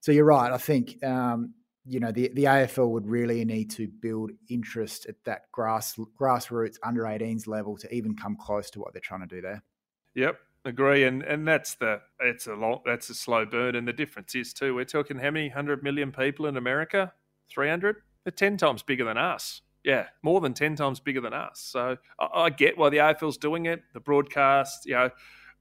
so 0.00 0.10
you're 0.10 0.24
right. 0.24 0.50
I 0.50 0.58
think 0.58 1.04
um, 1.04 1.54
you 1.88 2.00
know 2.00 2.12
the, 2.12 2.30
the 2.34 2.44
AFL 2.44 2.90
would 2.90 3.06
really 3.06 3.44
need 3.44 3.70
to 3.70 3.88
build 3.88 4.30
interest 4.48 5.06
at 5.06 5.16
that 5.24 5.50
grass 5.52 5.98
grassroots 6.20 6.76
under 6.82 7.02
18s 7.02 7.46
level 7.46 7.76
to 7.78 7.92
even 7.94 8.14
come 8.14 8.36
close 8.36 8.70
to 8.70 8.80
what 8.80 8.92
they're 8.92 9.00
trying 9.00 9.20
to 9.20 9.26
do 9.26 9.40
there. 9.40 9.62
Yep, 10.14 10.38
agree, 10.64 11.04
and 11.04 11.22
and 11.22 11.48
that's 11.48 11.74
the 11.76 12.00
it's 12.20 12.46
a 12.46 12.54
long 12.54 12.80
that's 12.84 13.08
a 13.10 13.14
slow 13.14 13.46
burn, 13.46 13.74
and 13.74 13.88
the 13.88 13.92
difference 13.92 14.34
is 14.34 14.52
too. 14.52 14.74
We're 14.74 14.84
talking 14.84 15.18
how 15.18 15.30
many 15.30 15.48
hundred 15.48 15.82
million 15.82 16.12
people 16.12 16.46
in 16.46 16.56
America? 16.56 17.12
Three 17.50 17.68
hundred. 17.68 17.96
They're 18.24 18.32
ten 18.32 18.56
times 18.56 18.82
bigger 18.82 19.04
than 19.04 19.16
us. 19.16 19.62
Yeah, 19.84 20.06
more 20.22 20.40
than 20.40 20.54
ten 20.54 20.76
times 20.76 21.00
bigger 21.00 21.20
than 21.20 21.32
us. 21.32 21.60
So 21.60 21.96
I, 22.18 22.26
I 22.34 22.50
get 22.50 22.76
why 22.76 22.90
the 22.90 22.98
AFL's 22.98 23.38
doing 23.38 23.66
it. 23.66 23.82
The 23.94 24.00
broadcast, 24.00 24.86
you 24.86 24.94
know, 24.94 25.10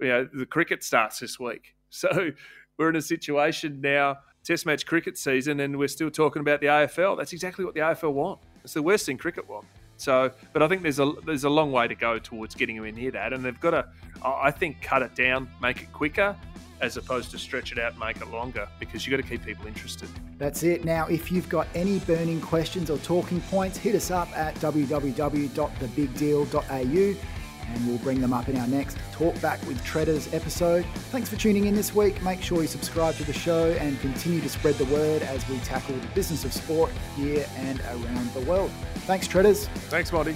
you 0.02 0.08
know, 0.08 0.30
the 0.34 0.46
cricket 0.46 0.84
starts 0.84 1.20
this 1.20 1.40
week, 1.40 1.76
so 1.90 2.32
we're 2.78 2.90
in 2.90 2.96
a 2.96 3.02
situation 3.02 3.82
now 3.82 4.18
Test 4.48 4.66
match 4.66 4.86
cricket 4.86 5.18
season, 5.18 5.60
and 5.60 5.78
we're 5.78 5.90
still 5.90 6.10
talking 6.10 6.40
about 6.40 6.62
the 6.62 6.68
AFL. 6.68 7.18
That's 7.18 7.34
exactly 7.34 7.66
what 7.66 7.74
the 7.74 7.82
AFL 7.82 8.14
want. 8.14 8.40
It's 8.64 8.76
the 8.76 8.82
worst 8.82 9.06
thing 9.06 9.18
cricket 9.18 9.50
want. 9.50 9.66
So, 9.98 10.32
but 10.54 10.64
I 10.64 10.70
think 10.70 10.84
there's 10.84 11.00
a 11.00 11.12
there's 11.26 11.44
a 11.44 11.50
long 11.50 11.74
way 11.74 11.90
to 11.90 11.96
go 11.96 12.18
towards 12.18 12.56
getting 12.56 12.78
them 12.78 12.86
in 12.86 12.96
near 12.96 13.12
that, 13.12 13.34
and 13.34 13.44
they've 13.44 13.60
got 13.60 13.72
to, 13.72 13.86
I 14.24 14.52
think, 14.52 14.82
cut 14.82 15.02
it 15.02 15.16
down, 15.16 15.50
make 15.62 15.82
it 15.82 15.92
quicker, 15.92 16.34
as 16.80 16.96
opposed 16.96 17.30
to 17.32 17.38
stretch 17.38 17.74
it 17.74 17.80
out 17.80 17.92
and 17.92 18.00
make 18.00 18.22
it 18.22 18.32
longer, 18.32 18.70
because 18.80 19.06
you've 19.06 19.20
got 19.20 19.22
to 19.22 19.30
keep 19.30 19.44
people 19.44 19.68
interested. 19.68 20.08
That's 20.38 20.64
it. 20.64 20.86
Now, 20.86 21.08
if 21.08 21.30
you've 21.30 21.50
got 21.50 21.68
any 21.76 22.00
burning 22.00 22.40
questions 22.40 22.90
or 22.90 23.00
talking 23.00 23.42
points, 23.42 23.78
hit 23.78 23.96
us 23.96 24.12
up 24.12 24.30
at 24.38 24.56
www.thebigdeal.au 24.56 27.37
and 27.74 27.88
we'll 27.88 27.98
bring 28.00 28.22
them 28.22 28.34
up 28.34 28.50
in 28.50 28.58
our 28.58 28.68
next 28.68 28.98
Talk 29.12 29.40
Back 29.42 29.66
with 29.68 29.82
Tredders 29.84 30.34
episode. 30.34 30.86
Thanks 31.12 31.30
for 31.30 31.36
tuning 31.36 31.66
in 31.66 31.76
this 31.76 31.96
week. 31.96 32.22
Make 32.24 32.42
sure 32.42 32.62
you 32.62 32.68
subscribe 32.68 33.16
to 33.16 33.24
the 33.24 33.34
show 33.34 33.72
and 33.80 34.00
continue 34.00 34.42
to 34.42 34.50
spread 34.50 34.76
the 34.76 34.86
word 34.86 35.22
as 35.24 35.48
we 35.50 35.58
tackle 35.60 35.96
the 35.96 36.08
business 36.08 36.46
of 36.46 36.54
sport 36.54 36.92
here 37.16 37.46
and 37.58 37.80
around 37.82 38.34
the 38.34 38.42
world. 38.42 38.72
Thanks, 39.06 39.28
Tredders. 39.28 39.68
Thanks, 39.90 40.12
Monty. 40.12 40.36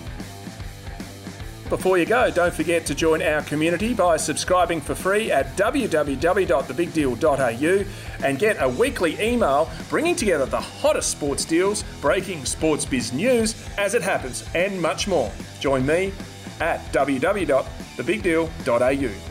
Before 1.72 1.98
you 1.98 2.06
go, 2.06 2.30
don't 2.30 2.54
forget 2.54 2.86
to 2.88 2.94
join 2.94 3.22
our 3.22 3.42
community 3.44 3.94
by 3.94 4.18
subscribing 4.18 4.82
for 4.82 4.94
free 4.94 5.32
at 5.32 5.56
www.thebigdeal.au 5.56 8.26
and 8.26 8.38
get 8.38 8.62
a 8.62 8.68
weekly 8.68 9.18
email 9.22 9.72
bringing 9.90 10.18
together 10.18 10.46
the 10.46 10.60
hottest 10.60 11.12
sports 11.12 11.46
deals, 11.46 11.86
breaking 12.02 12.44
sports 12.44 12.84
biz 12.84 13.14
news 13.14 13.56
as 13.78 13.94
it 13.94 14.02
happens, 14.02 14.44
and 14.54 14.82
much 14.82 15.08
more. 15.08 15.32
Join 15.62 15.86
me 15.86 16.12
at 16.62 16.80
www.thebigdeal.au. 16.94 19.31